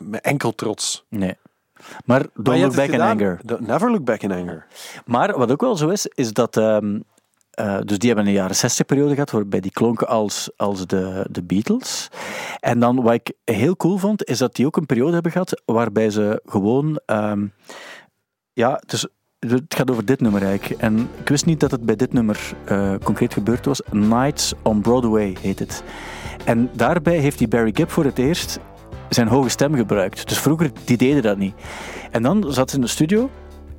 met 0.00 0.20
enkel 0.20 0.54
trots. 0.54 1.04
Nee. 1.08 1.34
Maar 2.04 2.26
don't 2.34 2.60
look 2.60 2.74
back 2.74 2.88
in 2.88 3.00
anger. 3.00 3.40
Never 3.58 3.90
look 3.90 4.04
back 4.04 4.22
in 4.22 4.32
anger. 4.32 4.66
Maar 5.06 5.38
wat 5.38 5.50
ook 5.50 5.60
wel 5.60 5.76
zo 5.76 5.88
is, 5.88 6.06
is 6.06 6.32
dat... 6.32 6.56
ehm, 6.56 7.00
eh, 7.50 7.78
dus 7.84 7.98
die 7.98 8.08
hebben 8.08 8.26
een 8.26 8.32
jaren 8.38 8.56
60 8.56 8.86
periode 8.86 9.14
gehad, 9.14 9.30
waarbij 9.30 9.60
die 9.60 9.70
klonken 9.70 10.08
als, 10.08 10.50
als 10.56 10.86
de, 10.86 11.26
de 11.30 11.42
Beatles. 11.42 12.08
En 12.60 12.80
dan 12.80 13.02
wat 13.02 13.14
ik 13.14 13.32
heel 13.44 13.76
cool 13.76 13.98
vond, 13.98 14.24
is 14.24 14.38
dat 14.38 14.54
die 14.54 14.66
ook 14.66 14.76
een 14.76 14.86
periode 14.86 15.12
hebben 15.12 15.32
gehad 15.32 15.62
waarbij 15.64 16.10
ze 16.10 16.40
gewoon... 16.44 17.00
ehm, 17.06 17.46
ja, 18.52 18.82
dus 18.86 19.06
het 19.38 19.74
gaat 19.74 19.90
over 19.90 20.04
dit 20.04 20.20
nummer 20.20 20.42
eigenlijk. 20.42 20.80
En 20.80 21.08
ik 21.20 21.28
wist 21.28 21.46
niet 21.46 21.60
dat 21.60 21.70
het 21.70 21.86
bij 21.86 21.96
dit 21.96 22.12
nummer 22.12 22.52
eh, 22.64 22.94
concreet 23.02 23.32
gebeurd 23.32 23.64
was. 23.64 23.82
Nights 23.90 24.52
on 24.62 24.80
Broadway 24.80 25.36
heet 25.40 25.58
het. 25.58 25.82
En 26.44 26.70
daarbij 26.72 27.18
heeft 27.18 27.38
die 27.38 27.48
Barry 27.48 27.70
Gibb 27.74 27.90
voor 27.90 28.04
het 28.04 28.18
eerst 28.18 28.58
zijn 29.14 29.28
hoge 29.28 29.48
stem 29.48 29.74
gebruikt. 29.74 30.28
Dus 30.28 30.38
vroeger, 30.38 30.70
die 30.84 30.96
deden 30.96 31.22
dat 31.22 31.36
niet. 31.36 31.54
En 32.10 32.22
dan 32.22 32.44
zat 32.48 32.70
ze 32.70 32.76
in 32.76 32.82
de 32.82 32.88
studio 32.88 33.30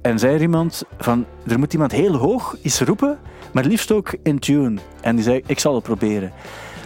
en 0.02 0.20
zei 0.20 0.36
er 0.36 0.42
iemand 0.42 0.84
van, 0.98 1.26
er 1.48 1.60
moet 1.60 1.74
iemand 1.74 1.92
heel 1.92 2.16
hoog 2.16 2.58
iets 2.62 2.82
roepen, 2.82 3.18
maar 3.52 3.64
liefst 3.64 3.92
ook 3.92 4.16
in 4.24 4.40
tune. 4.40 4.80
En 5.02 5.16
die 5.16 5.24
zei, 5.24 5.42
ik 5.46 5.60
zal 5.60 5.76
het 5.76 5.84
proberen. 5.84 6.32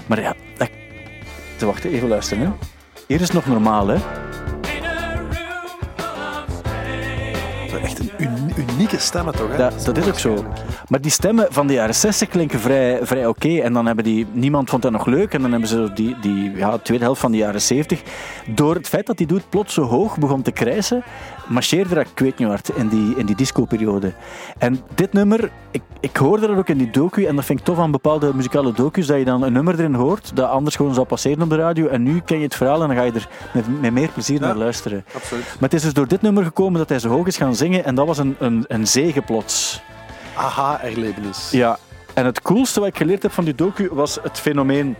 Maar 0.06 0.22
ja, 0.22 0.34
dat... 0.58 0.70
Te 1.58 1.66
wachten, 1.66 1.92
even 1.92 2.08
luisteren. 2.08 2.46
Hè. 2.46 2.52
Hier 3.08 3.22
is 3.22 3.28
het 3.28 3.34
nog 3.34 3.46
normaal, 3.46 3.88
hè. 3.88 3.98
Echt 7.82 8.00
een 8.00 8.39
stemmen 8.98 9.34
toch? 9.34 9.52
Hè? 9.52 9.58
Dat, 9.58 9.86
dat 9.86 9.98
is 9.98 10.08
ook 10.08 10.20
zo. 10.20 10.46
Maar 10.88 11.02
die 11.02 11.12
stemmen 11.12 11.48
van 11.50 11.68
de 11.68 11.74
jaren 11.74 11.96
60 11.96 12.28
klinken 12.28 12.60
vrij, 12.60 13.00
vrij 13.02 13.28
oké. 13.28 13.60
En 13.60 13.74
dan 13.74 13.86
hebben 13.86 14.04
die, 14.04 14.28
niemand 14.32 14.70
vond 14.70 14.82
dat 14.82 14.92
nog 14.92 15.06
leuk. 15.06 15.34
En 15.34 15.42
dan 15.42 15.52
hebben 15.52 15.70
ze 15.70 15.92
die, 15.94 16.16
die 16.22 16.52
ja, 16.56 16.78
tweede 16.78 17.04
helft 17.04 17.22
van 17.22 17.32
de 17.32 17.38
jaren 17.38 17.62
70. 17.62 18.02
Door 18.48 18.76
het 18.76 18.88
feit 18.88 19.06
dat 19.06 19.18
die 19.18 19.28
doet 19.28 19.50
plots 19.50 19.74
zo 19.74 19.82
hoog 19.82 20.18
begon 20.18 20.42
te 20.42 20.52
krijsen, 20.52 21.04
marcheerde 21.48 21.96
dat 21.96 22.08
ik 22.08 22.20
weet 22.20 22.38
niet 22.38 22.48
hard 22.48 22.70
in 22.70 22.88
die, 22.88 23.16
in 23.16 23.26
die 23.26 23.36
disco-periode. 23.36 24.14
En 24.58 24.80
dit 24.96 25.14
nummer, 25.14 25.52
ik, 25.72 25.82
ik 26.00 26.18
hoorde 26.18 26.48
dat 26.48 26.58
ook 26.58 26.70
in 26.70 26.78
die 26.78 26.92
docu. 26.92 27.26
En 27.26 27.36
dat 27.36 27.46
vind 27.46 27.60
ik 27.60 27.66
tof 27.66 27.80
aan 27.80 27.92
bepaalde 27.92 28.32
muzikale 28.36 28.74
docus, 28.74 29.08
dat 29.08 29.18
je 29.18 29.26
dan 29.26 29.44
een 29.44 29.54
nummer 29.54 29.80
erin 29.80 29.94
hoort, 29.94 30.32
dat 30.36 30.50
anders 30.50 30.76
gewoon 30.76 30.94
zou 30.94 31.06
passeren 31.06 31.42
op 31.42 31.50
de 31.50 31.56
radio. 31.56 31.88
En 31.88 32.04
nu 32.04 32.22
ken 32.26 32.38
je 32.38 32.44
het 32.44 32.56
verhaal 32.56 32.82
en 32.82 32.88
dan 32.88 32.98
ga 32.98 33.04
je 33.04 33.12
er 33.12 33.28
met, 33.54 33.82
met 33.82 33.94
meer 33.94 34.10
plezier 34.10 34.40
naar 34.40 34.56
luisteren. 34.56 35.06
Absoluut. 35.14 35.46
Maar 35.46 35.70
het 35.70 35.74
is 35.74 35.82
dus 35.82 35.94
door 35.94 36.08
dit 36.08 36.22
nummer 36.22 36.44
gekomen 36.44 36.80
dat 36.80 36.90
hij 36.90 37.00
zo 37.00 37.10
hoog 37.10 37.28
is 37.28 37.38
gaan 37.38 37.56
zingen. 37.56 37.86
En 37.86 37.96
dat 37.96 38.08
was 38.08 38.18
een, 38.18 38.36
een, 38.40 38.66
een 38.68 38.79
zegen 38.88 39.24
plots. 39.24 39.82
Aha-erlevenis. 40.36 41.52
Ja, 41.52 41.78
en 42.14 42.26
het 42.26 42.42
coolste 42.42 42.80
wat 42.80 42.90
ik 42.90 42.98
geleerd 42.98 43.24
heb 43.24 43.32
van 43.32 43.44
die 43.44 43.56
docu 43.56 43.90
was 43.92 44.20
het 44.22 44.40
fenomeen 44.40 44.96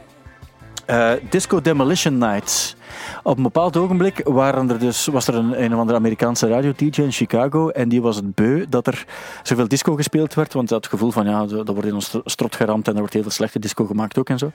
eh, 0.86 1.12
Disco 1.30 1.62
Demolition 1.62 2.18
Nights. 2.18 2.76
Op 3.24 3.38
een 3.38 3.44
bepaald 3.44 3.78
ogenblik 3.78 4.22
waren 4.24 4.70
er 4.70 4.80
dus, 4.80 5.06
was 5.06 5.28
er 5.28 5.36
een, 5.36 5.64
een 5.64 5.74
of 5.74 5.80
andere 5.80 5.98
Amerikaanse 5.98 6.48
radio-dj 6.48 7.02
in 7.02 7.12
Chicago 7.12 7.70
en 7.70 7.90
die 7.90 8.02
was 8.02 8.16
het 8.16 8.36
beu 8.36 8.66
dat 8.70 8.88
er 8.88 9.06
zoveel 9.44 9.68
disco 9.68 9.96
gespeeld 9.96 10.34
werd, 10.34 10.54
want 10.54 10.70
hij 10.70 10.78
had 10.78 10.86
het 10.92 11.00
gevoel 11.00 11.12
van 11.12 11.26
ja, 11.26 11.46
dat 11.46 11.68
wordt 11.68 11.86
in 11.86 11.94
ons 11.94 12.18
strot 12.26 12.56
geramd 12.56 12.88
en 12.88 12.94
er 12.94 13.00
wordt 13.00 13.14
heel 13.14 13.22
veel 13.22 13.32
slechte 13.32 13.60
disco 13.60 13.86
gemaakt 13.86 14.18
ook 14.18 14.30
en 14.30 14.38
zo. 14.38 14.52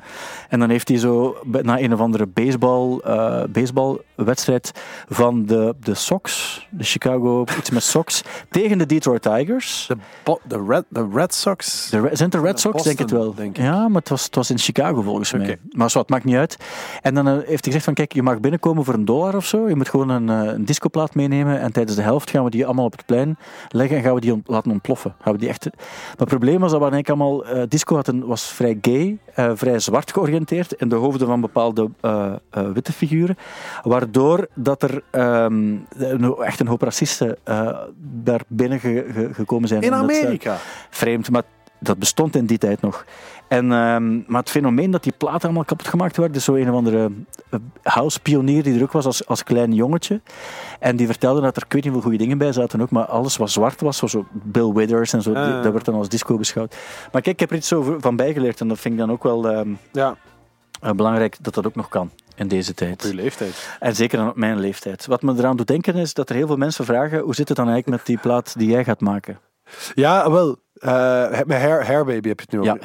En 0.48 0.58
dan 0.58 0.70
heeft 0.70 0.88
hij 0.88 0.98
zo 0.98 1.36
na 1.62 1.80
een 1.80 1.92
of 1.92 2.00
andere 2.00 2.26
baseball, 2.26 3.00
uh, 3.06 3.42
baseballwedstrijd 3.48 4.72
van 5.08 5.46
de, 5.46 5.74
de 5.80 5.94
Sox, 5.94 6.66
de 6.70 6.84
Chicago, 6.84 7.44
iets 7.58 7.70
met 7.70 7.82
Sox, 7.82 8.22
tegen 8.50 8.78
de 8.78 8.86
Detroit 8.86 9.22
Tigers. 9.22 9.86
De, 9.88 10.38
de, 10.42 10.64
Red, 10.68 10.84
de 10.88 11.08
Red 11.12 11.34
Sox. 11.34 11.90
De, 11.90 12.00
Re- 12.00 12.16
zijn 12.16 12.30
het 12.30 12.40
de 12.40 12.46
Red 12.46 12.60
Sox, 12.60 12.82
denk 12.82 12.98
het 12.98 13.10
wel. 13.10 13.34
denk. 13.34 13.56
Ja, 13.56 13.88
maar 13.88 14.00
het 14.00 14.08
was, 14.08 14.24
het 14.24 14.34
was 14.34 14.50
in 14.50 14.58
Chicago 14.58 15.02
volgens 15.02 15.32
mij. 15.32 15.58
Maar 15.70 15.90
zo, 15.90 15.98
het 15.98 16.08
maakt 16.08 16.24
niet 16.24 16.36
uit. 16.36 16.56
En 17.02 17.14
dan 17.14 17.28
eh, 17.28 17.32
heeft 17.32 17.46
hij 17.46 17.58
gezegd 17.62 17.84
van, 17.84 17.94
kijk, 17.94 18.12
je 18.12 18.22
mag 18.22 18.40
binnenkomen 18.54 18.84
voor 18.84 18.94
een 18.94 19.04
dollar 19.04 19.36
of 19.36 19.46
zo. 19.46 19.68
Je 19.68 19.76
moet 19.76 19.88
gewoon 19.88 20.08
een, 20.08 20.28
eh, 20.28 20.52
een 20.52 20.64
discoplaat 20.64 21.14
meenemen. 21.14 21.60
En 21.60 21.72
tijdens 21.72 21.96
de 21.96 22.02
helft 22.02 22.30
gaan 22.30 22.44
we 22.44 22.50
die 22.50 22.64
allemaal 22.64 22.84
op 22.84 22.92
het 22.92 23.06
plein 23.06 23.36
leggen 23.68 23.96
en 23.96 24.02
gaan 24.02 24.14
we 24.14 24.20
die 24.20 24.32
ont- 24.32 24.48
laten 24.48 24.70
ontploffen. 24.70 25.14
Gaan 25.20 25.32
we 25.32 25.38
die 25.38 25.48
echt... 25.48 25.64
Maar 25.64 26.16
het 26.16 26.28
probleem 26.28 26.60
was 26.60 26.70
dat 26.70 26.80
we 26.80 26.90
eigenlijk 26.90 27.08
allemaal... 27.20 27.44
eh, 27.46 27.62
disco 27.68 27.94
had 27.96 28.08
een, 28.08 28.26
was 28.26 28.46
vrij 28.52 28.78
gay, 28.80 29.18
eh, 29.34 29.50
vrij 29.54 29.78
zwart 29.78 30.12
georiënteerd 30.12 30.72
in 30.72 30.88
de 30.88 30.94
hoofden 30.94 31.26
van 31.26 31.40
bepaalde 31.40 31.90
witte 32.72 32.92
figuren. 32.92 33.36
Waardoor 33.82 34.46
dat 34.54 34.82
er 34.82 35.02
een- 35.10 35.86
echt 36.44 36.60
een 36.60 36.66
hoop 36.66 36.82
racisten 36.82 37.36
daar 38.00 38.40
binnen 38.48 38.80
ge- 38.80 39.06
ge- 39.12 39.30
gekomen 39.32 39.68
zijn. 39.68 39.82
In 39.82 39.94
Amerika. 39.94 40.56
vreemd, 40.90 41.30
maar 41.30 41.42
dat 41.84 41.98
bestond 41.98 42.36
in 42.36 42.46
die 42.46 42.58
tijd 42.58 42.80
nog. 42.80 43.04
En, 43.48 43.72
ehm, 43.72 44.16
maar 44.26 44.40
het 44.40 44.50
fenomeen 44.50 44.90
dat 44.90 45.02
die 45.02 45.12
platen 45.18 45.42
allemaal 45.42 45.64
kapot 45.64 45.88
gemaakt 45.88 46.16
werden, 46.16 46.36
is 46.36 46.44
zo 46.44 46.54
een 46.54 46.68
of 46.70 46.74
andere 46.76 47.10
eh, 47.50 47.58
house-pionier 47.82 48.62
die 48.62 48.76
er 48.76 48.82
ook 48.82 48.92
was 48.92 49.04
als, 49.06 49.26
als 49.26 49.42
klein 49.44 49.72
jongetje. 49.72 50.20
En 50.80 50.96
die 50.96 51.06
vertelde 51.06 51.40
dat 51.40 51.56
er 51.56 51.62
ik 51.66 51.72
weet 51.72 51.82
niet 51.84 51.92
hoeveel 51.92 52.10
goede 52.10 52.24
dingen 52.24 52.38
bij 52.38 52.52
zaten 52.52 52.80
ook, 52.80 52.90
maar 52.90 53.04
alles 53.06 53.36
wat 53.36 53.50
zwart 53.50 53.80
was, 53.80 53.96
zoals 53.96 54.12
zo 54.12 54.26
Bill 54.32 54.72
Withers 54.72 55.12
en 55.12 55.22
zo, 55.22 55.32
die- 55.32 55.42
Ah. 55.42 55.62
dat 55.62 55.72
werd 55.72 55.84
dan 55.84 55.94
als 55.94 56.08
disco 56.08 56.36
beschouwd. 56.36 56.76
Maar 57.12 57.22
kijk, 57.22 57.26
ik 57.34 57.40
heb 57.40 57.50
er 57.50 57.56
iets 57.56 57.72
over, 57.72 58.00
van 58.00 58.16
bijgeleerd 58.16 58.60
en 58.60 58.68
dat 58.68 58.78
vind 58.78 58.94
ik 58.94 59.00
dan 59.00 59.10
ook 59.10 59.22
wel 59.22 59.48
ehm, 59.50 59.68
Ja, 59.92 60.16
eh, 60.80 60.90
belangrijk 60.90 61.36
dat 61.40 61.54
dat 61.54 61.66
ook 61.66 61.74
nog 61.74 61.88
kan 61.88 62.10
in 62.36 62.48
deze 62.48 62.74
tijd. 62.74 63.04
op 63.04 63.10
je 63.10 63.14
leeftijd. 63.16 63.76
En 63.80 63.94
zeker 63.94 64.18
dan 64.18 64.28
op 64.28 64.36
mijn 64.36 64.58
leeftijd. 64.60 65.06
Wat 65.06 65.22
me 65.22 65.34
eraan 65.38 65.56
doet 65.56 65.66
denken 65.66 65.94
is 65.94 66.14
dat 66.14 66.28
er 66.28 66.34
heel 66.34 66.46
veel 66.46 66.56
mensen 66.56 66.84
vragen, 66.84 67.18
hoe 67.20 67.34
zit 67.34 67.48
het 67.48 67.56
dan 67.56 67.68
eigenlijk 67.68 67.96
met 67.96 68.06
die 68.06 68.18
plaat 68.18 68.58
die 68.58 68.68
jij 68.70 68.84
gaat 68.84 69.00
maken? 69.00 69.38
Ja, 69.94 70.30
wel. 70.30 70.56
Eh 70.74 71.28
met 71.46 71.58
Hair, 71.58 72.04
Baby 72.04 72.28
heb 72.28 72.40
je 72.40 72.46
het 72.48 72.52
nu. 72.52 72.62
Ja, 72.62 72.76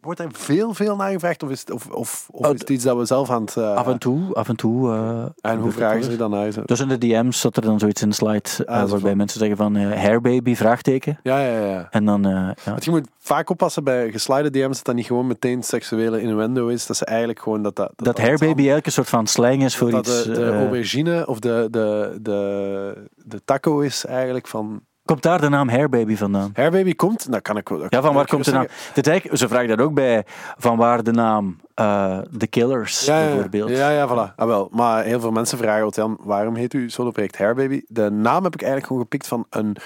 Wordt 0.00 0.18
daar 0.18 0.28
veel, 0.32 0.74
veel 0.74 0.96
naar 0.96 1.10
gevraagd? 1.10 1.42
Of 1.42 1.50
is 1.50 1.60
het, 1.60 1.70
of, 1.70 1.86
of, 1.86 2.28
of 2.30 2.46
Oh, 2.46 2.54
is 2.54 2.60
het 2.60 2.70
iets 2.70 2.84
dat 2.84 2.96
we 2.96 3.04
zelf 3.04 3.30
aan 3.30 3.42
het... 3.42 3.56
eh, 3.56 3.74
Af 3.74 3.86
en 3.86 3.98
toe, 3.98 4.34
af 4.34 4.48
en 4.48 4.56
toe. 4.56 4.90
eh, 4.92 5.50
En 5.50 5.58
hoe 5.58 5.70
vragen 5.70 6.04
ze 6.04 6.10
er 6.10 6.16
dan 6.16 6.30
naar? 6.30 6.52
Zo? 6.52 6.62
Dus 6.64 6.80
in 6.80 6.88
de 6.88 6.98
DM's 6.98 7.40
zat 7.40 7.56
er 7.56 7.62
dan 7.62 7.78
zoiets 7.78 8.02
in 8.02 8.08
de 8.08 8.14
slide 8.14 8.48
eh, 8.66 8.82
Ah, 8.82 8.90
waarbij 8.90 9.14
mensen 9.14 9.38
zeggen 9.38 9.56
van 9.56 9.76
eh, 9.76 10.02
hairbaby, 10.02 10.54
vraagteken. 10.54 11.18
Ja, 11.22 11.40
ja, 11.40 11.66
ja. 11.66 11.86
En 11.90 12.04
dan, 12.04 12.24
eh, 12.26 12.30
ja. 12.32 12.54
Want 12.64 12.84
je 12.84 12.90
moet 12.90 13.08
vaak 13.18 13.50
oppassen 13.50 13.84
bij 13.84 14.10
geslide 14.10 14.50
DM's 14.50 14.76
dat 14.76 14.84
dat 14.84 14.94
niet 14.94 15.06
gewoon 15.06 15.26
meteen 15.26 15.62
seksuele 15.62 16.20
innuendo 16.20 16.66
is. 16.68 16.86
Dat 16.86 16.96
ze 16.96 17.04
eigenlijk 17.04 17.40
gewoon 17.40 17.62
dat 17.62 17.76
dat... 17.76 17.92
dat 17.96 18.18
hairbaby 18.18 18.54
eigenlijk 18.56 18.86
een 18.86 18.92
soort 18.92 19.08
van 19.08 19.26
slang 19.26 19.64
is 19.64 19.76
voor 19.76 19.90
dat 19.90 20.06
iets. 20.06 20.22
de, 20.22 20.32
de 20.32 20.44
eh, 20.44 20.56
aubergine 20.58 21.26
of 21.26 21.38
de, 21.38 21.68
de, 21.70 22.18
de, 22.22 23.08
de 23.24 23.40
taco 23.44 23.80
is 23.80 24.04
eigenlijk 24.06 24.46
van... 24.48 24.80
komt 25.10 25.22
daar 25.22 25.40
de 25.40 25.48
naam 25.48 25.68
hairbaby 25.68 26.16
vandaan? 26.16 26.50
Hairbaby 26.54 26.94
komt, 26.94 27.32
dat 27.32 27.42
kan 27.42 27.56
ik 27.56 27.68
wel. 27.68 27.78
dat 27.78 27.92
Ja, 27.92 28.02
van 28.02 28.14
waar 28.14 28.26
komt 28.26 28.44
de 28.44 28.50
naam? 28.50 28.66
Dit 28.94 29.06
eigenlijk, 29.06 29.38
ze 29.38 29.48
vragen 29.48 29.68
dat 29.68 29.80
ook 29.80 29.94
bij 29.94 30.24
van 30.58 30.76
waar 30.76 31.02
de 31.02 31.12
naam 31.12 31.56
eh 31.74 32.18
The 32.38 32.46
Killers. 32.46 33.04
Ja, 33.04 33.26
bijvoorbeeld. 33.26 33.70
Ja, 33.70 33.90
ja, 33.90 34.08
voilà. 34.08 34.34
Ah, 34.36 34.46
wel. 34.46 34.68
Maar 34.72 35.04
heel 35.04 35.20
veel 35.20 35.30
mensen 35.30 35.58
vragen 35.58 35.84
altijd 35.84 36.08
waarom 36.20 36.54
heet 36.54 36.74
u 36.74 36.90
solo-project 36.90 37.38
Hairbaby? 37.38 37.82
De 37.86 38.10
naam 38.10 38.44
heb 38.44 38.54
ik 38.54 38.62
eigenlijk 38.62 38.86
gewoon 38.86 39.02
gepikt 39.02 39.26
van 39.26 39.46
een 39.50 39.76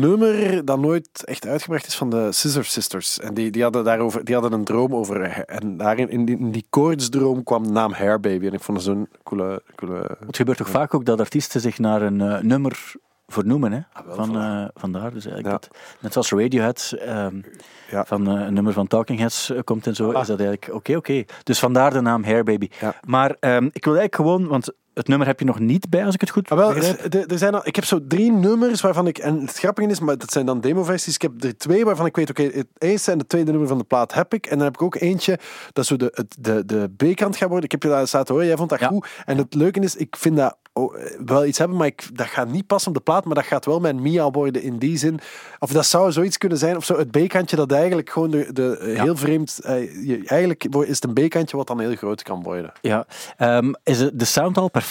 nummer 0.00 0.64
dat 0.64 0.78
nooit 0.78 1.24
echt 1.24 1.46
uitgebracht 1.46 1.86
is 1.86 1.96
van 1.96 2.10
de 2.10 2.32
Scissor 2.32 2.64
Sisters. 2.64 3.20
En 3.20 3.34
die, 3.34 3.50
die, 3.50 3.62
hadden 3.62 3.84
daarover, 3.84 4.24
die 4.24 4.34
hadden 4.34 4.52
een 4.52 4.64
droom 4.64 4.94
over. 4.94 5.44
En 5.44 5.76
daarin, 5.76 6.10
in 6.10 6.24
die, 6.24 6.38
in 6.38 6.50
die 6.50 6.66
koortsdroom 6.70 7.42
kwam 7.42 7.62
de 7.62 7.70
naam 7.70 7.92
Hairbaby. 7.92 8.46
En 8.46 8.52
ik 8.52 8.62
vond 8.62 8.78
het 8.78 8.86
zo'n 8.86 9.08
coole... 9.22 9.62
coole 9.76 10.16
Het 10.26 10.36
gebeurt 10.36 10.58
toch 10.58 10.68
vaak 10.68 10.94
ook 10.94 11.04
dat 11.04 11.20
artiesten 11.20 11.60
zich 11.60 11.78
naar 11.78 12.02
een 12.02 12.20
eh, 12.20 12.40
nummer 12.40 12.96
vernoemen, 13.32 13.72
hè? 13.72 13.80
Ah, 13.92 14.02
van, 14.14 14.36
eh, 14.38 14.64
vandaar. 14.74 15.12
Dus 15.12 15.26
eigenlijk 15.26 15.46
Ja. 15.46 15.50
dat, 15.50 15.68
net 16.00 16.12
zoals 16.12 16.30
Radiohead 16.30 16.94
ehm, 16.98 17.40
Ja. 17.90 18.04
van 18.04 18.28
eh, 18.28 18.46
een 18.46 18.54
nummer 18.54 18.72
van 18.72 18.86
Talking 18.86 19.18
Heads 19.18 19.50
eh, 19.50 19.58
komt 19.64 19.86
en 19.86 19.94
zo, 19.94 20.12
Ah. 20.12 20.20
is 20.20 20.26
dat 20.26 20.40
eigenlijk 20.40 20.74
oké, 20.74 20.96
oké. 20.96 21.24
Dus 21.42 21.58
vandaar 21.58 21.92
de 21.92 22.00
naam 22.00 22.24
Hairbaby. 22.24 22.68
Ja. 22.80 22.94
Maar 23.06 23.36
ehm, 23.40 23.64
ik 23.72 23.84
wil 23.84 23.96
eigenlijk 23.96 24.14
gewoon, 24.14 24.46
want 24.46 24.72
het 24.98 25.08
nummer 25.08 25.26
heb 25.26 25.38
je 25.38 25.44
nog 25.44 25.58
niet 25.58 25.90
bij, 25.90 26.04
als 26.04 26.14
ik 26.14 26.20
het 26.20 26.30
goed 26.30 26.50
Ah, 26.50 26.58
wel, 26.58 26.72
begrijp. 26.74 27.14
er- 27.30 27.38
zijn 27.38 27.54
al, 27.54 27.60
ik 27.64 27.74
heb 27.74 27.84
zo 27.84 27.98
drie 28.08 28.32
nummers 28.32 28.80
waarvan 28.80 29.06
ik. 29.06 29.18
En 29.18 29.40
het 29.40 29.58
grappige 29.58 29.88
is, 29.88 30.00
maar 30.00 30.18
dat 30.18 30.32
zijn 30.32 30.46
dan 30.46 30.60
demoversies. 30.60 31.14
Ik 31.14 31.22
heb 31.22 31.44
er 31.44 31.56
twee 31.58 31.84
waarvan 31.84 32.06
ik 32.06 32.16
weet, 32.16 32.30
oké, 32.30 32.42
het 32.42 32.66
eerste 32.78 33.12
en 33.12 33.18
het 33.18 33.28
tweede 33.28 33.50
nummer 33.50 33.68
van 33.68 33.78
de 33.78 33.84
plaat 33.84 34.14
heb 34.14 34.34
ik. 34.34 34.46
En 34.46 34.56
dan 34.56 34.64
heb 34.66 34.74
ik 34.74 34.82
ook 34.82 34.94
eentje 34.94 35.38
dat 35.72 35.86
zo 35.86 35.96
de, 35.96 36.24
de, 36.38 36.62
de 36.66 36.90
B-kant 36.96 37.36
gaat 37.36 37.48
worden. 37.48 37.64
Ik 37.64 37.70
heb 37.72 37.82
je 37.82 37.88
daar 37.88 38.08
laten 38.12 38.34
horen, 38.34 38.46
jij 38.46 38.56
vond 38.56 38.70
dat 38.70 38.80
Ja. 38.80 38.86
goed. 38.88 39.06
En 39.24 39.36
het 39.38 39.54
leuke 39.54 39.80
is, 39.80 39.96
ik 39.96 40.16
vind 40.18 40.36
dat 40.36 40.56
oh, 40.72 40.94
wel 41.24 41.44
iets 41.46 41.58
hebben, 41.58 41.76
maar 41.76 41.86
ik, 41.86 42.08
dat 42.12 42.26
gaat 42.26 42.48
niet 42.50 42.66
passen 42.66 42.88
op 42.90 42.96
de 42.96 43.02
plaat. 43.02 43.24
Maar 43.24 43.34
dat 43.34 43.44
gaat 43.44 43.64
wel 43.64 43.80
mijn 43.80 44.02
Mia 44.02 44.30
worden 44.30 44.62
in 44.62 44.78
die 44.78 44.96
zin. 44.98 45.18
Of 45.58 45.72
dat 45.72 45.86
zou 45.86 46.12
zoiets 46.12 46.38
kunnen 46.38 46.58
zijn. 46.58 46.76
Of 46.76 46.84
zo 46.84 46.98
het 46.98 47.10
B-kantje 47.10 47.56
dat 47.56 47.72
eigenlijk 47.72 48.10
gewoon 48.10 48.30
de, 48.30 48.52
de 48.52 48.92
Ja. 48.96 49.02
heel 49.02 49.16
vreemd. 49.16 49.58
eh, 49.62 50.04
je- 50.06 50.22
eigenlijk 50.26 50.64
is 50.64 51.00
het 51.00 51.04
een 51.04 51.26
B-kantje 51.28 51.56
wat 51.56 51.66
dan 51.66 51.80
heel 51.80 51.94
groot 51.94 52.22
kan 52.22 52.42
worden. 52.42 52.72
Ja. 52.80 53.06
Ehm, 53.36 53.72
is 53.84 54.00
het, 54.00 54.18
de 54.18 54.24
sound 54.24 54.58
al 54.58 54.68
perfect? 54.70 54.87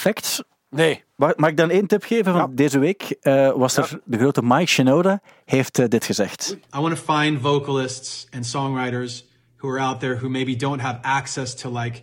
Nee. 0.70 1.04
Mag, 1.16 1.36
mag 1.36 1.50
ik 1.50 1.58
dan 1.58 1.70
één 1.70 1.88
tip 1.88 2.04
geven? 2.04 2.32
Van 2.32 2.42
Ja. 2.42 2.48
Deze 2.52 2.80
week 2.80 3.02
eh, 3.22 3.52
was 3.56 3.78
er 3.78 4.00
de 4.06 4.18
grote 4.18 4.42
Mike 4.44 4.66
Shinoda, 4.66 5.22
heeft 5.46 5.80
eh, 5.80 5.88
dit 5.88 6.06
gezegd. 6.06 6.58
I 6.76 6.80
want 6.80 6.96
to 6.96 7.14
find 7.14 7.42
vocalists 7.42 8.28
and 8.36 8.46
songwriters 8.46 9.26
who 9.58 9.70
are 9.70 9.80
out 9.80 10.00
there 10.00 10.16
who 10.16 10.30
maybe 10.30 10.56
don't 10.56 10.82
have 10.82 11.00
access 11.02 11.56
to 11.56 11.80
like 11.80 12.02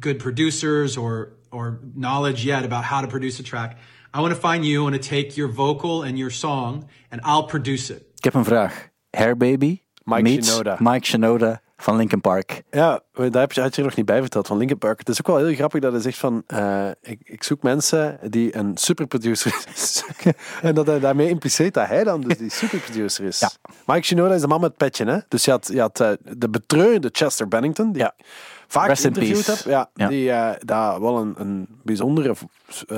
good 0.00 0.16
producers 0.16 0.96
or 0.96 1.28
or 1.50 1.80
knowledge 1.94 2.44
yet 2.44 2.64
about 2.64 2.84
how 2.84 3.00
to 3.00 3.06
produce 3.06 3.40
a 3.40 3.42
track. 3.44 3.76
I 4.16 4.20
want 4.20 4.34
to 4.34 4.40
find 4.40 4.64
you. 4.64 4.80
I 4.80 4.90
want 4.90 5.02
to 5.02 5.08
take 5.08 5.36
your 5.36 5.52
vocal 5.54 6.02
and 6.04 6.18
your 6.18 6.32
song, 6.32 6.88
and 7.10 7.20
I'll 7.24 7.44
produce 7.46 7.94
it. 7.94 8.02
Ik 8.14 8.24
heb 8.24 8.34
een 8.34 8.44
vraag. 8.44 8.88
Hairbaby 9.10 9.82
Mike 10.04 10.22
meets 10.22 10.50
Shinoda. 10.50 10.76
Mike 10.78 11.06
Shinoda 11.06 11.60
van 11.80 11.96
Linkin 11.96 12.20
Park. 12.20 12.62
Ja, 12.70 13.00
daar 13.12 13.40
heb 13.40 13.52
je, 13.52 13.60
had 13.60 13.74
je 13.74 13.80
er 13.82 13.86
nog 13.88 13.96
niet 13.96 14.06
bij 14.06 14.20
verteld 14.20 14.46
van 14.46 14.56
Linkin 14.56 14.78
Park. 14.78 14.98
Het 14.98 15.08
is 15.08 15.18
ook 15.18 15.26
wel 15.26 15.36
heel 15.46 15.54
grappig 15.54 15.80
dat 15.80 15.92
hij 15.92 16.00
zegt 16.00 16.18
van... 16.18 16.42
eh, 16.46 16.88
ik, 17.02 17.20
ik 17.24 17.42
zoek 17.42 17.62
mensen 17.62 18.18
die 18.30 18.56
een 18.56 18.76
superproducer 18.76 19.64
zoeken. 19.74 20.34
en 20.62 20.74
dat 20.74 20.86
hij 20.86 20.98
daarmee 20.98 21.28
impliceert 21.28 21.74
dat 21.74 21.86
hij 21.86 22.04
dan 22.04 22.20
dus 22.20 22.38
die 22.38 22.50
superproducer 22.50 23.24
is. 23.24 23.38
Ja. 23.40 23.50
Mike 23.86 24.02
Shinoda 24.06 24.34
is 24.34 24.40
de 24.40 24.46
man 24.46 24.60
met 24.60 24.68
het 24.68 24.78
petje, 24.78 25.04
hè? 25.04 25.18
Dus 25.28 25.44
je 25.44 25.50
had, 25.50 25.68
je 25.72 25.80
had 25.80 26.00
eh, 26.00 26.10
de 26.36 26.48
betreurde 26.48 27.08
Chester 27.12 27.48
Bennington, 27.48 27.92
die 27.92 28.02
Ja. 28.02 28.14
vaak 28.66 28.86
Rest 28.88 29.02
heb. 29.02 29.56
Ja, 29.64 29.90
Ja. 29.94 30.08
Die 30.08 30.30
eh, 30.30 30.50
daar 30.64 31.00
wel 31.00 31.18
een, 31.18 31.34
een 31.38 31.66
bijzondere 31.82 32.34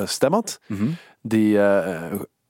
stem 0.05 0.33
had. 0.33 0.61
Mhm. 0.67 0.89
Die... 1.23 1.59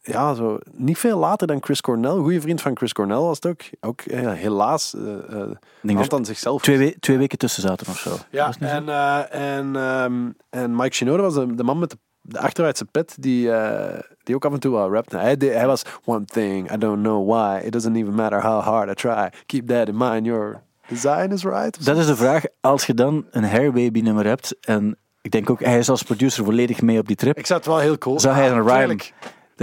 eh, 0.03 0.15
eh, 0.15 0.21
ja, 0.21 0.35
zo 0.35 0.59
niet 0.73 0.99
veel 0.99 1.19
later 1.19 1.47
dan 1.47 1.62
Chris 1.62 1.81
Cornell. 1.81 2.11
Goede 2.17 2.41
vriend 2.41 2.61
van 2.61 2.77
Chris 2.77 2.93
Cornell 2.93 3.17
was 3.17 3.37
het 3.37 3.47
ook. 3.47 3.61
Ook 3.81 4.01
eh, 4.01 4.33
helaas. 4.33 4.95
eh 4.95 5.41
eh, 5.41 5.51
denk 5.81 5.99
hand 5.99 6.12
aan 6.15 6.25
zichzelf. 6.25 6.62
Twee, 6.62 6.79
we- 6.79 6.97
twee 7.01 7.19
weken 7.19 7.38
tussen 7.38 7.62
zaten 7.62 7.87
of 7.88 7.99
zo. 7.99 8.17
Ja, 8.31 8.53
en, 8.61 8.88
eh, 8.88 9.35
en, 9.57 9.77
ehm, 9.77 10.31
en 10.51 10.77
Mike 10.77 10.95
Shinoda 10.95 11.23
was 11.23 11.35
de, 11.35 11.55
de 11.55 11.62
man 11.65 11.79
met 11.79 11.91
de, 11.91 11.97
de 12.21 12.38
achteruitse 12.38 12.85
pet 12.85 13.17
die, 13.21 13.53
eh, 13.53 13.99
die 14.23 14.35
ook 14.35 14.45
af 14.45 14.53
en 14.53 14.61
toe 14.61 14.73
wel 14.73 14.93
rapte. 14.93 15.17
Hij, 15.17 15.37
hij 15.38 15.67
was 15.67 15.83
one 16.05 16.25
thing, 16.25 16.73
I 16.73 16.79
don't 16.79 17.03
know 17.03 17.31
why. 17.31 17.61
It 17.65 17.73
doesn't 17.73 17.97
even 17.97 18.15
matter 18.15 18.43
how 18.43 18.62
hard 18.62 18.91
I 18.91 18.95
try. 18.95 19.29
Keep 19.47 19.67
that 19.69 19.88
in 19.88 19.97
mind, 19.97 20.27
your 20.27 20.61
design 20.88 21.31
is 21.33 21.45
right. 21.45 21.85
Dat 21.85 21.97
is 21.97 22.07
de 22.07 22.17
vraag. 22.17 22.43
Als 22.61 22.87
je 22.87 22.95
dan 22.95 23.25
een 23.31 23.45
Hairbaby 23.45 24.01
nummer 24.01 24.27
hebt 24.27 24.57
en 24.61 24.97
ik 25.21 25.31
denk 25.31 25.51
ook, 25.51 25.61
hij 25.61 25.79
is 25.79 25.88
als 25.91 26.03
producer 26.03 26.45
volledig 26.45 26.83
mee 26.83 26.99
op 26.99 27.07
die 27.07 27.17
trip. 27.17 27.38
Ik 27.38 27.47
zou 27.47 27.59
het 27.59 27.69
wel 27.69 27.79
heel 27.79 27.99
cool 27.99 28.21
Zou 28.21 28.35
hij 28.35 28.51
een 28.51 28.62
rhyme? 28.69 29.01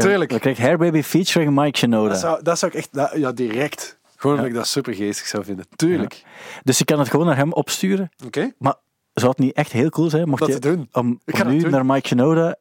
Tuurlijk. 0.01 0.29
Tuurlijk. 0.29 0.29
Dan 0.29 0.39
krijg 0.39 0.57
je 0.57 0.63
Hair 0.63 0.77
Baby 0.77 1.01
featuring 1.01 1.55
Mike 1.55 1.77
Shinoda. 1.77 2.09
Dat 2.09 2.19
zou, 2.19 2.43
dat 2.43 2.59
zou 2.59 2.71
ik 2.71 2.77
echt... 2.77 2.93
dat- 2.93 3.11
ja, 3.15 3.31
direct. 3.31 3.97
Gewoon 4.15 4.35
omdat 4.35 4.51
ik 4.51 4.57
dat 4.57 4.67
super 4.67 4.93
geestig 4.93 5.27
zou 5.27 5.43
vinden. 5.43 5.65
Tuurlijk. 5.75 6.23
Dus 6.63 6.77
je 6.77 6.85
kan 6.85 6.99
het 6.99 7.09
gewoon 7.09 7.25
naar 7.25 7.35
hem 7.37 7.53
opsturen. 7.53 8.11
Oké. 8.25 8.51
Maar 8.57 8.75
zou 9.13 9.29
het 9.31 9.39
niet 9.39 9.53
echt 9.53 9.71
heel 9.71 9.89
cool 9.89 10.09
zijn 10.09 10.29
mocht 10.29 10.39
Dat 10.47 10.63
je 10.63 10.87
om, 10.91 11.19
nu 11.45 11.59
doen. 11.59 11.71
naar 11.71 11.85
Mike 11.85 12.07
Shinoda 12.07 12.55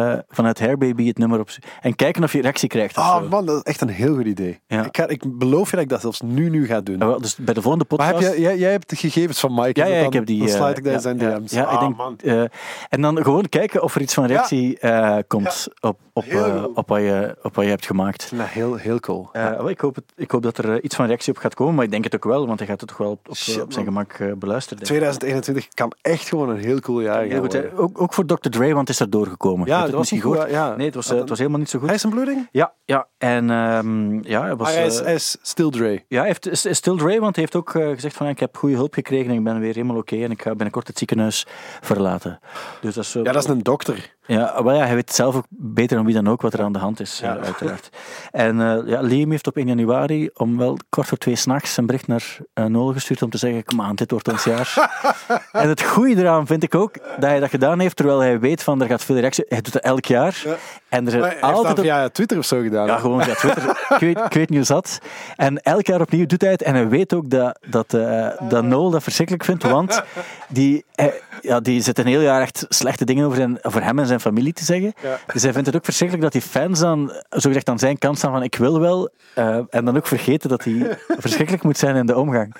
eh, 0.00 0.18
vanuit 0.28 0.58
Hair 0.58 0.78
Baby 0.78 1.06
het 1.06 1.18
nummer 1.18 1.40
opsturen 1.40 1.70
en 1.80 1.94
kijken 1.96 2.22
of 2.22 2.32
je 2.32 2.40
reactie 2.40 2.68
krijgt. 2.68 2.96
of 2.96 3.02
Ah 3.04 3.22
zo. 3.22 3.28
man, 3.28 3.46
dat 3.46 3.56
is 3.56 3.62
echt 3.62 3.80
een 3.80 3.88
heel 3.88 4.14
goed 4.14 4.24
idee. 4.26 4.60
Ja. 4.66 4.84
Ik, 4.84 4.96
ga, 4.96 5.06
ik 5.06 5.38
beloof 5.38 5.66
je 5.70 5.76
dat 5.76 5.84
ik 5.84 5.90
dat 5.90 6.00
zelfs 6.00 6.20
nu, 6.20 6.48
nu 6.50 6.66
ga 6.66 6.80
doen. 6.80 6.98
Ja, 6.98 7.06
wel, 7.06 7.20
dus 7.20 7.36
bij 7.36 7.54
de 7.54 7.62
volgende 7.62 7.86
Maar 7.88 7.98
podcast... 7.98 8.26
heb 8.26 8.34
je, 8.36 8.40
jij, 8.40 8.58
jij 8.58 8.70
hebt 8.70 8.90
de 8.90 8.96
gegevens 8.96 9.40
van 9.40 9.54
Mike. 9.54 9.80
Ja, 9.80 9.86
dat 9.86 9.94
ik 9.96 10.02
dan- 10.02 10.12
heb 10.12 10.26
die. 10.26 10.38
Dan 10.38 10.48
eh, 10.48 10.54
sluit 10.54 10.78
ik 10.78 10.84
in 10.84 11.00
zijn 11.00 11.18
ja, 11.18 11.38
DM's. 11.38 11.52
Ja, 11.52 11.62
ik 11.62 11.68
Ah, 11.68 11.80
denk, 11.80 11.96
man. 11.96 12.16
eh, 12.24 12.42
en 12.88 13.00
dan 13.00 13.22
gewoon 13.22 13.48
kijken 13.48 13.82
of 13.82 13.94
er 13.94 14.00
iets 14.00 14.14
van 14.14 14.26
reactie 14.26 14.78
eh, 14.78 15.16
komt 15.26 15.68
op, 15.80 15.98
op, 16.12 16.24
eh, 16.24 16.64
op, 16.74 16.88
wat 16.88 17.00
je, 17.00 17.36
op 17.42 17.54
wat 17.54 17.64
je 17.64 17.70
hebt 17.70 17.86
gemaakt. 17.86 18.28
Ik 18.32 18.38
dat 18.38 18.46
heel, 18.46 18.74
heel 18.74 19.00
cool. 19.00 19.28
Eh, 19.32 19.68
ik, 19.68 19.80
hoop 19.80 19.94
het, 19.94 20.04
ik 20.16 20.30
hoop 20.30 20.42
dat 20.42 20.58
er 20.58 20.72
eh, 20.72 20.78
iets 20.82 20.96
van 20.96 21.06
reactie 21.06 21.32
op 21.32 21.38
gaat 21.38 21.54
komen, 21.54 21.74
maar 21.74 21.84
ik 21.84 21.90
denk 21.90 22.04
het 22.04 22.14
ook 22.14 22.24
wel, 22.24 22.46
want 22.46 22.58
hij 22.58 22.68
gaat 22.68 22.80
het 22.80 22.88
toch 22.88 22.98
wel 22.98 23.10
op, 23.10 23.28
op, 23.28 23.36
Shit, 23.36 23.62
op 23.62 23.72
zijn 23.72 23.84
gemak 23.84 24.12
eh, 24.12 24.32
beluisteren. 24.32 24.78
denk 24.84 24.90
ik. 24.90 24.96
2021 24.98 25.68
kan 25.68 25.92
echt 26.02 26.28
gewoon 26.28 26.48
een 26.48 26.56
heel 26.64 26.80
cool 26.80 27.00
jaar 27.00 27.26
gaan 27.26 27.38
worden. 27.38 27.76
ook, 27.76 28.00
ook 28.00 28.12
voor 28.14 28.26
Dr. 28.26 28.48
Dre, 28.48 28.66
want 28.74 28.78
het 28.78 28.88
is 28.88 29.00
er 29.00 29.10
doorgekomen. 29.10 29.66
Ja, 29.66 29.83
het 29.84 29.94
was 29.94 30.10
niet 30.10 30.22
goed, 30.22 30.44
ja. 30.48 30.76
Nee, 30.76 30.86
het 30.86 30.94
was, 30.94 31.10
eh, 31.10 31.18
het 31.18 31.28
was 31.28 31.38
helemaal 31.38 31.58
niet 31.60 31.70
zo 31.70 31.78
goed. 31.78 31.86
Hij 31.86 31.96
is 31.96 32.02
een 32.02 32.10
bloeding? 32.10 32.48
Ja, 32.50 32.72
ja. 32.84 33.06
En 33.18 33.50
ehm, 33.50 34.22
ja, 34.28 34.40
hij 34.40 34.56
was... 34.56 34.66
Maar 34.68 34.76
hij 34.76 34.86
is, 34.86 34.98
eh, 34.98 35.04
hij 35.04 35.14
is 35.14 35.36
still 35.42 35.70
Dre. 35.70 36.04
Ja, 36.08 36.18
hij 36.18 36.26
heeft, 36.26 36.46
is, 36.66 36.76
still 36.76 36.96
Dre, 36.96 37.20
want 37.20 37.36
hij 37.36 37.44
heeft 37.44 37.56
ook 37.56 37.74
eh, 37.74 37.88
gezegd 37.88 38.16
van 38.16 38.28
ik 38.28 38.40
heb 38.40 38.56
goede 38.56 38.74
hulp 38.76 38.94
gekregen 38.94 39.30
en 39.30 39.36
ik 39.36 39.44
ben 39.44 39.60
weer 39.60 39.74
helemaal 39.74 39.96
oké 39.96 40.16
en 40.16 40.30
ik 40.30 40.42
ga 40.42 40.50
binnenkort 40.50 40.86
het 40.86 40.98
ziekenhuis 40.98 41.46
verlaten. 41.80 42.40
Dus 42.80 42.94
dat 42.94 43.04
is, 43.04 43.12
Ja, 43.12 43.22
dat 43.22 43.44
is 43.44 43.48
een 43.48 43.62
dokter. 43.62 44.12
Ja, 44.26 44.62
wel 44.64 44.74
ja, 44.74 44.84
hij 44.86 44.94
weet 44.94 45.12
zelf 45.12 45.36
ook 45.36 45.46
beter 45.48 45.96
dan 45.96 46.06
wie 46.06 46.14
dan 46.14 46.28
ook 46.28 46.42
wat 46.42 46.52
er 46.52 46.62
aan 46.62 46.72
de 46.72 46.78
hand 46.78 47.00
is, 47.00 47.18
Ja. 47.18 47.36
uiteraard. 47.38 47.88
En 48.30 48.56
ja, 48.86 49.00
Liam 49.00 49.30
heeft 49.30 49.46
op 49.46 49.56
1 49.56 49.66
januari 49.66 50.30
om 50.34 50.58
wel 50.58 50.76
kwart 50.88 51.08
voor 51.08 51.18
twee 51.18 51.36
s'nachts 51.36 51.76
een 51.76 51.86
bericht 51.86 52.06
naar 52.06 52.36
eh 52.52 52.64
Noel 52.64 52.92
gestuurd 52.92 53.22
om 53.22 53.30
te 53.30 53.38
zeggen, 53.38 53.64
kom 53.64 53.80
aan, 53.80 53.94
dit 53.94 54.10
wordt 54.10 54.28
ons 54.28 54.44
jaar. 54.44 54.92
en 55.52 55.68
het 55.68 55.82
goede 55.82 56.20
eraan 56.20 56.46
vind 56.46 56.62
ik 56.62 56.74
ook 56.74 56.92
dat 56.94 57.30
hij 57.30 57.40
dat 57.40 57.50
gedaan 57.50 57.80
heeft, 57.80 57.96
terwijl 57.96 58.18
hij 58.18 58.40
weet 58.40 58.62
van 58.62 58.82
er 58.82 58.88
gaat 58.88 59.04
veel 59.04 59.16
reactie. 59.16 59.44
Hij 59.48 59.60
doet 59.64 59.72
dat 59.72 59.82
elk 59.82 60.04
jaar. 60.04 60.42
Ja. 60.44 60.54
En 60.88 61.04
er 61.04 61.10
zijn 61.10 61.22
hij 61.22 61.30
heeft 61.32 61.42
altijd... 61.42 61.64
dat 61.66 61.78
op- 61.78 61.84
via 61.84 62.08
Twitter 62.08 62.38
of 62.38 62.44
zo 62.44 62.60
gedaan. 62.60 62.86
ja, 62.86 62.98
gewoon 62.98 63.22
via 63.22 63.34
Twitter. 63.34 63.68
ik, 63.88 63.98
weet, 63.98 64.18
ik 64.18 64.32
weet 64.32 64.48
niet 64.48 64.58
hoe 64.58 64.66
zat. 64.66 64.98
En 65.36 65.62
elk 65.62 65.86
jaar 65.86 66.00
opnieuw 66.00 66.26
doet 66.26 66.40
hij 66.40 66.50
het. 66.50 66.62
En 66.62 66.74
hij 66.74 66.88
weet 66.88 67.14
ook 67.14 67.30
dat, 67.30 67.58
dat, 67.66 67.94
eh, 67.94 68.28
dat 68.48 68.64
Noel 68.64 68.90
dat 68.90 69.02
verschrikkelijk 69.02 69.44
vindt. 69.44 69.62
Want 69.62 70.02
die, 70.48 70.84
eh, 70.94 71.06
ja, 71.40 71.60
die 71.60 71.80
zit 71.82 71.98
een 71.98 72.06
heel 72.06 72.20
jaar 72.20 72.40
echt 72.40 72.66
slechte 72.68 73.04
dingen 73.04 73.24
over, 73.24 73.36
zijn, 73.36 73.58
over 73.62 73.82
hem 73.84 73.98
en 73.98 74.06
zijn 74.06 74.20
familie 74.20 74.52
te 74.52 74.64
zeggen. 74.64 74.92
Ja. 75.02 75.18
Dus 75.32 75.42
hij 75.42 75.52
vindt 75.52 75.66
het 75.66 75.76
ook 75.76 75.84
verschrikkelijk 75.84 76.32
dat 76.32 76.42
die 76.42 76.50
fans 76.50 76.78
dan 76.80 77.12
zogezegd 77.30 77.68
aan 77.68 77.78
zijn 77.78 77.98
kant 77.98 78.18
staan 78.18 78.32
van 78.32 78.42
ik 78.42 78.54
wil 78.56 78.80
wel. 78.80 79.08
eh, 79.34 79.56
en 79.70 79.84
dan 79.84 79.96
ook 79.96 80.06
vergeten 80.06 80.48
dat 80.48 80.64
hij 80.64 80.98
verschrikkelijk 81.18 81.62
moet 81.64 81.78
zijn 81.78 81.96
in 81.96 82.06
de 82.06 82.16
omgang. 82.16 82.54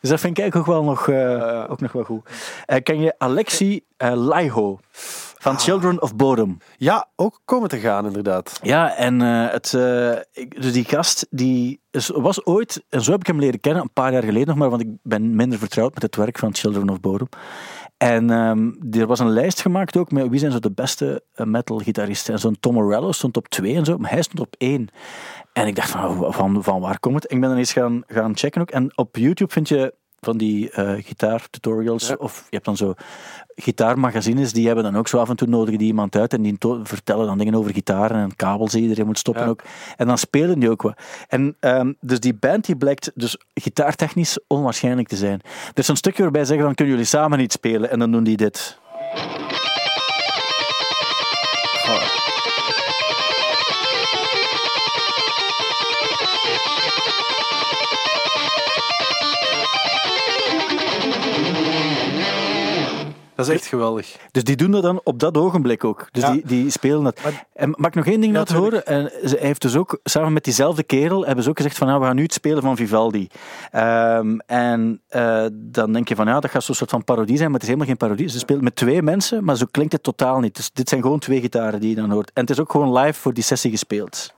Dus 0.00 0.10
dat 0.10 0.20
vind 0.20 0.38
ik 0.38 0.42
eigenlijk 0.42 0.68
ook 0.68 0.74
wel 0.76 0.84
nog, 0.84 1.08
ook 1.70 1.80
nog 1.80 1.92
wel 1.92 2.04
goed. 2.04 2.28
Ken 2.82 3.00
je 3.00 3.14
Alexi 3.18 3.80
eh, 3.96 4.12
Laiho 4.14 4.78
van 5.46 5.58
Children 5.58 6.02
of 6.02 6.16
Bodom? 6.16 6.58
Ja, 6.76 7.08
ook 7.16 7.40
komen 7.44 7.68
te 7.68 7.78
gaan, 7.78 8.06
inderdaad. 8.06 8.58
Ja, 8.62 8.96
en 8.96 9.22
eh, 9.22 9.50
het, 9.50 9.74
eh, 9.74 10.10
ik- 10.32 10.62
dus 10.62 10.72
die 10.72 10.84
gast 10.84 11.26
die 11.30 11.80
is, 11.90 12.08
was 12.14 12.44
ooit, 12.44 12.84
en 12.88 13.02
zo 13.02 13.10
heb 13.10 13.20
ik 13.20 13.26
hem 13.26 13.38
leren 13.38 13.60
kennen, 13.60 13.82
een 13.82 13.92
paar 13.92 14.12
jaar 14.12 14.22
geleden 14.22 14.46
nog 14.48 14.56
maar, 14.56 14.70
want 14.70 14.82
ik 14.82 14.88
ben 15.02 15.34
minder 15.36 15.58
vertrouwd 15.58 15.94
met 15.94 16.02
het 16.02 16.16
werk 16.16 16.38
van 16.38 16.54
Children 16.54 16.88
of 16.88 17.00
Bodom. 17.00 17.28
En 17.96 18.30
ehm, 18.30 18.70
er 19.00 19.06
was 19.06 19.18
een 19.18 19.30
lijst 19.30 19.60
gemaakt 19.60 19.96
ook 19.96 20.10
met 20.10 20.28
wie 20.28 20.38
zijn 20.38 20.52
zo 20.52 20.58
de 20.58 20.72
beste 20.72 21.22
eh, 21.34 21.46
metal-gitaristen. 21.46 22.32
En 22.34 22.40
zo'n 22.40 22.56
Tom 22.60 22.74
Morello 22.74 23.12
stond 23.12 23.36
op 23.36 23.48
twee 23.48 23.74
en 23.76 23.84
zo, 23.84 23.98
maar 23.98 24.10
hij 24.10 24.22
stond 24.22 24.40
op 24.40 24.54
één. 24.58 24.88
En 25.52 25.66
ik 25.66 25.76
dacht 25.76 25.90
van, 25.90 26.32
van, 26.32 26.62
van 26.62 26.80
waar 26.80 26.98
komt 27.00 27.22
het? 27.22 27.32
Ik 27.32 27.40
ben 27.40 27.48
dan 27.48 27.58
eens 27.58 27.72
gaan, 27.72 28.02
gaan 28.06 28.36
checken 28.36 28.60
ook. 28.60 28.70
En 28.70 28.92
op 28.98 29.16
YouTube 29.16 29.52
vind 29.52 29.68
je 29.68 29.94
van 30.26 30.36
die 30.36 30.70
eh 30.70 30.92
gitaartutorials, 31.04 32.08
Ja. 32.08 32.14
of 32.18 32.36
je 32.38 32.46
hebt 32.50 32.64
dan 32.64 32.76
zo 32.76 32.94
gitaarmagazines, 33.54 34.52
die 34.52 34.66
hebben 34.66 34.84
dan 34.84 34.96
ook 34.96 35.08
zo 35.08 35.18
af 35.18 35.28
en 35.28 35.36
toe 35.36 35.48
nodigen 35.48 35.78
die 35.78 35.86
iemand 35.86 36.16
uit 36.16 36.32
en 36.32 36.42
die 36.42 36.56
vertellen 36.82 37.26
dan 37.26 37.38
dingen 37.38 37.54
over 37.54 37.72
gitaren 37.72 38.16
en 38.22 38.36
kabels 38.36 38.72
die 38.72 38.82
iedereen 38.82 39.06
moet 39.06 39.18
stoppen 39.18 39.42
Ja. 39.44 39.48
ook. 39.48 39.62
En 39.96 40.06
dan 40.06 40.18
spelen 40.18 40.58
die 40.58 40.70
ook 40.70 40.82
wat. 40.82 40.98
En 41.28 41.56
ehm, 41.60 41.92
dus 42.00 42.20
die 42.20 42.34
band 42.34 42.64
die 42.66 42.76
blijkt 42.76 43.10
dus 43.14 43.36
gitaartechnisch 43.54 44.38
onwaarschijnlijk 44.46 45.08
te 45.08 45.16
zijn. 45.16 45.40
Er 45.42 45.78
is 45.78 45.88
een 45.88 45.96
stukje 45.96 46.22
waarbij 46.22 46.40
ze 46.42 46.46
zeggen 46.46 46.64
van 46.66 46.74
kunnen 46.74 46.94
jullie 46.94 47.08
samen 47.10 47.38
niet 47.38 47.52
spelen 47.52 47.90
en 47.90 47.98
dan 47.98 48.12
doen 48.12 48.24
die 48.24 48.36
dit. 48.36 48.78
Dat 63.36 63.48
is 63.48 63.54
echt 63.54 63.66
geweldig. 63.66 64.16
Dus 64.30 64.44
die 64.44 64.56
doen 64.56 64.70
dat 64.70 64.82
dan 64.82 65.00
op 65.04 65.18
dat 65.18 65.36
ogenblik 65.36 65.84
ook. 65.84 66.08
Dus 66.10 66.22
Ja. 66.22 66.30
die, 66.32 66.42
die 66.46 66.70
spelen 66.70 67.04
dat. 67.04 67.20
En 67.54 67.70
mag 67.76 67.88
ik 67.88 67.94
nog 67.94 68.06
één 68.06 68.20
ding 68.20 68.32
Ja, 68.32 68.38
laten 68.38 68.56
horen? 68.56 68.86
En 68.86 69.10
ze- 69.24 69.36
hij 69.38 69.46
heeft 69.46 69.62
dus 69.62 69.76
ook, 69.76 69.98
samen 70.04 70.32
met 70.32 70.44
diezelfde 70.44 70.82
kerel, 70.82 71.26
hebben 71.26 71.44
ze 71.44 71.50
ook 71.50 71.56
gezegd 71.56 71.78
van 71.78 71.86
nou, 71.86 72.00
we 72.00 72.06
gaan 72.06 72.16
nu 72.16 72.22
het 72.22 72.32
spelen 72.32 72.62
van 72.62 72.76
Vivaldi. 72.76 73.26
Ehm, 73.70 74.38
en 74.46 75.00
eh, 75.08 75.46
dan 75.52 75.92
denk 75.92 76.08
je 76.08 76.14
van 76.14 76.26
ja, 76.26 76.40
dat 76.40 76.50
gaat 76.50 76.62
zo'n 76.64 76.74
soort 76.74 76.90
van 76.90 77.04
parodie 77.04 77.36
zijn, 77.36 77.50
maar 77.50 77.60
het 77.60 77.68
is 77.68 77.74
helemaal 77.74 77.88
geen 77.88 77.96
parodie. 78.08 78.28
Ze 78.28 78.38
speelt 78.38 78.60
met 78.60 78.76
twee 78.76 79.02
mensen, 79.02 79.44
maar 79.44 79.56
zo 79.56 79.66
klinkt 79.70 79.92
het 79.92 80.02
totaal 80.02 80.40
niet. 80.40 80.56
Dus 80.56 80.70
dit 80.72 80.88
zijn 80.88 81.02
gewoon 81.02 81.18
twee 81.18 81.40
gitaren 81.40 81.80
die 81.80 81.90
je 81.90 81.96
dan 81.96 82.10
hoort. 82.10 82.30
En 82.34 82.40
het 82.40 82.50
is 82.50 82.60
ook 82.60 82.70
gewoon 82.70 82.98
live 82.98 83.20
voor 83.20 83.34
die 83.34 83.44
sessie 83.44 83.70
gespeeld. 83.70 84.34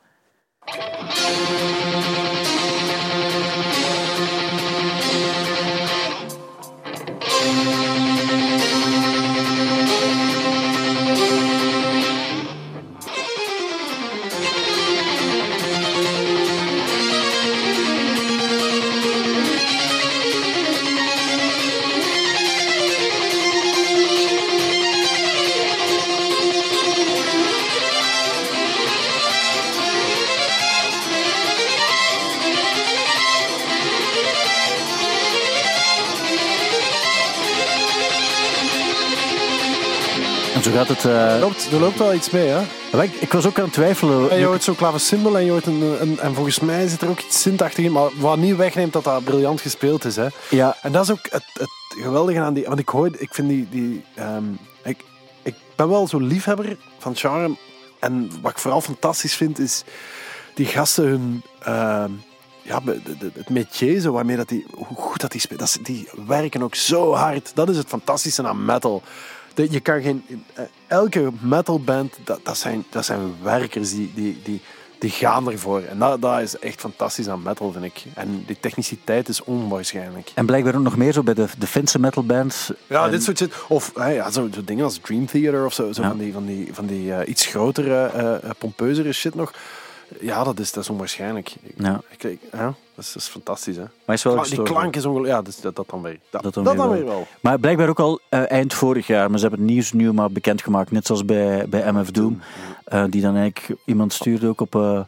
Gaat 40.88 41.02
het. 41.02 41.12
eh, 41.12 41.34
Er 41.34 41.40
loopt, 41.40 41.68
er 41.72 41.78
loopt 41.80 41.98
wel 41.98 42.14
iets 42.14 42.30
mee, 42.30 42.48
hè? 42.48 43.02
ik, 43.02 43.12
ik 43.12 43.32
was 43.32 43.46
ook 43.46 43.58
aan 43.58 43.64
het 43.64 43.72
twijfelen. 43.72 44.30
En 44.30 44.38
je 44.38 44.44
hoort 44.44 44.62
zo'n 44.62 44.74
klaversymbol 44.76 45.36
en 45.38 45.44
je 45.44 45.50
hoort 45.50 45.66
een, 45.66 45.82
een... 46.00 46.18
En 46.18 46.34
volgens 46.34 46.60
mij 46.60 46.88
zit 46.88 47.02
er 47.02 47.08
ook 47.08 47.20
iets 47.20 47.42
zintachtig 47.42 47.84
in, 47.84 47.92
maar 47.92 48.10
wat 48.18 48.38
niet 48.38 48.56
wegneemt 48.56 48.92
dat 48.92 49.04
dat 49.04 49.24
briljant 49.24 49.60
gespeeld 49.60 50.04
is, 50.04 50.16
hè? 50.16 50.26
Ja, 50.50 50.76
En 50.82 50.92
dat 50.92 51.04
is 51.04 51.10
ook 51.10 51.26
het, 51.30 51.44
het 51.52 51.70
geweldige 52.02 52.40
aan 52.40 52.54
die... 52.54 52.64
Want 52.64 52.78
ik 52.78 52.88
hoor... 52.88 53.10
Ik 53.18 53.34
vind 53.34 53.48
die... 53.48 53.68
die 53.70 54.04
ehm, 54.14 54.44
ik, 54.84 55.04
ik 55.42 55.54
ben 55.76 55.88
wel 55.88 56.06
zo'n 56.08 56.26
liefhebber 56.26 56.76
van 56.98 57.14
charme. 57.16 57.56
En 57.98 58.30
wat 58.42 58.50
ik 58.50 58.58
vooral 58.58 58.80
fantastisch 58.80 59.34
vind, 59.34 59.58
is 59.58 59.82
die 60.54 60.66
gasten 60.66 61.04
hun... 61.04 61.42
ehm, 61.60 62.10
ja, 62.62 62.80
het 63.34 63.48
métier, 63.50 64.00
zo 64.00 64.12
waarmee 64.12 64.36
dat 64.36 64.48
die, 64.48 64.66
hoe 64.74 64.96
goed 64.96 65.20
dat 65.20 65.30
die 65.30 65.40
spelen. 65.40 65.58
Dat 65.58 65.78
die 65.82 66.08
werken 66.26 66.62
ook 66.62 66.74
zo 66.74 67.14
hard. 67.14 67.50
Dat 67.54 67.68
is 67.68 67.76
het 67.76 67.88
fantastische 67.88 68.46
aan 68.46 68.64
metal. 68.64 69.02
Je 69.70 69.80
kan 69.80 70.02
geen, 70.02 70.24
eh, 70.54 70.64
elke 70.88 71.30
metalband, 71.40 72.14
dat, 72.24 72.40
dat, 72.42 72.58
zijn, 72.58 72.84
dat 72.90 73.04
zijn 73.04 73.34
werkers 73.42 73.90
die, 73.90 74.12
die, 74.14 74.38
die, 74.44 74.60
die 74.98 75.10
gaan 75.10 75.50
ervoor. 75.50 75.80
En 75.82 75.98
dat, 75.98 76.20
dat 76.22 76.40
is 76.40 76.58
echt 76.58 76.80
fantastisch 76.80 77.28
aan 77.28 77.42
metal, 77.42 77.72
vind 77.72 77.84
ik. 77.84 78.02
En 78.14 78.44
die 78.46 78.56
techniciteit 78.60 79.28
is 79.28 79.42
onwaarschijnlijk. 79.44 80.30
en 80.34 80.46
blijkbaar 80.46 80.74
ook 80.76 80.82
nog 80.82 80.96
meer 80.96 81.12
zo 81.12 81.22
bij 81.22 81.34
de, 81.34 81.46
de 81.58 81.66
Finse 81.66 81.98
metalbands. 81.98 82.72
Ja, 82.86 83.04
En- 83.04 83.10
dit 83.10 83.22
soort 83.22 83.38
shit. 83.38 83.52
Of 83.68 83.92
hè, 83.94 84.08
ja, 84.08 84.30
zo, 84.30 84.48
zo 84.54 84.64
dingen 84.64 84.84
als 84.84 84.98
Dream 85.02 85.26
Theater 85.26 85.64
of 85.64 85.72
zo. 85.74 85.92
zo 85.92 86.02
Ja. 86.02 86.08
Van 86.08 86.18
die, 86.18 86.32
van 86.32 86.46
die, 86.46 86.68
van 86.74 86.86
die 86.86 87.14
eh, 87.14 87.28
iets 87.28 87.46
grotere, 87.46 88.04
eh 88.06 88.34
eh, 88.34 88.50
pompeuzere 88.58 89.12
shit 89.12 89.34
nog. 89.34 89.52
Ja, 90.20 90.44
dat 90.44 90.58
is, 90.58 90.72
dat 90.72 90.82
is 90.82 90.90
onwaarschijnlijk. 90.90 91.54
Ik- 91.62 91.74
Ja. 91.78 92.00
Ik, 92.10 92.22
ik- 92.24 92.40
ja, 92.52 92.74
dat, 92.98 93.06
is, 93.06 93.12
dat 93.12 93.22
is 93.22 93.28
fantastisch, 93.28 93.76
hè. 93.76 93.84
Maar 94.04 94.16
is 94.16 94.22
wel 94.22 94.42
die 94.42 94.62
klank 94.62 94.96
is 94.96 95.04
ongelooflijk. 95.04 95.46
Ja, 95.46 95.52
dat, 95.62 95.76
dat 95.76 95.88
dan 95.90 96.02
weer. 96.02 96.18
Dat, 96.30 96.42
Dat 96.42 96.54
dat 96.54 96.76
dan 96.76 96.90
weer 96.90 97.04
wel. 97.04 97.26
Maar 97.40 97.58
blijkbaar 97.58 97.88
ook 97.88 98.00
al 98.00 98.20
eh, 98.28 98.50
eind 98.50 98.74
vorig 98.74 99.06
jaar. 99.06 99.30
Maar 99.30 99.38
ze 99.38 99.46
hebben 99.46 99.64
het 99.64 99.74
nieuws 99.74 99.92
nu 99.92 100.12
maar 100.12 100.30
bekendgemaakt. 100.30 100.90
Net 100.90 101.06
zoals 101.06 101.24
bij, 101.24 101.68
bij 101.68 101.92
MF 101.92 102.10
Doom. 102.10 102.40
Eh, 102.88 103.04
die 103.08 103.22
dan 103.22 103.36
eigenlijk 103.36 103.80
iemand 103.84 104.12
stuurde 104.12 104.48
ook 104.48 104.60
op, 104.60 104.74
eh, 104.74 105.00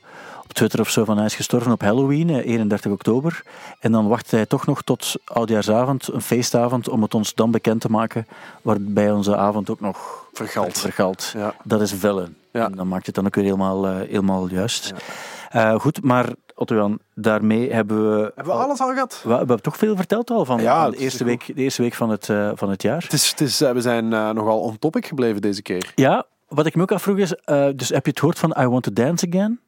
op 0.44 0.52
Twitter 0.52 0.80
of 0.80 0.90
zo 0.90 1.04
van 1.04 1.16
hij 1.16 1.26
is 1.26 1.34
gestorven 1.34 1.72
op 1.72 1.80
Halloween, 1.80 2.30
eh, 2.30 2.46
31 2.46 2.92
oktober. 2.92 3.42
En 3.80 3.92
dan 3.92 4.08
wachtte 4.08 4.36
hij 4.36 4.46
toch 4.46 4.66
nog 4.66 4.82
tot 4.82 5.14
oudjaarsavond, 5.24 6.08
een 6.12 6.20
feestavond, 6.20 6.88
om 6.88 7.02
het 7.02 7.14
ons 7.14 7.34
dan 7.34 7.50
bekend 7.50 7.80
te 7.80 7.90
maken. 7.90 8.26
Waarbij 8.62 9.12
onze 9.12 9.36
avond 9.36 9.70
ook 9.70 9.80
nog 9.80 10.28
Vergald. 10.32 11.32
Ja. 11.36 11.54
Dat 11.64 11.80
is 11.80 11.92
Villain. 11.92 12.36
Ja. 12.52 12.64
En 12.64 12.72
dan 12.72 12.88
maakt 12.88 13.06
het 13.06 13.14
dan 13.14 13.26
ook 13.26 13.34
weer 13.34 13.44
helemaal, 13.44 13.86
helemaal 13.86 14.48
juist. 14.48 14.92
Goed, 15.78 16.02
maar 16.02 16.28
Otto-Jan, 16.60 16.98
daarmee 17.14 17.72
hebben 17.72 18.10
we... 18.10 18.32
Hebben 18.34 18.54
we 18.54 18.62
alles 18.62 18.80
al 18.80 18.88
gehad? 18.88 19.20
We, 19.22 19.28
we 19.28 19.36
hebben 19.36 19.62
toch 19.62 19.76
veel 19.76 19.96
verteld 19.96 20.30
al 20.30 20.44
van, 20.44 20.60
Ja, 20.60 20.82
van 20.82 20.90
de, 20.90 20.96
eerste 20.96 21.24
week, 21.24 21.46
de 21.46 21.62
eerste 21.62 21.82
week 21.82 21.94
van 21.94 22.10
het, 22.10 22.28
eh, 22.28 22.50
van 22.54 22.70
het 22.70 22.82
jaar. 22.82 23.02
Het 23.02 23.12
is, 23.12 23.30
het 23.30 23.40
is, 23.40 23.60
eh, 23.60 23.72
we 23.72 23.80
zijn 23.80 24.12
eh, 24.12 24.30
nogal 24.30 24.60
on 24.60 24.78
topic 24.78 25.06
gebleven 25.06 25.40
deze 25.40 25.62
keer. 25.62 25.92
Ja, 25.94 26.26
wat 26.48 26.66
ik 26.66 26.74
me 26.74 26.82
ook 26.82 26.92
afvroeg 26.92 27.18
is, 27.18 27.34
eh, 27.34 27.68
dus 27.76 27.88
heb 27.88 28.04
je 28.04 28.10
het 28.10 28.18
gehoord 28.18 28.38
van 28.38 28.56
I 28.60 28.66
Want 28.66 28.82
To 28.82 28.92
Dance 28.92 29.26
Again? 29.28 29.60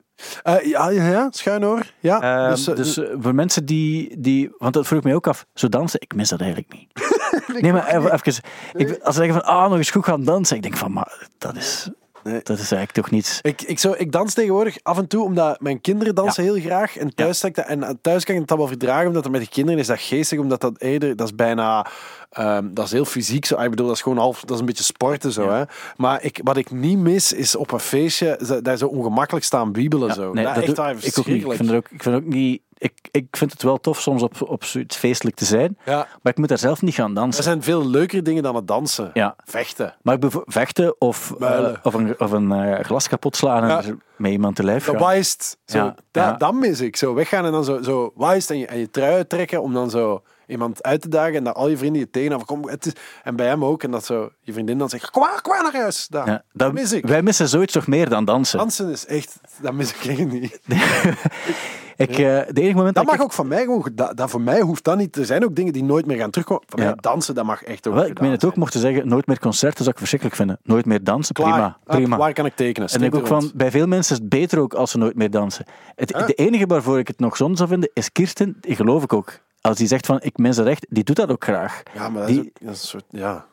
Eh, 0.43 0.65
ja, 0.65 0.89
ja, 0.89 1.09
ja, 1.09 1.29
schuin 1.31 1.63
hoor. 1.63 1.93
Ja, 2.01 2.21
Ehm, 2.21 2.51
dus, 2.51 2.65
dus 2.65 3.01
voor 3.21 3.35
mensen 3.35 3.65
die, 3.65 4.21
die... 4.21 4.51
Want 4.59 4.75
dat 4.75 4.87
vroeg 4.87 4.99
ik 4.99 5.05
mij 5.05 5.15
ook 5.15 5.27
af. 5.27 5.47
Zo 5.55 5.69
dansen, 5.69 6.01
ik 6.01 6.15
mis 6.15 6.29
dat 6.29 6.41
eigenlijk 6.41 6.73
niet. 6.73 6.91
nee, 7.63 7.73
maar 7.73 7.87
even... 7.87 8.13
even 8.13 8.43
ik, 8.73 8.89
als 9.03 9.15
ze 9.15 9.23
zeggen 9.23 9.41
van, 9.41 9.55
ah, 9.55 9.69
nog 9.69 9.79
eens 9.79 9.91
goed 9.91 10.05
gaan 10.05 10.25
dansen. 10.25 10.57
Ik 10.57 10.63
denk 10.63 10.77
van, 10.77 10.93
maar 10.93 11.29
dat 11.39 11.57
is... 11.57 11.91
Nee. 12.25 12.41
Dat 12.43 12.59
is 12.59 12.73
eigenlijk 12.73 12.93
toch 12.93 13.11
niets... 13.11 13.39
Ik, 13.43 13.63
ik, 13.63 13.79
zou, 13.79 13.97
ik 13.97 14.13
dans 14.13 14.35
tegenwoordig 14.35 14.77
af 14.83 14.99
en 14.99 15.07
toe, 15.07 15.25
omdat 15.25 15.61
mijn 15.61 15.81
kinderen 15.81 16.15
dansen 16.15 16.43
heel 16.43 16.61
graag. 16.61 16.97
En 16.97 17.15
thuis, 17.15 17.41
dat, 17.41 17.57
en 17.59 17.99
thuis 18.01 18.25
kan 18.25 18.35
ik 18.37 18.47
dat 18.47 18.59
wel 18.59 18.67
verdragen, 18.67 19.07
omdat 19.07 19.23
het 19.23 19.33
met 19.33 19.41
de 19.43 19.49
kinderen 19.49 19.81
is 19.81 19.87
dat 19.87 20.01
geestig, 20.01 20.39
omdat 20.39 20.61
dat 20.61 20.81
eerder, 20.81 21.17
dat 21.17 21.27
is 21.27 21.35
bijna, 21.35 21.87
ehm, 22.31 22.67
dat 22.75 22.85
is 22.85 22.93
heel 22.93 23.05
fysiek 23.05 23.45
zo. 23.45 23.55
Ah, 23.55 23.65
Ik 23.65 23.71
bedoel, 23.71 23.87
dat 23.87 23.97
is 23.97 24.03
gewoon 24.03 24.19
half, 24.19 24.41
dat 24.41 24.51
is 24.51 24.61
een 24.61 24.67
beetje 24.67 24.85
sporten 24.85 25.33
zo. 25.33 25.51
Hè. 25.51 25.63
Maar 25.97 26.23
ik, 26.23 26.41
wat 26.43 26.57
ik 26.57 26.71
niet 26.71 26.99
mis, 26.99 27.33
is 27.33 27.57
op 27.57 27.73
een 27.73 27.81
feestje, 27.81 28.61
daar 28.63 28.77
zo 28.77 28.87
ongemakkelijk 28.87 29.45
staan 29.45 29.73
wiebelen 29.73 30.15
zo. 30.15 30.33
nee, 30.33 30.45
dat, 30.45 30.55
dat 30.55 30.65
echt 30.65 30.77
doe- 30.77 31.01
ik 31.01 31.19
ook 31.19 31.27
niet. 31.27 31.45
Ik 31.45 31.53
vind, 31.53 31.69
het 31.69 31.77
ook, 31.79 31.89
ik 31.91 32.03
vind 32.03 32.15
het 32.15 32.25
ook 32.25 32.31
niet... 32.33 32.63
Ik, 32.83 33.09
ik 33.11 33.27
vind 33.37 33.53
het 33.53 33.63
wel 33.63 33.79
tof 33.81 34.01
soms 34.01 34.23
op, 34.23 34.43
op 34.49 34.65
zoiets 34.65 34.97
feestelijk 34.97 35.37
te 35.37 35.45
zijn. 35.45 35.79
Ja. 35.85 35.97
Maar 36.23 36.33
ik 36.33 36.39
moet 36.39 36.49
daar 36.49 36.59
zelf 36.59 36.83
niet 36.83 36.95
gaan 36.95 37.09
Er 37.09 37.15
dansen. 37.15 37.43
zijn 37.45 37.63
veel 37.63 37.87
leukere 37.89 38.23
dingen 38.23 38.43
dan 38.43 38.55
het 38.55 38.67
dansen. 38.67 39.11
Ja. 39.15 39.37
Vechten. 39.45 39.95
Maar 40.03 40.15
ik 40.15 40.31
vechten 40.47 41.01
of, 41.01 41.35
eh, 41.41 41.69
of 41.83 41.95
een, 41.95 42.21
of 42.21 42.31
een 42.31 42.53
eh, 42.53 42.85
glas 42.85 43.09
kapot 43.09 43.37
slaan 43.37 43.63
en 43.63 43.69
Ja. 43.69 43.83
er 43.85 43.97
met 44.17 44.31
iemand 44.33 44.57
te 44.57 44.65
lijf 44.65 44.85
Dat 44.85 45.03
gaan. 45.03 45.23
Zo, 45.67 45.95
dat, 46.11 46.39
dat 46.41 46.55
mis 46.55 46.81
ik. 46.81 46.97
Zo 46.97 47.15
weggaan 47.15 47.45
en 47.45 47.53
dan 47.53 47.65
zo, 47.65 47.83
zo 47.83 48.13
wijst 48.17 48.51
en 48.51 48.59
je, 48.59 48.67
en 48.67 48.79
je 48.79 48.91
trui 48.91 49.13
uittrekken 49.13 49.63
om 49.63 49.73
dan 49.75 49.91
zo 49.91 50.23
iemand 50.47 50.83
uit 50.83 51.01
te 51.01 51.09
dagen 51.09 51.35
en 51.35 51.45
dat 51.45 51.55
al 51.55 51.69
je 51.69 51.77
vrienden 51.77 52.01
je 52.01 52.11
tegenhouden. 52.11 52.47
Kom, 52.49 52.69
het 52.69 52.87
is, 52.87 52.93
en 53.23 53.37
bij 53.37 53.47
hem 53.47 53.65
ook. 53.65 53.83
En 53.83 53.91
dat 53.91 54.05
zo 54.05 54.31
je 54.41 54.53
vriendin 54.53 54.79
dan 54.79 54.89
zegt, 54.89 55.11
kom 55.11 55.23
maar, 55.23 55.41
kom 55.43 55.53
maar 55.53 55.63
naar 55.73 55.81
huis. 55.83 56.07
Dat, 56.09 56.27
Ja, 56.27 56.33
dat 56.33 56.43
dat, 56.53 56.73
mis 56.73 56.93
ik. 56.93 57.07
Wij 57.07 57.23
missen 57.23 57.49
zoiets 57.49 57.73
toch 57.73 57.87
meer 57.87 58.09
dan 58.09 58.25
dansen. 58.25 58.59
Dansen 58.59 58.91
is 58.91 59.07
echt, 59.07 59.37
dat 59.61 59.73
mis 59.73 59.91
ik 59.95 60.05
echt 60.05 60.27
niet. 60.27 60.61
ik, 61.97 62.09
eh, 62.11 62.17
de 62.17 62.51
enige 62.61 62.77
moment 62.77 62.95
Dat 62.95 63.05
mag 63.05 63.21
ook 63.21 63.33
van 63.33 63.49
mij 63.49 63.63
gewoon, 63.63 63.89
dat, 63.95 64.17
dat 64.17 64.31
voor 64.31 64.41
mij 64.41 64.61
hoeft 64.61 64.85
dat 64.85 64.97
niet. 64.97 65.17
Er 65.17 65.25
zijn 65.27 65.45
ook 65.45 65.55
dingen 65.55 65.73
die 65.73 65.85
nooit 65.85 66.07
meer 66.07 66.17
gaan 66.19 66.31
terugkomen. 66.31 66.63
Van 66.67 66.81
Ja. 66.81 66.87
mij 66.87 66.95
dansen, 67.01 67.35
dat 67.35 67.45
mag 67.45 67.63
echt 67.63 67.87
ook 67.89 67.95
Wel, 67.95 68.05
ik 68.07 68.21
meen 68.21 68.31
het 68.31 68.45
ook, 68.45 68.49
zijn. 68.51 68.61
mochten 68.61 68.81
zeggen, 68.81 69.09
nooit 69.09 69.27
meer 69.27 69.39
concerten 69.39 69.79
zou 69.79 69.91
ik 69.91 69.99
verschrikkelijk 69.99 70.39
vinden. 70.39 70.59
Nooit 70.63 70.87
meer 70.87 71.05
dansen, 71.05 71.35
Klaar. 71.35 71.51
prima. 71.53 71.77
Ah, 71.87 71.97
prima. 71.97 72.17
Waar 72.17 72.33
kan 72.33 72.47
ik 72.47 72.55
tekenen? 72.55 72.89
En 72.89 73.03
ik 73.03 73.15
ook 73.15 73.27
van, 73.27 73.51
bij 73.55 73.71
veel 73.71 73.87
mensen 73.87 74.15
is 74.15 74.21
het 74.21 74.29
beter 74.31 74.59
ook 74.59 74.75
als 74.75 74.91
ze 74.91 74.99
nooit 74.99 75.17
meer 75.17 75.31
dansen. 75.31 75.65
Het, 75.95 76.13
Ah. 76.13 76.27
De 76.27 76.35
enige 76.35 76.67
waarvoor 76.67 76.99
ik 76.99 77.09
het 77.09 77.19
nog 77.21 77.37
zonde 77.37 77.57
zou 77.57 77.69
vinden, 77.69 77.91
is 77.95 78.13
Kirsten, 78.13 78.57
die 78.61 78.77
geloof 78.77 79.03
ik 79.03 79.13
ook. 79.13 79.39
Als 79.61 79.77
die 79.77 79.87
zegt 79.87 80.07
van, 80.07 80.19
ik 80.23 80.37
mis 80.37 80.57
het 80.57 80.67
recht, 80.67 80.87
die 80.89 81.05
doet 81.05 81.17
dat 81.17 81.31
ook 81.31 81.45
graag. 81.45 81.83
Ja, 81.95 82.09
maar 82.09 82.21
dat 82.21 82.29
is, 82.31 82.37
die, 82.37 82.45
ook, 82.45 82.51
dat 82.61 82.75
is 82.75 82.81
een 82.83 82.87
soort, 82.89 83.05
ja. 83.11 83.47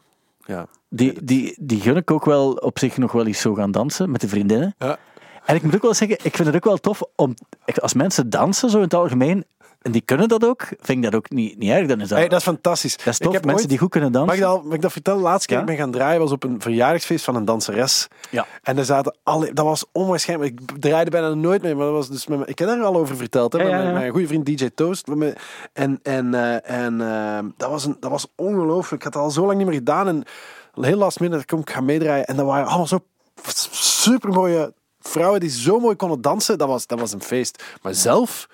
Ja. 0.46 0.66
die, 0.90 1.24
die, 1.24 1.58
die 1.60 1.80
gun 1.82 1.96
ik 1.96 2.12
ook 2.12 2.26
wel 2.26 2.52
op 2.52 2.80
zich 2.80 2.98
nog 2.98 3.12
wel 3.12 3.26
eens 3.28 3.42
zo 3.42 3.54
gaan 3.54 3.72
dansen 3.72 4.12
met 4.12 4.22
de 4.22 4.28
vriendinnen. 4.28 4.76
Ja. 4.78 4.98
En 5.46 5.56
ik 5.56 5.64
moet 5.64 5.76
ook 5.76 5.82
wel 5.82 5.94
zeggen, 5.94 6.18
ik 6.24 6.36
vind 6.36 6.48
het 6.48 6.56
ook 6.56 6.64
wel 6.66 6.78
tof 6.78 7.02
om, 7.16 7.34
als 7.82 7.94
mensen 7.94 8.30
dansen 8.30 8.70
zo 8.70 8.78
in 8.78 8.84
het 8.84 8.94
algemeen, 8.94 9.46
en 9.82 9.92
die 9.92 10.02
kunnen 10.02 10.28
dat 10.28 10.46
ook, 10.46 10.62
vind 10.62 10.98
ik 10.98 11.04
dat 11.04 11.16
ook 11.16 11.30
niet, 11.30 11.58
niet 11.58 11.70
erg. 11.70 11.88
Dan 11.88 12.02
is 12.02 12.08
dat, 12.08 12.18
Hey, 12.18 12.28
dat 12.28 12.38
is 12.40 12.46
fantastisch. 12.46 12.98
dat 12.98 13.08
is 13.08 13.18
Ik 13.20 13.24
tof, 13.26 13.34
heb 13.34 13.44
mensen 13.44 13.62
ooit- 13.62 13.70
die 13.70 13.80
goed 13.80 13.90
kunnen 13.90 14.12
dansen. 14.12 14.38
Mag 14.40 14.48
ik, 14.50 14.54
dat, 14.56 14.64
mag 14.64 14.74
ik 14.74 14.82
dat 14.82 14.92
vertellen? 14.92 15.22
Laatste 15.22 15.48
keer 15.48 15.58
Ja? 15.58 15.62
dat 15.62 15.72
ik 15.72 15.78
ben 15.78 15.86
gaan 15.86 15.94
draaien 16.00 16.20
was 16.22 16.32
op 16.32 16.44
een 16.44 16.62
verjaardagsfeest 16.62 17.26
van 17.26 17.36
een 17.36 17.46
danseres. 17.46 18.08
Ja. 18.30 18.46
En 18.64 18.76
daar 18.76 18.86
zaten 18.86 19.16
alle, 19.24 19.54
dat 19.54 19.66
was 19.66 19.86
onwaarschijnlijk. 19.92 20.60
Ik 20.60 20.82
draaide 20.82 21.12
bijna 21.12 21.34
nooit 21.34 21.62
mee, 21.62 21.76
maar 21.76 21.86
dat 21.86 21.94
was 21.94 22.10
dus 22.10 22.28
met 22.28 22.50
ik 22.50 22.60
heb 22.60 22.68
daar 22.68 22.82
al 22.84 22.96
over 22.96 23.16
verteld. 23.18 23.54
Hè, 23.54 23.60
Ja, 23.60 23.66
met 23.76 23.82
mijn, 23.84 23.94
mijn 23.94 24.12
goede 24.12 24.28
vriend 24.28 24.46
DJ 24.46 24.70
Toast. 24.76 25.08
Mijn- 25.08 25.36
en 25.74 26.00
en, 26.04 26.34
eh, 26.34 26.84
en 26.86 27.02
eh, 27.02 27.40
dat, 27.58 27.70
was 27.70 27.86
een, 27.86 27.98
dat 28.00 28.12
was 28.12 28.28
ongelooflijk. 28.36 29.04
Ik 29.04 29.04
had 29.04 29.14
het 29.14 29.24
al 29.24 29.32
zo 29.32 29.46
lang 29.46 29.58
niet 29.58 29.68
meer 29.68 29.76
gedaan. 29.76 30.08
En 30.08 30.24
heel 30.82 30.98
last 30.98 31.20
minute 31.20 31.46
kom 31.46 31.60
ik 31.60 31.70
gaan 31.70 31.86
meedraaien. 31.86 32.26
En 32.26 32.36
dat 32.36 32.46
waren 32.46 32.68
allemaal 32.68 32.88
zo 32.88 33.00
super 33.72 34.30
mooie 34.30 34.74
vrouwen 35.00 35.40
die 35.40 35.50
zo 35.50 35.80
mooi 35.80 35.96
konden 35.96 36.22
dansen. 36.22 36.58
Dat 36.58 36.68
was, 36.68 36.88
dat 36.88 37.00
was 37.00 37.12
een 37.14 37.22
feest. 37.22 37.64
Maar 37.82 37.94
zelf 37.94 38.48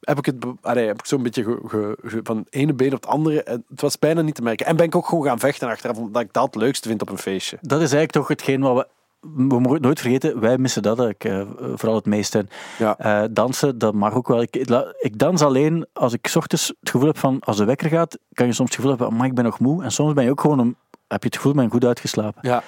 heb 0.00 0.18
ik 0.18 0.26
het 0.26 0.36
allee, 0.60 0.86
heb 0.86 0.98
ik 0.98 1.06
zo'n 1.06 1.22
beetje 1.22 1.42
ge- 1.44 1.60
ge- 1.66 1.96
ge- 2.04 2.20
van 2.22 2.36
het 2.36 2.46
ene 2.50 2.74
been 2.74 2.94
op 2.94 3.00
het 3.00 3.06
andere. 3.10 3.42
En 3.42 3.64
Het 3.70 3.80
was 3.80 3.98
bijna 3.98 4.20
niet 4.22 4.34
te 4.34 4.42
merken. 4.42 4.66
En 4.66 4.76
ben 4.76 4.86
ik 4.86 4.94
ook 4.96 5.06
gewoon 5.06 5.24
gaan 5.24 5.38
vechten 5.38 5.68
achteraf, 5.68 5.96
omdat 5.96 6.22
ik 6.22 6.32
dat 6.32 6.44
het 6.44 6.54
leukste 6.54 6.88
vind 6.88 7.02
op 7.02 7.10
een 7.10 7.18
feestje. 7.18 7.56
Dat 7.60 7.70
is 7.80 7.92
eigenlijk 7.92 8.12
toch 8.12 8.28
hetgeen 8.28 8.60
wat 8.60 8.76
we... 8.76 8.86
We 9.20 9.60
mogen 9.60 9.80
nooit 9.80 10.00
vergeten, 10.00 10.40
wij 10.40 10.58
missen 10.58 10.82
dat 10.82 11.00
ik, 11.00 11.24
eh, 11.24 11.42
vooral 11.74 11.94
het 11.94 12.06
meest. 12.06 12.34
En, 12.34 12.48
Ja. 12.78 12.98
eh, 12.98 13.22
dansen, 13.30 13.78
dat 13.78 13.94
mag 13.94 14.14
ook 14.14 14.28
wel. 14.28 14.42
Ik, 14.42 15.18
dans 15.18 15.42
alleen 15.42 15.86
als 15.92 16.12
ik 16.12 16.32
ochtends 16.36 16.66
het 16.80 16.90
gevoel 16.90 17.06
heb 17.06 17.18
van, 17.18 17.40
als 17.40 17.56
de 17.56 17.64
wekker 17.64 17.88
gaat, 17.88 18.18
kan 18.32 18.46
je 18.46 18.52
soms 18.52 18.68
het 18.68 18.78
gevoel 18.80 18.96
hebben, 18.96 19.16
maar 19.16 19.26
ik 19.26 19.34
ben 19.34 19.44
nog 19.44 19.58
moe. 19.58 19.82
En 19.84 19.92
soms 19.92 20.12
ben 20.12 20.24
je 20.24 20.30
ook 20.30 20.40
gewoon, 20.40 20.58
een, 20.58 20.76
heb 21.08 21.22
je 21.22 21.28
het 21.28 21.36
gevoel, 21.36 21.54
ben 21.54 21.70
goed 21.70 21.84
uitgeslapen. 21.84 22.48
Ja. 22.48 22.62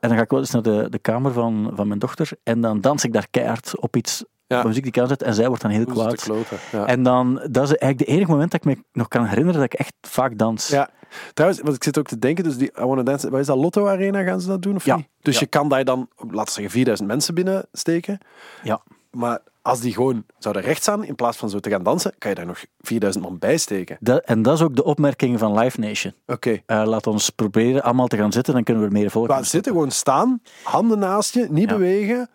En 0.00 0.08
dan 0.08 0.16
ga 0.18 0.22
ik 0.24 0.30
wel 0.30 0.40
eens 0.40 0.50
naar 0.50 0.62
de, 0.62 0.86
de 0.90 0.98
kamer 0.98 1.32
van, 1.32 1.70
van 1.74 1.88
mijn 1.88 1.98
dochter 2.00 2.30
en 2.42 2.60
dan 2.60 2.80
dans 2.80 3.04
ik 3.04 3.12
daar 3.12 3.26
keihard 3.30 3.80
op 3.80 3.96
iets, 3.96 4.24
Ja. 4.46 4.62
muziek 4.62 4.82
die 4.82 4.92
ik 4.92 4.98
aanzet 5.00 5.22
en 5.22 5.34
zij 5.34 5.46
wordt 5.46 5.62
dan 5.62 5.70
heel 5.70 5.84
Hoe 5.84 5.92
het 5.92 6.02
kwaad. 6.02 6.18
te 6.18 6.24
kloten? 6.24 6.56
Ja. 6.72 6.86
En 6.86 7.02
dan, 7.02 7.34
dat 7.34 7.64
is 7.64 7.76
eigenlijk 7.76 7.98
de 7.98 8.04
enige 8.04 8.30
moment 8.30 8.50
dat 8.50 8.64
ik 8.64 8.66
me 8.76 8.82
nog 8.92 9.08
kan 9.08 9.24
herinneren 9.24 9.60
dat 9.60 9.72
ik 9.72 9.78
echt 9.78 9.94
vaak 10.00 10.38
dans. 10.38 10.68
Ja, 10.68 10.90
trouwens, 11.34 11.62
want 11.62 11.76
ik 11.76 11.84
zit 11.84 11.98
ook 11.98 12.06
te 12.06 12.18
denken, 12.18 12.44
dus 12.44 12.56
die 12.56 12.70
I 12.80 12.84
Wanna 12.84 13.02
Dance, 13.02 13.30
wat 13.30 13.40
is 13.40 13.46
dat, 13.46 13.56
Lotto 13.56 13.86
Arena 13.86 14.22
gaan 14.22 14.40
ze 14.40 14.48
dat 14.48 14.62
doen 14.62 14.74
of 14.76 14.84
Ja. 14.84 14.96
niet? 14.96 15.08
Dus 15.20 15.38
je 15.38 15.46
kan 15.46 15.68
daar 15.68 15.84
dan, 15.84 16.08
laten 16.16 16.44
we 16.44 16.50
zeggen, 16.50 16.70
4000 16.70 17.08
mensen 17.08 17.34
binnensteken. 17.34 18.18
Ja. 18.62 18.80
Maar 19.10 19.38
als 19.68 19.80
die 19.80 19.92
gewoon 19.92 20.24
zouden 20.38 20.62
recht 20.62 20.82
staan, 20.82 21.04
in 21.04 21.14
plaats 21.14 21.36
van 21.36 21.50
zo 21.50 21.58
te 21.58 21.70
gaan 21.70 21.82
dansen, 21.82 22.14
kan 22.18 22.30
je 22.30 22.36
daar 22.36 22.46
nog 22.46 22.64
4000 22.80 23.24
man 23.24 23.38
bij 23.38 23.56
steken. 23.56 23.96
Dat, 24.00 24.24
en 24.24 24.42
dat 24.42 24.54
is 24.54 24.62
ook 24.62 24.76
de 24.76 24.84
opmerking 24.84 25.38
van 25.38 25.58
Live 25.58 25.80
Nation. 25.80 26.12
Oké. 26.26 26.60
Eh, 26.66 26.82
laat 26.86 27.06
ons 27.06 27.30
proberen 27.30 27.82
allemaal 27.82 28.06
te 28.06 28.16
gaan 28.16 28.32
zitten, 28.32 28.54
dan 28.54 28.62
kunnen 28.64 28.82
we 28.82 28.88
er 28.88 28.94
meer 28.94 29.10
volk 29.10 29.28
Maar 29.28 29.44
zitten, 29.44 29.72
gewoon 29.72 29.90
staan, 29.90 30.42
handen 30.62 30.98
naast 30.98 31.34
je, 31.34 31.46
niet 31.50 31.68
Ja. 31.70 31.76
bewegen. 31.76 32.28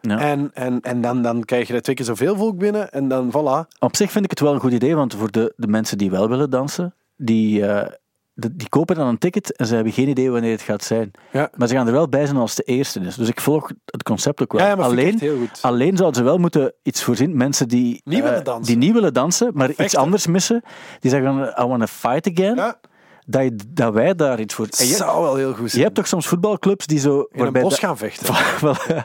Ja. 0.00 0.18
En, 0.18 0.50
en, 0.54 0.80
en 0.80 1.00
dan, 1.00 1.22
dan 1.22 1.44
krijg 1.44 1.68
je 1.68 1.74
er 1.74 1.82
twee 1.82 1.96
keer 1.96 2.04
zoveel 2.04 2.36
volk 2.36 2.58
binnen 2.58 2.92
en 2.92 3.08
dan 3.08 3.30
voilà. 3.30 3.78
Op 3.78 3.96
zich 3.96 4.10
vind 4.10 4.24
ik 4.24 4.30
het 4.30 4.40
wel 4.40 4.54
een 4.54 4.60
goed 4.60 4.72
idee, 4.72 4.94
want 4.94 5.14
voor 5.14 5.30
de, 5.30 5.52
de 5.56 5.66
mensen 5.66 5.98
die 5.98 6.10
wel 6.10 6.28
willen 6.28 6.50
dansen, 6.50 6.94
die, 7.16 7.66
eh, 7.66 7.92
de- 8.34 8.56
die 8.56 8.68
kopen 8.68 8.96
dan 8.96 9.06
een 9.06 9.18
ticket 9.18 9.56
en 9.56 9.66
ze 9.66 9.74
hebben 9.74 9.92
geen 9.92 10.08
idee 10.08 10.30
wanneer 10.30 10.50
het 10.50 10.62
gaat 10.62 10.84
zijn. 10.84 11.10
Ja. 11.32 11.50
Maar 11.54 11.68
ze 11.68 11.74
gaan 11.74 11.86
er 11.86 11.92
wel 11.92 12.08
bij 12.08 12.26
zijn 12.26 12.36
als 12.38 12.56
het 12.56 12.66
de 12.66 12.72
eerste 12.72 13.00
is. 13.00 13.14
Dus 13.14 13.28
ik 13.28 13.40
volg 13.40 13.70
het 13.84 14.02
concept 14.02 14.42
ook 14.42 14.52
wel. 14.52 14.66
Ja, 14.66 14.72
alleen, 14.74 15.06
echt 15.12 15.20
heel 15.20 15.38
goed. 15.38 15.58
alleen 15.62 15.96
zouden 15.96 16.18
ze 16.18 16.24
wel 16.26 16.38
moeten 16.38 16.72
iets 16.82 17.02
voorzien. 17.02 17.36
Mensen 17.36 17.68
die, 17.68 18.00
Niet 18.04 18.22
willen 18.22 18.38
eh, 18.38 18.44
dansen. 18.44 18.64
die 18.66 18.76
niet 18.76 18.92
willen 18.92 19.14
dansen, 19.14 19.50
maar 19.54 19.70
iets 19.70 19.96
anders 19.96 20.26
missen. 20.26 20.62
Die 21.00 21.10
zeggen, 21.10 21.54
I 21.60 21.66
want 21.66 21.80
to 21.80 21.86
fight 21.86 22.30
again. 22.38 22.56
Ja, 22.56 22.80
Dat, 23.26 23.42
je, 23.42 23.56
dat 23.68 23.92
wij 23.94 24.14
daar 24.14 24.40
iets 24.40 24.54
voor... 24.54 24.64
Dat 24.66 24.78
je, 24.78 24.94
zou 24.94 25.22
wel 25.22 25.34
heel 25.36 25.52
goed 25.54 25.62
je 25.64 25.68
zijn. 25.68 25.82
hebt 25.82 25.94
toch 25.94 26.06
soms 26.06 26.26
voetbalclubs 26.26 26.86
die 26.86 26.98
zo... 26.98 27.26
in 27.32 27.44
een 27.44 27.52
bos 27.52 27.78
gaan 27.78 27.96
vechten. 27.98 28.34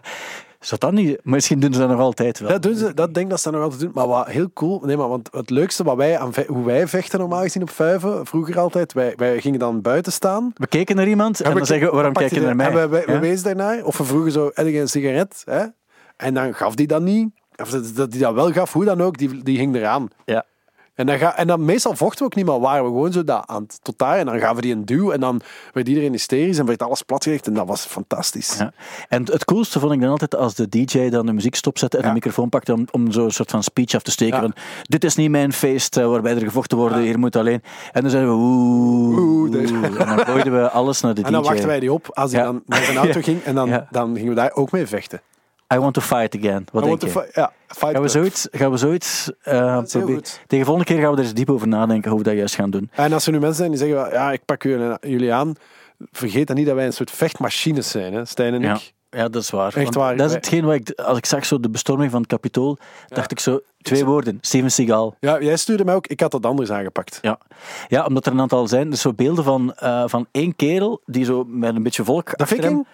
Is 0.60 0.70
dat 0.70 0.80
dan 0.80 0.94
niet? 0.94 1.20
Misschien 1.24 1.60
doen 1.60 1.74
ze 1.74 1.80
dat 1.80 1.90
nog 1.90 2.00
altijd 2.00 2.40
wel. 2.40 2.50
Dat, 2.50 2.62
doen 2.62 2.76
ze, 2.76 2.94
dat 2.94 3.14
denk 3.14 3.26
ik 3.26 3.30
dat 3.30 3.42
ze 3.42 3.52
dat 3.52 3.54
nog 3.54 3.64
altijd 3.64 3.82
doen. 3.82 3.92
Maar 3.94 4.08
wat 4.08 4.28
heel 4.28 4.50
cool... 4.54 4.82
Nee, 4.86 4.98
maar 4.98 5.08
want 5.08 5.30
het 5.32 5.50
leukste 5.50 5.84
wat 5.84 5.96
wij 5.96 6.20
aan 6.20 6.34
hoe 6.48 6.66
wij 6.66 6.88
vechten 6.88 7.20
normaal 7.20 7.42
gezien 7.42 7.62
op 7.62 7.70
vuiven, 7.70 8.26
vroeger 8.26 8.60
altijd, 8.60 8.94
wij, 8.94 9.14
wij 9.16 9.42
gingen 9.42 9.60
dan 9.60 9.82
buiten 9.82 10.12
staan. 10.12 10.52
We 10.56 10.68
keken 10.68 10.96
naar 10.96 11.08
iemand 11.08 11.42
en, 11.42 11.52
we 11.52 11.58
dan 11.58 11.66
zeggen 11.66 11.94
waarom 11.94 12.14
kijk 12.14 12.34
je 12.34 12.42
naar 12.42 12.56
mij? 12.56 12.68
En 12.68 12.74
we, 12.74 12.88
we, 12.88 13.04
Ja? 13.08 13.14
we 13.14 13.20
wezen 13.20 13.44
daarnaar. 13.44 13.84
Of 13.84 13.98
we 13.98 14.04
vroegen 14.04 14.32
zo, 14.32 14.52
heb 14.54 14.68
een 14.68 14.90
sigaret? 14.90 15.42
Hè? 15.46 15.66
En 16.18 16.34
dan 16.34 16.54
gaf 16.54 16.76
die 16.76 16.88
dat 16.88 17.02
niet. 17.02 17.30
Of 17.56 17.70
dat 17.70 17.96
dat 17.96 18.12
die 18.12 18.20
dat 18.20 18.34
wel 18.34 18.52
gaf, 18.52 18.74
hoe 18.74 18.86
dan 18.86 19.02
ook, 19.02 19.18
die, 19.18 19.44
die 19.44 19.58
hing 19.58 19.76
eraan. 19.76 20.08
Ja. 20.26 20.46
En 21.00 21.06
dan, 21.06 21.18
ga, 21.18 21.38
en 21.38 21.48
dan 21.48 21.66
meestal 21.66 21.96
vochten 21.96 22.20
we 22.20 22.26
ook 22.26 22.36
niet, 22.36 22.46
maar 22.46 22.60
waren 22.60 22.84
we 22.84 22.90
gewoon 22.90 23.12
zo 23.12 23.24
dat 23.24 23.44
aan 23.46 23.62
het, 23.62 23.80
tot 23.82 23.98
daar. 23.98 24.18
En 24.18 24.26
dan 24.26 24.40
gaven 24.40 24.56
we 24.56 24.62
die 24.62 24.74
een 24.74 24.86
duw 24.86 25.12
en 25.12 25.20
dan 25.20 25.42
werd 25.74 25.88
iedereen 25.88 26.12
hysterisch 26.12 26.58
en 26.58 26.66
werd 26.66 26.84
alles 26.84 27.02
platgelegd. 27.02 27.48
En 27.48 27.54
dat 27.54 27.68
was 27.68 27.86
fantastisch. 27.86 28.56
Ja. 28.58 28.72
En 29.10 29.24
het 29.32 29.46
coolste 29.46 29.80
vond 29.80 29.94
ik 29.94 30.02
dan 30.02 30.10
altijd 30.10 30.36
als 30.36 30.54
de 30.56 30.70
DJ 30.70 31.10
dan 31.10 31.26
de 31.26 31.34
muziek 31.34 31.56
stopzette 31.56 31.98
en 31.98 32.04
Ja. 32.04 32.10
de 32.10 32.14
microfoon 32.16 32.50
pakte 32.50 32.74
om, 32.74 32.86
om 32.92 33.12
zo'n 33.12 33.32
soort 33.32 33.52
van 33.52 33.64
speech 33.64 33.94
af 33.94 34.02
te 34.02 34.12
steken. 34.12 34.36
Ja. 34.36 34.42
Van, 34.42 34.54
dit 34.82 35.04
is 35.04 35.16
niet 35.16 35.30
mijn 35.30 35.54
feest 35.54 35.98
eh, 35.98 36.08
waarbij 36.08 36.36
er 36.36 36.42
gevochten 36.42 36.78
worden, 36.78 37.00
hier 37.00 37.20
moet 37.20 37.36
alleen. 37.36 37.62
En 37.92 38.02
dan 38.02 38.12
zeiden 38.12 38.32
we 38.32 38.38
oeh. 38.40 39.18
Oeh, 39.20 39.56
En 39.84 39.94
dan 39.94 40.20
gooiden 40.26 40.62
we 40.62 40.70
alles 40.70 41.02
naar 41.02 41.14
de 41.14 41.22
En 41.30 41.32
dan 41.32 41.42
DJ. 41.42 41.48
wachten 41.50 41.68
wij 41.68 41.80
die 41.80 41.94
op 41.94 42.08
als 42.14 42.32
hij 42.32 42.44
dan 42.44 42.62
naar 42.66 42.84
zijn 42.84 42.98
auto 42.98 43.22
ging. 43.30 43.44
En 43.44 43.56
dan, 43.56 43.84
dan 43.92 44.16
gingen 44.16 44.30
we 44.30 44.36
daar 44.36 44.52
ook 44.54 44.72
mee 44.72 44.88
vechten. 44.88 45.22
I 45.74 45.78
want 45.78 45.94
to 45.94 46.02
fight 46.02 46.36
again. 46.36 46.66
Wat 46.72 46.84
I 46.84 46.88
denk 46.88 47.02
je? 47.02 47.10
fi- 47.10 47.20
ja, 47.34 47.52
fight 47.68 47.92
Gaan 47.94 48.02
we 48.02 48.08
zoiets, 48.08 48.48
gaan 48.52 48.72
we 48.72 48.78
zoiets 48.78 49.32
eh, 49.42 49.54
proberen? 49.82 50.16
goed. 50.16 50.26
Tegen 50.48 50.58
de 50.60 50.66
volgende 50.66 50.84
keer 50.94 51.00
gaan 51.02 51.12
we 51.12 51.18
er 51.18 51.24
eens 51.24 51.34
diep 51.34 51.50
over 51.50 51.68
nadenken 51.68 52.10
hoe 52.10 52.20
we 52.20 52.26
dat 52.26 52.36
juist 52.36 52.56
gaan 52.56 52.70
doen. 52.70 52.90
En 52.94 53.14
als 53.14 53.26
er 53.26 53.32
nu 53.32 53.40
mensen 53.40 53.58
zijn 53.58 53.70
die 53.70 53.80
zeggen, 53.80 54.12
ja, 54.12 54.32
ik 54.32 54.46
pak 54.46 54.64
jullie 54.64 54.98
jullie 55.02 55.34
aan. 55.34 55.54
Vergeet 56.12 56.48
dan 56.48 56.56
niet 56.56 56.66
dat 56.66 56.76
wij 56.76 56.86
een 56.86 56.94
soort 56.94 57.12
vechtmachines 57.12 57.90
zijn, 57.90 58.14
hè, 58.14 58.26
Stijn 58.26 58.54
en 58.54 58.62
Ja. 58.62 58.74
ik. 58.74 58.94
Ja, 59.12 59.30
dat 59.30 59.42
is 59.42 59.50
waar. 59.50 59.76
Echt 59.76 59.96
waar. 59.96 60.18
Dat 60.18 60.30
is 60.30 60.36
hetgeen 60.36 60.66
wat 60.66 60.74
ik, 60.76 60.92
als 61.00 61.18
ik 61.18 61.26
zag 61.26 61.46
zo 61.46 61.60
de 61.60 61.70
bestorming 61.70 62.12
van 62.12 62.20
het 62.22 62.30
Capitool, 62.30 62.78
dacht 63.08 63.32
ik 63.32 63.40
zo, 63.40 63.60
twee 63.82 64.06
woorden, 64.06 64.38
Steven 64.42 64.72
Seagal. 64.72 65.16
Ja, 65.20 65.42
jij 65.42 65.58
stuurde 65.58 65.86
mij 65.86 65.96
ook, 65.96 66.08
ik 66.08 66.20
had 66.20 66.32
dat 66.32 66.46
anders 66.46 66.72
aangepakt. 66.72 67.20
Ja. 67.22 67.40
ja, 67.88 68.06
omdat 68.06 68.26
er 68.26 68.32
een 68.32 68.40
aantal 68.42 68.68
zijn. 68.68 68.90
Dus 68.90 69.02
zo 69.02 69.14
beelden 69.14 69.44
van, 69.44 69.74
eh, 69.74 70.04
van 70.06 70.28
één 70.32 70.56
kerel 70.56 71.02
die 71.06 71.26
zo 71.26 71.44
met 71.48 71.76
een 71.76 71.84
beetje 71.84 72.04
volk 72.04 72.26
De 72.38 72.44
achter 72.44 72.64
hem... 72.64 72.86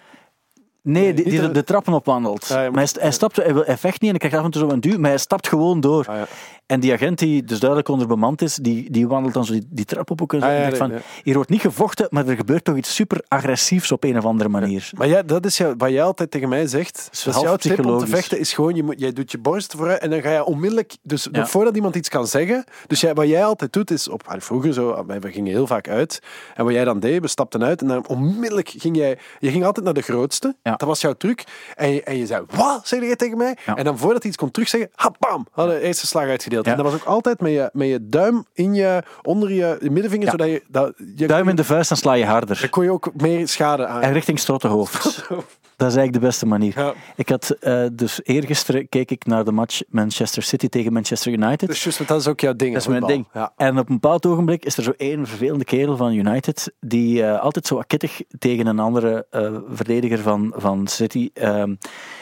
Nee, 0.86 1.14
die, 1.14 1.50
de, 1.50 1.64
trappen 1.64 1.92
opwandelt. 1.92 2.46
Ja, 2.48 2.54
ja, 2.54 2.62
maar- 2.62 2.70
maar 2.72 2.82
hij, 2.84 3.02
hij, 3.02 3.10
stapt, 3.12 3.36
hij, 3.36 3.54
wil- 3.54 3.64
hij 3.64 3.76
vecht 3.76 4.00
niet 4.00 4.10
en 4.12 4.16
hij 4.20 4.28
krijgt 4.28 4.36
af 4.36 4.44
en 4.44 4.50
toe 4.50 4.60
zo 4.68 4.74
een 4.74 4.80
duw, 4.80 4.98
maar 4.98 5.10
hij 5.10 5.18
stapt 5.18 5.48
gewoon 5.48 5.80
door. 5.80 6.06
Ah, 6.08 6.16
ja. 6.16 6.26
En 6.66 6.80
die 6.80 6.92
agent 6.92 7.18
die 7.18 7.44
dus 7.44 7.58
duidelijk 7.58 7.88
onderbemand 7.90 8.42
is, 8.42 8.54
die, 8.54 8.90
die 8.90 9.08
wandelt 9.08 9.34
dan 9.34 9.44
zo 9.44 9.52
die, 9.52 9.66
die 9.70 9.84
trap 9.84 10.10
op 10.10 10.22
ook 10.22 10.32
en. 10.32 10.42
Ah, 10.42 10.48
denkt 10.48 10.76
van, 10.76 10.92
hier 11.22 11.34
wordt 11.34 11.50
niet 11.50 11.60
gevochten, 11.60 12.06
maar 12.10 12.26
er 12.26 12.36
gebeurt 12.36 12.64
toch 12.64 12.76
iets 12.76 12.94
super 12.94 13.20
agressiefs 13.28 13.92
op 13.92 14.04
een 14.04 14.18
of 14.18 14.24
andere 14.24 14.48
manier. 14.48 14.90
Maar 14.96 15.08
ja, 15.08 15.22
dat 15.22 15.44
is 15.46 15.60
wat 15.78 15.90
jij 15.90 16.02
altijd 16.02 16.30
tegen 16.30 16.48
mij 16.48 16.66
zegt. 16.66 17.08
Dat 17.24 17.34
half 17.34 17.46
jouw 17.46 17.56
tip 17.56 17.70
om 17.86 17.98
te 17.98 18.06
vechten. 18.06 18.38
Is 18.38 18.52
gewoon, 18.52 18.74
je 18.74 18.82
moet, 18.82 19.00
jij 19.00 19.12
doet 19.12 19.30
je 19.30 19.38
borst 19.38 19.74
vooruit 19.76 20.00
en 20.00 20.10
dan 20.10 20.20
ga 20.22 20.30
je 20.32 20.44
onmiddellijk. 20.44 20.96
Dus 21.02 21.28
voordat 21.32 21.74
iemand 21.76 21.94
iets 21.96 22.08
kan 22.08 22.26
zeggen. 22.26 22.64
Dus 22.86 23.00
jij, 23.00 23.14
wat 23.14 23.28
jij 23.28 23.44
altijd 23.44 23.72
doet 23.72 23.90
is. 23.90 24.08
Op, 24.08 24.22
ah, 24.26 24.40
vroeger 24.40 24.72
zo, 24.72 25.04
wij 25.06 25.20
we 25.20 25.32
gingen 25.32 25.52
heel 25.52 25.66
vaak 25.66 25.88
uit. 25.88 26.18
En 26.54 26.64
wat 26.64 26.72
jij 26.72 26.84
dan 26.84 27.00
deed, 27.00 27.20
we 27.20 27.28
stapten 27.28 27.64
uit. 27.64 27.80
En 27.80 27.86
dan 27.88 28.06
onmiddellijk 28.08 28.68
ging 28.76 28.96
jij. 28.96 29.18
Je 29.38 29.50
ging 29.50 29.64
altijd 29.64 29.84
naar 29.84 29.94
de 29.94 30.02
grootste. 30.02 30.54
Ja. 30.62 30.75
Dat 30.78 30.88
was 30.88 31.00
jouw 31.00 31.12
truc. 31.12 31.44
En 31.74 31.92
je, 31.92 32.02
en 32.02 32.16
je 32.16 32.26
zei: 32.26 32.44
Wat? 32.50 32.88
Zeg 32.88 33.00
je 33.00 33.16
tegen 33.16 33.38
mij? 33.38 33.56
En 33.64 33.84
dan 33.84 33.98
voordat 33.98 34.22
hij 34.22 34.30
iets 34.30 34.40
kon 34.40 34.50
terugzeggen. 34.50 34.90
Ha, 34.94 35.12
bam! 35.18 35.46
Hadden 35.50 35.74
de 35.74 35.80
eerste 35.80 36.06
slag 36.06 36.24
uitgedeeld. 36.24 36.66
En 36.66 36.76
dat 36.76 36.84
was 36.84 36.94
ook 36.94 37.04
altijd 37.04 37.40
met 37.40 37.52
je, 37.52 37.70
met 37.72 37.88
je 37.88 38.08
duim 38.08 38.46
in 38.52 38.74
je. 38.74 39.02
onder 39.22 39.52
je, 39.52 39.78
middenvinger. 39.80 40.30
Zodat 40.30 40.48
je. 40.48 40.62
Dat, 40.68 40.92
je 41.16 41.26
Duim 41.26 41.48
in 41.48 41.56
de 41.56 41.64
vuist, 41.64 41.88
dan 41.88 41.98
sla 41.98 42.12
je 42.12 42.24
harder. 42.24 42.60
Dan 42.60 42.70
kon 42.70 42.84
je 42.84 42.90
ook 42.90 43.10
meer 43.16 43.48
schade 43.48 43.86
aan. 43.86 44.02
En 44.02 44.12
richting 44.12 44.38
strottenhoofd. 44.38 45.04
Dat 45.76 45.88
is 45.88 45.96
eigenlijk 45.96 46.24
de 46.24 46.30
beste 46.30 46.46
manier. 46.46 46.72
Ja. 46.76 46.94
Ik 47.16 47.28
had 47.28 47.50
eh, 47.50 47.86
dus 47.92 48.20
eergisteren 48.22 48.88
keek 48.88 49.10
ik 49.10 49.26
naar 49.26 49.44
de 49.44 49.52
match 49.52 49.82
Manchester 49.88 50.42
City 50.42 50.68
tegen 50.68 50.92
Manchester 50.92 51.32
United. 51.32 51.68
Dus 51.68 51.82
juist, 51.82 51.98
want 51.98 52.10
dat 52.10 52.20
is 52.20 52.28
ook 52.28 52.40
jouw 52.40 52.54
ding. 52.54 52.72
Dat 52.72 52.82
is 52.82 52.88
mijn 52.88 53.06
ding. 53.06 53.28
Ja. 53.32 53.52
En 53.56 53.78
op 53.78 53.88
een 53.88 53.98
bepaald 54.00 54.26
ogenblik 54.26 54.64
is 54.64 54.76
er 54.76 54.82
zo 54.82 54.92
één 54.96 55.26
vervelende 55.26 55.64
kerel 55.64 55.96
van 55.96 56.12
United 56.12 56.72
die 56.80 57.22
eh, 57.22 57.40
altijd 57.40 57.66
zo 57.66 57.74
wat 57.74 57.86
kittig 57.86 58.20
tegen 58.38 58.66
een 58.66 58.78
andere 58.78 59.26
eh, 59.30 59.54
verdediger 59.68 60.18
van, 60.18 60.52
van 60.56 60.65
City. 60.86 61.30
ehm, 61.34 61.74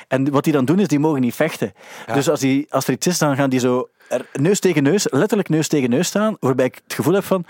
en 0.08 0.30
wat 0.30 0.44
die 0.44 0.52
dan 0.52 0.64
doen 0.64 0.78
is, 0.78 0.88
die 0.88 0.98
mogen 0.98 1.20
niet 1.20 1.34
vechten. 1.34 1.72
Dus 2.14 2.28
als, 2.30 2.40
die, 2.40 2.66
als 2.70 2.86
er 2.86 2.92
iets 2.92 3.06
is, 3.06 3.18
dan 3.18 3.36
gaan 3.36 3.50
die 3.50 3.60
zo 3.60 3.88
neus 4.32 4.60
tegen 4.60 4.82
neus, 4.82 5.06
letterlijk 5.10 5.48
neus 5.48 5.68
tegen 5.68 5.90
neus 5.90 6.06
staan, 6.06 6.36
waarbij 6.40 6.64
ik 6.66 6.80
het 6.84 6.94
gevoel 6.94 7.14
heb 7.14 7.24
van, 7.24 7.44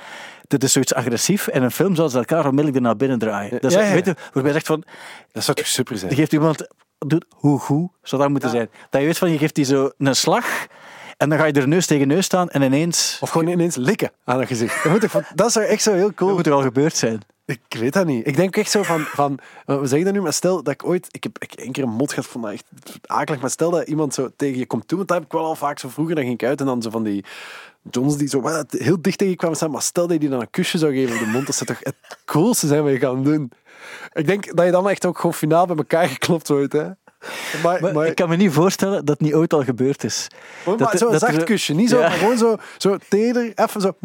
dit 0.49 0.63
is 0.63 0.73
zoiets 0.73 0.95
agressief. 0.95 1.47
En 1.47 1.63
een 1.63 1.71
film 1.71 1.95
zouden 1.95 2.11
ze 2.11 2.19
elkaar 2.19 2.45
onmiddellijk 2.45 2.77
er 2.77 2.83
naar 2.83 2.97
binnen 2.97 3.19
draaien. 3.19 3.51
Dat 3.51 3.65
is, 3.65 3.75
Ja, 3.75 3.83
ja. 3.83 3.93
Weet 3.93 4.05
je, 4.07 4.15
waarbij 4.33 4.43
je 4.43 4.53
zegt 4.53 4.67
van, 4.67 4.85
Dat 5.33 5.45
zou 5.45 5.57
toch 5.57 5.67
super 5.67 5.99
zijn? 5.99 6.11
je 6.11 6.17
geeft 6.17 6.33
iemand, 6.33 6.67
doet 6.99 7.25
hoe 7.31 7.59
goed 7.59 7.89
zou 8.03 8.23
dat 8.23 8.31
moeten 8.31 8.51
zijn. 8.51 8.69
Dat 8.91 9.01
je 9.01 9.07
weet 9.07 9.19
van, 9.19 9.31
je 9.31 9.39
geeft 9.39 9.55
die 9.55 9.65
zo 9.65 9.91
een 9.99 10.17
slag, 10.17 10.67
en 11.17 11.29
dan 11.29 11.39
ga 11.39 11.45
je 11.45 11.53
er 11.53 11.69
neus 11.69 11.87
tegen 11.87 12.09
neus 12.09 12.25
staan, 12.25 12.49
en 12.51 12.63
ineens... 12.63 13.19
Of 13.21 13.31
gewoon 13.31 13.49
ineens 13.49 13.77
likken 13.77 14.11
aan 14.25 14.41
een 14.41 14.47
gezicht. 14.47 14.83
Dat, 14.83 14.93
moet 14.93 15.01
toch 15.01 15.11
van- 15.11 15.25
dat 15.35 15.53
zou 15.53 15.65
echt 15.65 15.83
zo 15.83 15.93
heel 15.93 16.15
cool 16.15 16.29
Dat 16.29 16.37
moet 16.39 16.47
er 16.47 16.53
al 16.53 16.63
gebeurd 16.63 16.97
zijn. 16.97 17.21
Ik 17.47 17.61
weet 17.69 17.93
dat 17.93 18.07
niet. 18.07 18.27
Ik 18.27 18.37
denk 18.37 18.57
echt 18.57 18.71
zo 18.71 18.83
van, 18.83 19.01
van 19.01 19.39
we 19.67 19.79
zeggen 19.87 20.05
dat 20.05 20.13
nu, 20.15 20.21
maar 20.21 20.33
stel 20.33 20.63
dat 20.63 20.75
ik 20.75 20.85
ooit, 20.87 21.07
ik 21.11 21.23
heb 21.23 21.37
ik 21.39 21.53
één 21.53 21.73
keer 21.73 21.83
een 21.83 21.89
mot 21.91 22.13
gehad, 22.13 22.27
vond 22.31 22.45
dat 22.45 22.53
echt 22.53 22.65
akelig, 23.07 23.41
maar 23.41 23.51
stel 23.51 23.71
dat 23.71 23.89
iemand 23.89 24.15
zo 24.15 24.29
tegen 24.37 24.59
je 24.59 24.67
komt 24.67 24.89
toe, 24.89 24.97
want 24.97 25.09
dat 25.09 25.17
heb 25.19 25.27
ik 25.27 25.33
wel 25.33 25.45
al 25.45 25.57
vaak 25.57 25.79
zo 25.79 25.89
vroeger, 25.89 26.15
dan 26.15 26.25
ging 26.25 26.41
ik 26.41 26.49
uit 26.49 26.61
en 26.61 26.67
dan 26.67 26.83
zo 26.83 26.91
van 26.91 27.03
die 27.03 27.25
Johns 27.91 28.17
die 28.17 28.29
zo 28.29 28.41
wat, 28.41 28.73
heel 28.73 29.03
dicht 29.03 29.19
tegen 29.19 29.33
je 29.33 29.39
kwamen 29.39 29.57
staan, 29.57 29.71
maar 29.71 29.83
stel 29.83 30.03
dat 30.05 30.13
je 30.13 30.19
die 30.19 30.29
dan 30.29 30.41
een 30.41 30.51
kusje 30.51 30.79
zou 30.79 30.93
geven 30.95 31.15
op 31.15 31.21
de 31.21 31.27
mond, 31.31 31.47
dat 31.47 31.55
zou 31.55 31.67
toch 31.71 31.79
het 31.83 31.97
coolste 32.25 32.67
zijn 32.67 32.83
wat 32.83 32.93
je 32.93 32.99
kan 32.99 33.25
doen. 33.25 33.51
Ik 34.13 34.27
denk 34.27 34.57
dat 34.57 34.65
je 34.65 34.71
dan 34.73 34.89
echt 34.89 35.05
ook 35.07 35.17
gewoon 35.17 35.35
finaal 35.35 35.67
bij 35.67 35.77
elkaar 35.77 36.09
geklopt 36.09 36.49
wordt, 36.49 36.73
hè. 36.73 36.85
Maar, 37.63 37.81
Maar, 37.81 37.93
maar, 37.95 38.07
ik 38.07 38.15
kan 38.15 38.29
me 38.29 38.37
niet 38.37 38.53
voorstellen 38.53 39.05
dat 39.05 39.09
het 39.19 39.21
niet 39.21 39.35
ooit 39.35 39.53
al 39.53 39.65
gebeurd 39.65 40.05
is. 40.05 40.27
maar 40.67 40.77
dat- 40.77 40.99
zo'n 40.99 41.19
zacht 41.19 41.45
kusje, 41.45 41.75
niet 41.75 41.89
zo, 41.91 41.99
Ja. 41.99 42.09
maar 42.09 42.17
gewoon 42.19 42.39
zo, 42.39 42.57
zo 42.79 42.97
teder, 43.09 43.53
even 43.55 43.81
zo... 43.81 43.97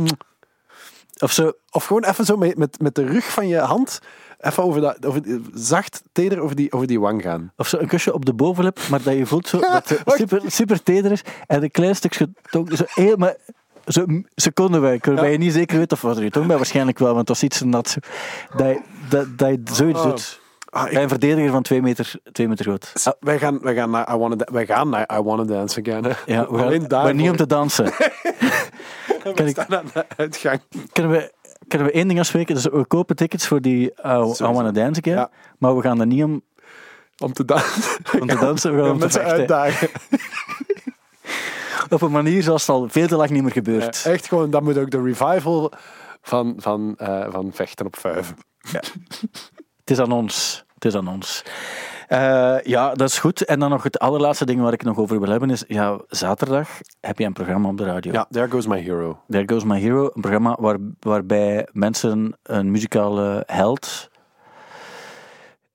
Of 1.19 1.31
zo, 1.31 1.51
Of 1.71 1.85
gewoon 1.85 2.03
even 2.03 2.25
zo 2.25 2.37
met, 2.37 2.57
met, 2.57 2.79
met 2.81 2.95
de 2.95 3.05
rug 3.05 3.25
van 3.25 3.47
je 3.47 3.57
hand, 3.57 3.99
even 4.39 4.63
over 4.63 4.81
dat, 4.81 5.05
over, 5.05 5.21
zacht, 5.53 6.03
teder 6.11 6.39
over 6.39 6.55
die, 6.55 6.71
over 6.71 6.87
die 6.87 6.99
wang 6.99 7.21
gaan. 7.21 7.51
of 7.57 7.67
zo 7.67 7.77
een 7.77 7.87
kusje 7.87 8.13
op 8.13 8.25
de 8.25 8.33
bovenlip, 8.33 8.79
maar 8.89 9.03
dat 9.03 9.15
je 9.15 9.25
voelt 9.25 9.47
zo, 9.47 9.59
dat 9.59 9.89
het 9.89 10.01
super, 10.17 10.41
super 10.47 10.83
teder 10.83 11.11
is. 11.11 11.21
En 11.47 11.63
een 11.63 11.71
klein 11.71 11.95
stukje 11.95 12.29
tong, 12.49 12.77
zo 12.77 12.83
heel, 12.87 13.15
maar 13.15 13.35
zo 13.87 14.05
secondenwerk, 14.35 15.05
waarbij 15.05 15.31
je 15.31 15.37
niet 15.37 15.53
zeker 15.53 15.77
weet 15.77 15.91
of 15.91 16.01
wat 16.01 16.17
er 16.17 16.23
je 16.23 16.29
tong 16.29 16.47
bij, 16.47 16.55
waarschijnlijk 16.57 16.99
wel, 16.99 17.07
want 17.07 17.19
het 17.19 17.29
was 17.29 17.43
iets 17.43 17.61
nat. 17.61 17.97
Dat 18.55 18.67
je, 18.67 18.81
dat, 19.09 19.37
dat 19.37 19.49
je 19.49 19.61
zoiets 19.73 19.99
Oh. 19.99 20.05
doet. 20.09 20.39
Ah, 20.69 20.85
ik- 20.87 20.93
Bij 20.93 21.03
een 21.03 21.09
verdediger 21.09 21.51
van 21.51 21.61
twee 21.63 21.81
meter, 21.81 22.11
twee 22.31 22.47
meter 22.47 22.65
groot. 22.65 22.91
Ah, 23.03 23.13
wij, 23.19 23.39
gaan, 23.39 23.59
wij, 23.61 23.73
gaan 23.75 23.89
naar 23.89 24.13
I 24.13 24.17
Wanna, 24.17 24.35
wij 24.51 24.65
gaan 24.65 24.89
naar 24.89 25.09
I 25.17 25.21
Wanna 25.21 25.43
Dance 25.43 25.79
Again. 25.81 26.03
hè. 26.03 26.11
Ja, 26.25 26.51
we 26.51 26.57
gaan, 26.87 27.03
maar 27.03 27.13
niet 27.15 27.29
om 27.29 27.35
te 27.35 27.45
dansen. 27.47 27.85
We 29.23 29.31
kan 29.35 29.45
ik- 29.47 29.51
staan 29.61 29.77
aan 29.77 29.85
de 29.93 30.05
uitgang. 30.17 30.59
Kunnen 30.91 31.11
we, 31.11 31.33
kunnen 31.67 31.87
we 31.87 31.93
één 31.93 32.07
ding 32.07 32.19
afspreken? 32.19 32.55
Dus 32.55 32.63
we 32.63 32.85
kopen 32.87 33.15
tickets 33.15 33.47
voor 33.47 33.61
die 33.61 33.91
uh, 34.05 34.31
I 34.39 34.43
Wanna 34.43 34.71
Dance 34.71 35.01
Again, 35.01 35.17
Ja. 35.17 35.29
maar 35.57 35.75
we 35.75 35.81
gaan 35.81 35.99
er 35.99 36.05
niet 36.07 36.23
om, 36.23 36.41
Om 37.17 37.33
te 37.33 37.45
dansen. 37.45 37.97
om 38.21 38.27
te 38.27 38.37
dansen, 38.37 38.71
we 38.71 38.77
gaan 38.77 38.85
Ja, 38.87 38.91
om 38.93 38.99
te 38.99 39.09
vechten. 39.09 39.31
uitdagen. 39.31 39.89
Op 41.89 42.01
een 42.01 42.11
manier 42.11 42.43
zoals 42.43 42.61
het 42.67 42.75
al 42.75 42.89
veel 42.89 43.07
te 43.07 43.15
lang 43.15 43.29
niet 43.29 43.41
meer 43.43 43.51
gebeurt. 43.51 44.03
Echt 44.05 44.27
gewoon, 44.27 44.49
dat 44.49 44.61
moet 44.61 44.77
ook 44.77 44.89
de 44.91 45.01
revival 45.01 45.71
van, 46.21 46.53
van, 46.57 46.93
eh, 46.97 47.25
van 47.29 47.51
vechten 47.53 47.85
op 47.85 47.99
vijf. 47.99 48.33
Het 49.89 49.97
is 49.97 50.03
aan 50.03 50.11
ons. 50.11 50.63
Het 50.73 50.85
is 50.85 50.95
aan 50.95 51.07
ons. 51.07 51.43
Eh, 52.07 52.57
ja, 52.63 52.93
dat 52.93 53.09
is 53.09 53.19
goed. 53.19 53.45
En 53.45 53.59
dan 53.59 53.69
nog 53.69 53.83
het 53.83 53.99
allerlaatste 53.99 54.45
ding 54.45 54.61
waar 54.61 54.73
ik 54.73 54.83
nog 54.83 54.97
over 54.97 55.19
wil 55.19 55.29
hebben 55.29 55.49
is, 55.49 55.63
ja, 55.67 55.99
zaterdag 56.07 56.69
heb 56.99 57.19
je 57.19 57.25
een 57.25 57.33
programma 57.33 57.69
op 57.69 57.77
de 57.77 57.83
radio. 57.83 58.11
Ja, 58.11 58.25
there 58.31 58.49
goes 58.49 58.67
my 58.67 58.79
hero. 58.81 59.19
There 59.29 59.43
Goes 59.47 59.63
My 59.63 59.79
Hero, 59.79 60.03
een 60.13 60.21
programma 60.21 60.57
waar, 60.59 60.77
waarbij 60.99 61.67
mensen 61.71 62.37
een 62.43 62.71
muzikale 62.71 63.43
held 63.45 64.09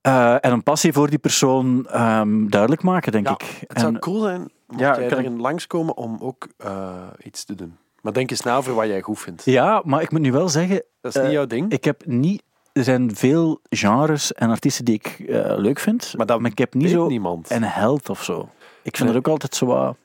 eh, 0.00 0.32
en 0.44 0.52
een 0.52 0.62
passie 0.62 0.92
voor 0.92 1.10
die 1.10 1.18
persoon 1.18 1.86
ehm, 1.86 2.46
duidelijk 2.48 2.82
maken, 2.82 3.12
denk 3.12 3.26
Ja, 3.26 3.32
ik. 3.32 3.64
het 3.66 3.80
zou 3.80 3.94
En- 3.94 4.00
cool 4.00 4.20
zijn 4.20 4.40
mocht 4.66 4.80
Ja, 4.80 4.98
jij 4.98 5.08
kan 5.08 5.18
ik- 5.18 5.24
erin 5.24 5.40
langskomen 5.40 5.96
om 5.96 6.16
ook 6.20 6.48
eh, 6.56 6.92
iets 7.22 7.44
te 7.44 7.54
doen. 7.54 7.76
Maar 8.00 8.12
denk 8.12 8.30
eens 8.30 8.42
na 8.42 8.56
over 8.56 8.74
wat 8.74 8.86
jij 8.86 9.00
goed 9.00 9.18
vindt. 9.18 9.44
ja, 9.44 9.82
maar 9.84 10.02
ik 10.02 10.10
moet 10.10 10.20
nu 10.20 10.32
wel 10.32 10.48
zeggen, 10.48 10.82
Dat 11.00 11.16
is 11.16 11.22
niet 11.22 11.32
jouw 11.32 11.46
ding. 11.46 11.72
ik 11.72 11.84
heb 11.84 12.06
niet... 12.06 12.42
Er 12.74 12.84
zijn 12.84 13.16
veel 13.16 13.60
genres 13.70 14.32
en 14.32 14.50
artiesten 14.50 14.84
die 14.84 14.94
ik 14.94 15.06
eh, 15.28 15.54
leuk 15.56 15.78
vind, 15.78 16.14
Maar 16.16 16.26
dat 16.26 16.44
ik 16.46 16.58
heb 16.58 16.74
niet 16.74 16.90
zo 16.90 17.06
niemand. 17.06 17.50
een 17.50 17.62
held 17.62 18.08
of 18.08 18.24
zo. 18.24 18.40
Ik 18.82 18.96
vind 18.96 18.98
Nee. 18.98 19.08
het 19.08 19.16
ook 19.26 19.32
altijd 19.32 19.54
zo 19.54 19.66
wat 19.66 19.96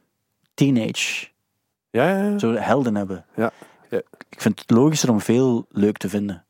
teenage. 0.53 1.27
Ja, 1.89 2.09
ja, 2.09 2.23
ja. 2.23 2.37
Zo 2.37 2.53
helden 2.53 2.95
hebben. 2.95 3.25
Ja. 3.35 3.51
Ja. 3.89 4.01
Ik 4.29 4.41
vind 4.41 4.59
het 4.59 4.71
logischer 4.71 5.09
om 5.09 5.21
veel 5.21 5.65
leuk 5.69 5.97
te 5.97 6.09
vinden. 6.09 6.45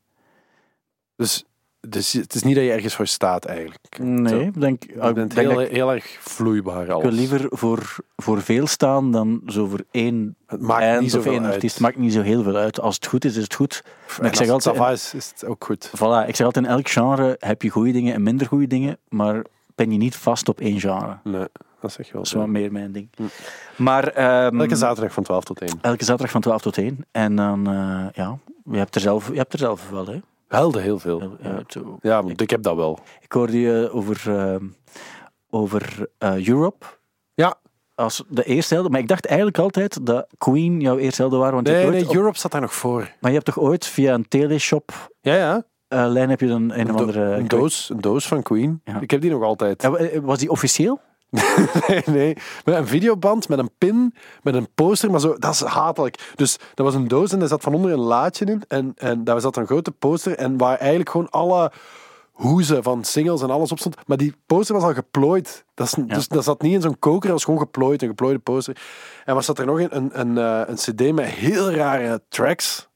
Dus, 1.16 1.44
dus 1.88 2.12
het 2.12 2.34
is 2.34 2.42
niet 2.42 2.54
dat 2.54 2.64
je 2.64 2.72
ergens 2.72 2.94
voor 2.94 3.06
staat 3.06 3.44
eigenlijk. 3.44 3.98
Nee, 3.98 4.44
ik 4.46 4.60
denk, 4.60 4.84
ik 4.84 5.14
denk 5.14 5.32
heel, 5.70 5.92
erg 5.92 6.16
vloeibaar 6.20 6.80
ik 6.80 6.86
wil 6.86 6.96
alles. 7.00 7.14
liever 7.14 7.46
voor, 7.48 7.96
voor 8.16 8.42
veel 8.42 8.66
staan 8.66 9.12
dan 9.12 9.42
zo 9.46 9.66
voor 9.66 9.80
één 9.90 10.36
Het 10.46 10.60
maakt 10.60 11.00
niet 11.00 11.16
of 11.16 11.26
één 11.26 11.44
uit. 11.44 11.54
artiest. 11.54 11.80
Maakt 11.80 11.96
niet 11.96 12.12
zo 12.12 12.22
heel 12.22 12.42
veel 12.42 12.56
uit. 12.56 12.80
Als 12.80 12.94
het 12.94 13.06
goed 13.06 13.24
is, 13.24 13.36
is 13.36 13.42
het 13.42 13.54
goed. 13.54 13.82
En 14.20 14.26
ik 14.26 14.34
zeg 14.34 14.46
het 14.46 14.66
altijd- 14.66 14.92
is, 14.98 15.14
is 15.14 15.28
het 15.34 15.44
ook 15.44 15.64
goed. 15.64 15.88
Voilà, 15.96 16.28
ik 16.28 16.36
zeg 16.36 16.46
altijd, 16.46 16.64
in 16.64 16.70
elk 16.70 16.88
genre 16.88 17.36
heb 17.38 17.62
je 17.62 17.68
goede 17.70 17.92
dingen 17.92 18.14
en 18.14 18.22
minder 18.22 18.46
goede 18.46 18.66
dingen, 18.66 18.98
maar 19.08 19.44
ben 19.74 19.90
je 19.92 19.98
niet 19.98 20.16
vast 20.16 20.48
op 20.48 20.60
één 20.60 20.80
genre. 20.80 21.18
Nee, 21.24 21.46
dat 21.80 21.92
zeg 21.92 22.06
je 22.06 22.12
wel. 22.12 22.22
Dat 22.22 22.30
is 22.30 22.36
wel 22.38 22.46
meer 22.46 22.72
mijn 22.72 22.92
ding. 22.92 23.08
Maar, 23.76 24.08
ehm, 24.08 24.60
Elke 24.60 24.76
zaterdag 24.76 25.12
van 25.12 25.22
12 25.22 25.44
tot 25.44 25.60
1. 25.60 25.78
elke 25.80 26.04
zaterdag 26.04 26.30
van 26.30 26.40
12 26.40 26.62
tot 26.62 26.76
1. 26.78 27.04
En 27.10 27.36
dan, 27.36 27.66
eh, 27.66 28.06
ja, 28.12 28.38
je 28.70 28.76
hebt 28.78 28.94
er 28.94 29.00
zelf, 29.00 29.28
je 29.30 29.36
hebt 29.38 29.52
er 29.52 29.58
zelf 29.58 29.90
wel, 29.90 30.06
hè. 30.06 30.20
Helden 30.50 30.82
heel 30.82 30.98
veel. 30.98 31.18
Heel- 31.20 31.36
Ja, 31.42 31.48
ja, 31.50 31.62
zo. 31.66 31.98
ja 32.00 32.22
want 32.22 32.40
ik 32.40 32.50
heb 32.50 32.62
dat 32.62 32.76
wel. 32.76 32.98
Ik 33.20 33.32
hoorde 33.32 33.60
je 33.60 33.90
over, 33.92 34.36
ehm, 34.38 34.64
over 35.50 36.06
eh, 36.18 36.48
Europe 36.48 36.86
Ja. 37.34 37.54
als 37.94 38.24
de 38.28 38.44
eerste 38.44 38.74
helden. 38.74 38.92
Maar 38.92 39.00
ik 39.00 39.08
dacht 39.08 39.26
eigenlijk 39.26 39.58
altijd 39.58 40.06
dat 40.06 40.26
Queen 40.38 40.80
jouw 40.80 40.98
eerste 40.98 41.20
helden 41.20 41.38
waren. 41.38 41.54
Want 41.54 41.68
je 41.68 41.72
Nee, 41.74 41.86
nee, 41.90 42.08
op- 42.08 42.14
Europe 42.14 42.38
staat 42.38 42.52
daar 42.52 42.60
nog 42.60 42.74
voor. 42.74 43.00
maar 43.20 43.30
je 43.30 43.36
hebt 43.36 43.44
toch 43.54 43.58
ooit 43.58 43.86
via 43.86 44.14
een 44.14 44.28
teleshop 44.28 44.92
Ja, 45.20 45.34
ja. 45.34 45.64
eh, 45.88 46.04
lijn 46.08 46.30
heb 46.30 46.40
je 46.40 46.46
dan 46.46 46.72
een, 46.72 46.90
of 46.94 47.00
andere... 47.00 47.20
een, 47.22 47.48
doos, 47.48 47.90
een 47.90 48.00
doos 48.00 48.26
van 48.28 48.42
Queen. 48.42 48.80
Ja. 48.84 49.00
Ik 49.00 49.10
heb 49.10 49.20
die 49.20 49.30
nog 49.30 49.42
altijd. 49.42 49.82
Ja, 49.82 49.90
wa- 49.90 50.20
was 50.20 50.38
die 50.38 50.50
officieel? 50.50 51.00
Nee, 51.88 52.02
nee. 52.06 52.36
Met 52.64 52.74
een 52.74 52.86
videoband, 52.86 53.48
met 53.48 53.58
een 53.58 53.70
pin, 53.78 54.14
met 54.42 54.54
een 54.54 54.68
poster, 54.74 55.10
maar 55.10 55.20
zo, 55.20 55.34
dat 55.38 55.52
is 55.54 55.60
hatelijk. 55.60 56.32
Dus 56.34 56.58
dat 56.74 56.86
was 56.86 56.94
een 56.94 57.08
doos 57.08 57.32
en 57.32 57.38
daar 57.38 57.48
zat 57.48 57.62
van 57.62 57.74
onder 57.74 57.92
een 57.92 57.98
laadje 57.98 58.44
in. 58.44 58.62
En, 58.68 58.92
en 58.96 59.24
daar 59.24 59.40
zat 59.40 59.56
een 59.56 59.66
grote 59.66 59.90
poster 59.90 60.36
en 60.36 60.56
waar 60.56 60.76
eigenlijk 60.76 61.10
gewoon 61.10 61.30
alle 61.30 61.72
hoezen 62.40 62.82
van 62.82 63.04
singles 63.04 63.42
en 63.42 63.50
alles 63.50 63.72
op 63.72 63.78
stond. 63.78 63.96
Maar 64.06 64.16
die 64.16 64.34
poster 64.46 64.74
was 64.74 64.84
al 64.84 64.94
geplooid. 64.94 65.64
Dat, 65.74 65.86
is, 65.86 65.92
dus, 66.06 66.28
dat 66.28 66.44
zat 66.44 66.62
niet 66.62 66.74
in 66.74 66.80
zo'n 66.80 66.98
koker, 66.98 67.22
dat 67.22 67.30
was 67.30 67.44
gewoon 67.44 67.60
geplooid, 67.60 68.02
een 68.02 68.08
geplooide 68.08 68.38
poster. 68.38 68.76
En 69.24 69.34
wat 69.34 69.44
zat 69.44 69.58
er 69.58 69.66
nog 69.66 69.80
in? 69.80 69.88
Een, 69.90 70.20
een, 70.20 70.38
eh, 70.38 70.62
een 70.66 70.74
cd 70.74 71.12
met 71.12 71.26
heel 71.26 71.70
rare 71.70 72.22
tracks 72.28 72.88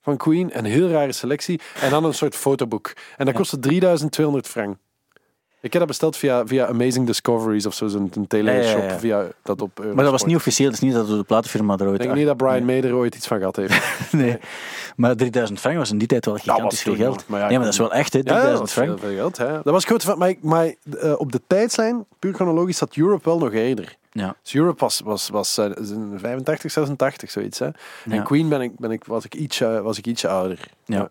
van 0.00 0.16
Queen, 0.16 0.58
een 0.58 0.64
heel 0.64 0.88
rare 0.88 1.12
selectie. 1.12 1.60
En 1.80 1.90
dan 1.90 2.04
een 2.04 2.14
soort 2.14 2.36
fotoboek. 2.36 2.92
En 3.16 3.26
dat 3.26 3.34
kostte 3.34 3.58
3200 3.58 4.48
frank. 4.48 4.76
Ik 5.62 5.72
heb 5.72 5.80
dat 5.80 5.86
besteld 5.86 6.16
via, 6.16 6.46
via 6.46 6.66
Amazing 6.66 7.06
Discoveries 7.06 7.66
of 7.66 7.74
zo, 7.74 7.86
zo'n 7.86 8.10
een 8.14 8.26
teleshop 8.26 8.78
Ja, 8.80 8.84
ja, 8.86 8.92
ja. 8.92 8.98
via 8.98 9.26
dat 9.42 9.62
op 9.62 9.70
Eurosport. 9.78 9.94
Maar 9.94 10.04
dat 10.04 10.12
was 10.12 10.24
niet 10.24 10.36
officieel. 10.36 10.70
Is 10.70 10.80
niet 10.80 10.92
dat 10.92 11.06
de 11.08 11.22
platenfirma 11.22 11.76
er 11.76 11.86
ooit... 11.86 11.94
Ik 11.94 12.02
denk 12.02 12.14
niet 12.14 12.26
dat 12.26 12.36
Brian 12.36 12.64
May 12.64 12.82
er 12.82 12.94
ooit 12.94 13.14
iets 13.14 13.26
van 13.26 13.38
gehad 13.38 13.56
heeft. 13.56 13.80
Nee. 14.12 14.38
Maar 14.96 15.16
3000 15.16 15.60
frank 15.60 15.76
was 15.76 15.90
in 15.90 15.98
die 15.98 16.08
tijd 16.08 16.24
wel 16.24 16.34
gigantisch 16.36 16.82
veel 16.82 16.94
geld. 16.94 17.20
ja. 17.20 17.24
Maar 17.26 17.40
ja, 17.40 17.46
nee, 17.46 17.56
maar 17.56 17.64
dat 17.64 17.72
is 17.72 17.78
wel 17.78 17.92
echt, 17.92 18.12
hè, 18.12 18.18
Ja, 18.18 18.24
3000 18.24 18.58
dat 18.58 18.68
is 18.68 18.74
veel, 18.74 18.84
frank. 18.84 18.98
veel 19.00 19.14
geld. 19.14 19.36
Hè. 19.36 19.52
Dat 19.52 19.72
was 19.72 19.84
groot 19.84 20.16
maar, 20.16 20.34
maar 20.40 20.74
eh, 21.00 21.12
op 21.16 21.32
de 21.32 21.40
tijdslijn, 21.46 22.04
puur 22.18 22.34
chronologisch, 22.34 22.76
zat 22.76 22.96
Europe 22.96 23.28
wel 23.28 23.38
nog 23.38 23.52
eerder. 23.52 23.96
Ja. 24.12 24.36
Dus 24.42 24.54
Europe 24.54 24.80
was, 24.80 25.00
was, 25.04 25.28
was 25.28 25.58
eh, 25.58 25.64
in 25.64 26.12
85, 26.16 26.70
86, 26.70 27.30
zoiets. 27.30 27.58
Hè. 27.58 27.68
En 28.10 28.22
Queen 28.22 28.48
ben 28.48 28.60
ik, 28.60 28.78
ben 28.78 28.90
ik, 28.90 29.04
was, 29.04 29.24
ik 29.24 29.34
ietsje, 29.34 29.82
was 29.82 29.98
ik 29.98 30.06
ietsje 30.06 30.28
ouder. 30.28 30.58
Ja. 30.84 31.08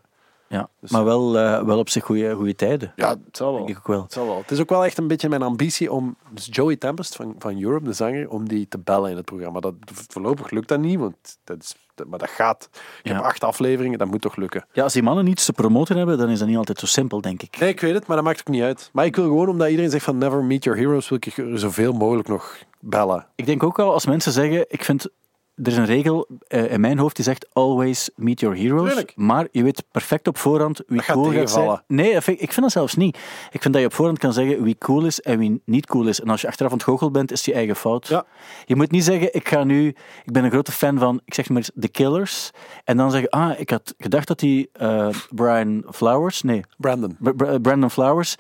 Ja, 0.52 0.70
Dus- 0.80 0.92
maar 0.92 1.04
wel, 1.06 1.38
eh, 1.38 1.64
wel 1.64 1.78
op 1.80 1.90
zich 1.90 2.04
goede 2.04 2.56
tijden. 2.56 2.94
Ja, 2.96 3.10
het 3.10 3.38
zal 3.38 3.48
wel. 3.54 3.58
Denk 3.66 3.70
ik 3.70 3.78
ook 3.78 3.88
wel. 3.88 4.02
Het 4.02 4.14
zal 4.14 4.26
wel. 4.26 4.38
Het 4.38 4.52
is 4.52 4.60
ook 4.60 4.70
wel 4.70 4.86
echt 4.86 4.98
een 4.98 5.08
beetje 5.08 5.30
mijn 5.30 5.42
ambitie 5.42 5.92
om 5.92 6.16
dus 6.30 6.48
Joey 6.52 6.76
Tempest 6.76 7.16
van, 7.16 7.36
van 7.40 7.62
Europe, 7.62 7.84
de 7.86 7.94
zanger, 7.94 8.30
om 8.30 8.48
die 8.48 8.68
te 8.68 8.78
bellen 8.78 9.10
in 9.10 9.16
het 9.16 9.26
programma. 9.26 9.60
Dat, 9.60 9.74
voorlopig 10.08 10.50
lukt 10.52 10.68
dat 10.68 10.80
niet, 10.80 11.00
want 11.00 11.16
dat 11.44 11.58
is, 11.64 11.76
dat- 11.96 12.08
maar 12.08 12.20
dat 12.20 12.30
gaat. 12.30 12.70
Ik 12.74 12.80
Ja. 13.10 13.14
heb 13.16 13.24
acht 13.24 13.44
afleveringen, 13.44 14.00
dat 14.00 14.08
moet 14.08 14.22
toch 14.22 14.36
lukken. 14.36 14.66
Ja, 14.74 14.84
als 14.84 14.94
die 14.94 15.04
mannen 15.04 15.26
niets 15.26 15.46
te 15.46 15.54
promoten 15.54 15.98
hebben, 15.98 16.18
dan 16.18 16.30
is 16.30 16.40
dat 16.40 16.48
niet 16.48 16.58
altijd 16.58 16.80
zo 16.80 16.86
simpel, 16.86 17.22
denk 17.22 17.42
ik. 17.42 17.60
Nee, 17.60 17.70
ik 17.70 17.80
weet 17.82 17.94
het, 17.94 18.08
maar 18.08 18.16
dat 18.16 18.26
maakt 18.26 18.40
ook 18.40 18.48
niet 18.54 18.64
uit. 18.64 18.90
Maar 18.94 19.06
ik 19.06 19.16
wil 19.16 19.26
gewoon, 19.26 19.50
omdat 19.50 19.70
iedereen 19.70 19.92
zegt 19.92 20.04
van 20.06 20.18
never 20.18 20.44
meet 20.44 20.64
your 20.64 20.80
heroes, 20.80 21.10
wil 21.10 21.18
ik 21.22 21.38
er 21.38 21.60
zoveel 21.60 21.94
mogelijk 21.94 22.28
nog 22.28 22.58
bellen. 22.80 23.26
Ik 23.36 23.46
denk 23.46 23.64
ook 23.64 23.80
al, 23.80 23.94
als 23.94 24.06
mensen 24.06 24.32
zeggen, 24.32 24.66
ik 24.68 24.84
vind, 24.84 25.08
er 25.64 25.72
is 25.72 25.78
een 25.78 25.86
regel 25.86 26.28
eh, 26.48 26.72
in 26.72 26.82
mijn 26.82 26.98
hoofd 26.98 27.16
die 27.16 27.26
zegt 27.26 27.48
always 27.54 28.10
meet 28.16 28.40
your 28.40 28.58
heroes. 28.58 28.88
Tuurlijk. 28.88 29.14
Maar 29.16 29.48
je 29.52 29.64
weet 29.64 29.84
perfect 29.92 30.28
op 30.28 30.38
voorhand 30.38 30.82
wie 30.88 30.98
Dat 30.98 31.06
cool 31.06 31.32
gaat 31.32 31.50
zijn. 31.50 31.82
Nee, 31.88 32.12
ik, 32.12 32.26
ik 32.26 32.38
vind 32.54 32.62
dat 32.62 32.72
zelfs 32.72 32.96
niet. 32.96 33.18
Ik 33.52 33.62
vind 33.62 33.74
dat 33.74 33.82
je 33.82 33.88
op 33.88 33.94
voorhand 33.94 34.20
kan 34.20 34.34
zeggen 34.34 34.64
wie 34.64 34.78
cool 34.78 35.06
is 35.06 35.22
en 35.22 35.38
wie 35.38 35.62
niet 35.66 35.86
cool 35.86 36.08
is. 36.08 36.22
En 36.22 36.30
als 36.30 36.42
je 36.42 36.48
achteraf 36.48 36.72
ontgoocheld 36.72 37.12
bent, 37.12 37.32
is 37.32 37.38
het 37.38 37.46
je 37.46 37.54
eigen 37.54 37.76
fout. 37.76 38.08
Ja. 38.08 38.26
Je 38.66 38.76
moet 38.76 38.92
niet 38.92 39.04
zeggen, 39.04 39.34
ik 39.34 39.48
ga 39.48 39.64
nu, 39.64 39.88
ik 40.26 40.32
ben 40.32 40.44
een 40.44 40.52
grote 40.52 40.72
fan 40.72 40.98
van, 41.00 41.22
ik 41.26 41.34
zeg 41.34 41.50
maar 41.50 41.58
eens, 41.58 41.72
The 41.80 41.88
Killers. 41.88 42.52
En 42.84 42.98
dan 42.98 43.12
zeggen, 43.12 43.30
ah, 43.30 43.60
ik 43.60 43.70
had 43.70 43.94
gedacht 43.98 44.28
dat 44.28 44.40
die 44.40 44.70
eh, 44.74 45.08
Brian 45.30 45.84
Flowers, 45.92 46.42
nee, 46.42 46.62
Brandon. 46.78 47.16
Br- 47.20 47.32
Br- 47.32 47.60
Brandon 47.62 47.92
Flowers, 47.92 48.36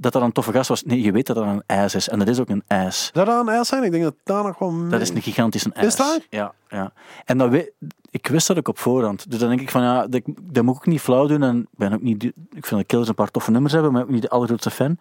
dat 0.00 0.12
dat 0.12 0.22
een 0.22 0.32
toffe 0.32 0.52
gast 0.52 0.68
was. 0.68 0.82
Nee, 0.82 1.02
je 1.02 1.12
weet 1.12 1.26
dat 1.26 1.36
dat 1.36 1.46
een 1.46 1.62
ass 1.66 1.94
is. 1.94 2.08
En 2.08 2.18
dat 2.18 2.28
is 2.28 2.40
ook 2.40 2.48
een 2.48 2.62
ass. 2.66 3.10
Zou 3.12 3.26
dat 3.26 3.40
een 3.46 3.52
ijs 3.54 3.68
zijn? 3.68 3.82
Ik 3.84 3.90
denk 3.90 4.02
dat 4.02 4.14
daar 4.24 4.42
nog 4.44 4.58
wel... 4.58 4.88
Dat 4.88 5.00
is 5.00 5.10
een 5.10 5.22
gigantische 5.22 5.70
ass. 5.74 5.86
Is 5.86 5.96
waar? 5.96 6.18
Ja, 6.30 6.52
ja. 6.68 6.92
En 7.24 7.38
dat 7.38 7.50
we, 7.50 7.72
ik 8.10 8.26
wist 8.26 8.46
dat 8.46 8.58
ook 8.58 8.68
op 8.68 8.78
voorhand. 8.78 9.30
Dus 9.30 9.38
dan 9.38 9.48
denk 9.48 9.60
ik 9.60 9.70
van, 9.70 9.82
ja, 9.82 10.06
dat, 10.06 10.22
dat 10.42 10.64
moet 10.64 10.74
ik 10.74 10.80
ook 10.80 10.86
niet 10.86 11.00
flauw 11.00 11.26
doen. 11.26 11.42
En 11.42 11.58
ik 11.58 11.78
ben 11.78 11.92
ook 11.92 12.02
niet, 12.02 12.24
ik 12.24 12.32
vind 12.50 12.70
dat 12.70 12.86
Killers 12.86 13.08
een 13.08 13.14
paar 13.14 13.30
toffe 13.30 13.50
nummers 13.50 13.72
hebben, 13.72 13.92
maar 13.92 14.02
ook 14.02 14.10
niet 14.10 14.22
de 14.22 14.28
allergrootste 14.30 14.70
fan. 14.70 14.98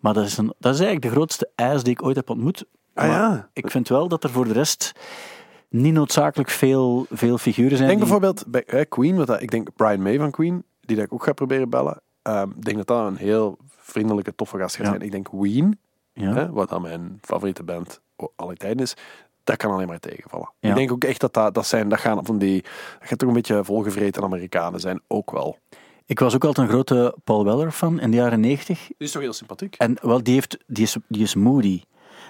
Maar 0.00 0.14
dat 0.14 0.24
is, 0.24 0.36
een, 0.38 0.46
dat 0.58 0.74
is 0.74 0.80
eigenlijk 0.80 1.02
de 1.02 1.14
grootste 1.14 1.50
ass 1.54 1.82
die 1.82 1.92
ik 1.92 2.02
ooit 2.04 2.16
heb 2.16 2.30
ontmoet. 2.30 2.64
Ah, 2.94 3.06
ja. 3.06 3.48
Ik 3.52 3.70
vind 3.70 3.88
wel 3.88 4.08
dat 4.08 4.24
er 4.24 4.30
voor 4.30 4.44
de 4.44 4.52
rest 4.52 4.92
niet 5.68 5.92
noodzakelijk 5.92 6.50
veel, 6.50 7.06
veel 7.10 7.38
figuren 7.38 7.76
zijn. 7.76 7.90
Ik 7.90 7.96
denk 7.98 8.08
die- 8.10 8.18
bijvoorbeeld 8.20 8.44
bij 8.46 8.64
eh, 8.64 8.88
Queen, 8.88 9.16
wat 9.16 9.26
dat, 9.26 9.42
ik 9.42 9.50
denk 9.50 9.68
Brian 9.76 10.02
May 10.02 10.18
van 10.18 10.30
Queen, 10.30 10.64
die 10.80 10.96
dat 10.96 11.04
ik 11.04 11.12
ook 11.12 11.24
ga 11.24 11.32
proberen 11.32 11.70
bellen. 11.70 12.00
Ehm, 12.26 12.50
Ik 12.50 12.64
denk 12.64 12.76
dat 12.76 12.86
dat 12.86 13.06
een 13.06 13.16
heel 13.16 13.56
vriendelijke, 13.76 14.34
toffe 14.34 14.58
gast 14.58 14.76
gaat 14.76 14.86
zijn. 14.86 15.00
Ik 15.00 15.10
denk 15.10 15.28
Ween, 15.32 15.78
Ja. 16.12 16.32
hè, 16.34 16.50
wat 16.50 16.68
dan 16.68 16.82
mijn 16.82 17.18
favoriete 17.22 17.62
band 17.62 18.00
aller 18.36 18.56
tijden 18.56 18.82
is, 18.82 18.94
dat 19.44 19.56
kan 19.56 19.70
alleen 19.72 19.86
maar 19.86 19.98
tegenvallen. 20.00 20.50
Ja. 20.60 20.68
Ik 20.68 20.74
denk 20.74 20.92
ook 20.92 21.04
echt 21.04 21.20
dat 21.20 21.34
dat, 21.34 21.54
dat 21.54 21.66
zijn, 21.66 21.88
dat 21.88 21.98
gaan 22.00 22.24
van 22.24 22.38
die, 22.38 22.62
dat 22.62 23.08
gaat 23.08 23.18
toch 23.18 23.28
een 23.28 23.34
beetje 23.34 23.64
volgevreten 23.64 24.22
Amerikanen 24.22 24.80
zijn, 24.80 25.00
ook 25.06 25.30
wel. 25.30 25.58
Ik 26.06 26.18
was 26.18 26.34
ook 26.34 26.44
altijd 26.44 26.66
een 26.66 26.72
grote 26.72 27.16
Paul 27.24 27.44
Weller 27.44 27.70
fan 27.72 28.00
in 28.00 28.10
de 28.10 28.16
jaren 28.16 28.40
negentig. 28.40 28.78
Die 28.86 28.94
is 28.98 29.10
toch 29.12 29.22
heel 29.22 29.32
sympathiek? 29.32 29.74
En 29.78 29.96
wel, 30.02 30.22
die, 30.22 30.34
heeft, 30.34 30.58
die, 30.66 30.82
is, 30.84 30.96
die 31.08 31.22
is 31.22 31.34
moody. 31.34 31.82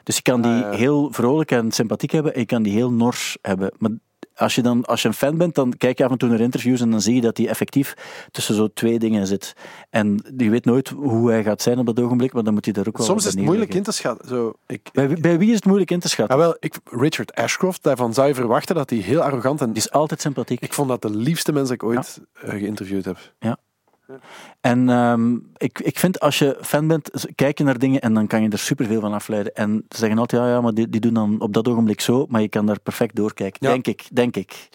Dus 0.03 0.17
je 0.17 0.23
kan 0.23 0.43
die 0.43 0.53
Ah, 0.53 0.61
ja. 0.61 0.71
heel 0.71 1.13
vrolijk 1.13 1.51
en 1.51 1.73
sympathiek 1.73 2.11
hebben 2.11 2.35
en 2.35 2.41
je 2.41 2.47
kan 2.47 2.63
die 2.63 2.73
heel 2.73 2.93
nors 2.93 3.39
hebben. 3.43 3.73
Maar 3.79 3.91
als 4.35 4.55
je, 4.55 4.63
dan, 4.63 4.85
als 4.85 5.03
je 5.03 5.09
een 5.09 5.15
fan 5.15 5.37
bent, 5.39 5.55
dan 5.55 5.73
kijk 5.77 5.99
je 5.99 6.05
af 6.05 6.11
en 6.11 6.19
toe 6.19 6.29
naar 6.29 6.41
interviews 6.41 6.81
en 6.81 6.91
dan 6.91 7.01
zie 7.01 7.15
je 7.15 7.21
dat 7.21 7.37
hij 7.37 7.49
effectief 7.49 7.95
tussen 8.31 8.55
zo 8.55 8.69
twee 8.75 8.99
dingen 8.99 9.27
zit. 9.27 9.53
En 9.91 10.25
je 10.37 10.51
weet 10.51 10.65
nooit 10.65 10.89
hoe 10.89 11.31
hij 11.31 11.43
gaat 11.43 11.63
zijn 11.63 11.79
op 11.79 11.87
dat 11.87 12.01
ogenblik, 12.01 12.33
maar 12.33 12.43
dan 12.45 12.55
moet 12.55 12.65
hij 12.65 12.75
er 12.75 12.89
ook 12.89 12.97
wel 12.97 13.07
Soms 13.07 13.27
is 13.27 13.35
het 13.35 13.45
moeilijk 13.45 13.75
in 13.75 13.83
te 13.83 13.93
schatten. 13.93 14.29
Zo, 14.29 14.53
ik, 14.67 14.89
Bij, 14.93 15.09
wie- 15.09 15.21
bij 15.21 15.39
wie 15.39 15.49
is 15.49 15.55
het 15.55 15.65
moeilijk 15.65 15.91
in 15.91 16.01
te 16.01 16.09
schatten? 16.09 16.37
ah, 16.37 16.43
wel, 16.43 16.57
ik, 16.61 16.75
Richard 16.85 17.35
Ashcroft, 17.35 17.83
daarvan 17.83 18.15
zou 18.15 18.29
je 18.29 18.35
verwachten 18.35 18.75
dat 18.75 18.91
hij 18.91 18.99
heel 18.99 19.21
arrogant 19.23 19.61
en 19.61 19.67
Die 19.73 19.77
is 19.83 19.91
altijd 19.91 20.21
sympathiek. 20.21 20.61
ik 20.61 20.73
vond 20.73 20.89
dat 20.89 21.03
de 21.03 21.11
liefste 21.11 21.53
mens 21.53 21.69
dat 21.69 21.77
ik 21.77 21.83
ooit 21.83 22.21
eh, 22.33 22.51
geïnterviewd 22.51 23.05
heb. 23.05 23.19
En 24.61 24.89
ehm, 24.89 25.35
ik, 25.57 25.79
ik 25.81 25.99
vind 25.99 26.21
als 26.21 26.39
je 26.39 26.59
fan 26.61 26.87
bent, 26.87 27.11
kijk 27.35 27.59
je 27.59 27.65
naar 27.65 27.79
dingen 27.79 28.01
en 28.01 28.15
dan 28.15 28.27
kan 28.27 28.43
je 28.43 28.49
er 28.49 28.59
superveel 28.59 29.01
van 29.01 29.13
afleiden. 29.13 29.55
En 29.55 29.85
ze 29.89 29.99
zeggen 29.99 30.19
altijd, 30.19 30.43
ja, 30.43 30.49
ja, 30.49 30.61
maar 30.61 30.73
die, 30.75 30.89
die 30.89 31.01
doen 31.01 31.15
dan 31.15 31.41
op 31.41 31.53
dat 31.53 31.69
ogenblik 31.69 32.01
zo, 32.01 32.27
maar 32.29 32.41
je 32.41 32.49
kan 32.49 32.67
daar 32.67 32.81
perfect 32.81 33.15
doorkijken. 33.17 33.67
Ja. 33.67 33.73
Denk 33.73 33.87
ik, 33.87 34.09
denk 34.13 34.37
ik. 34.37 34.69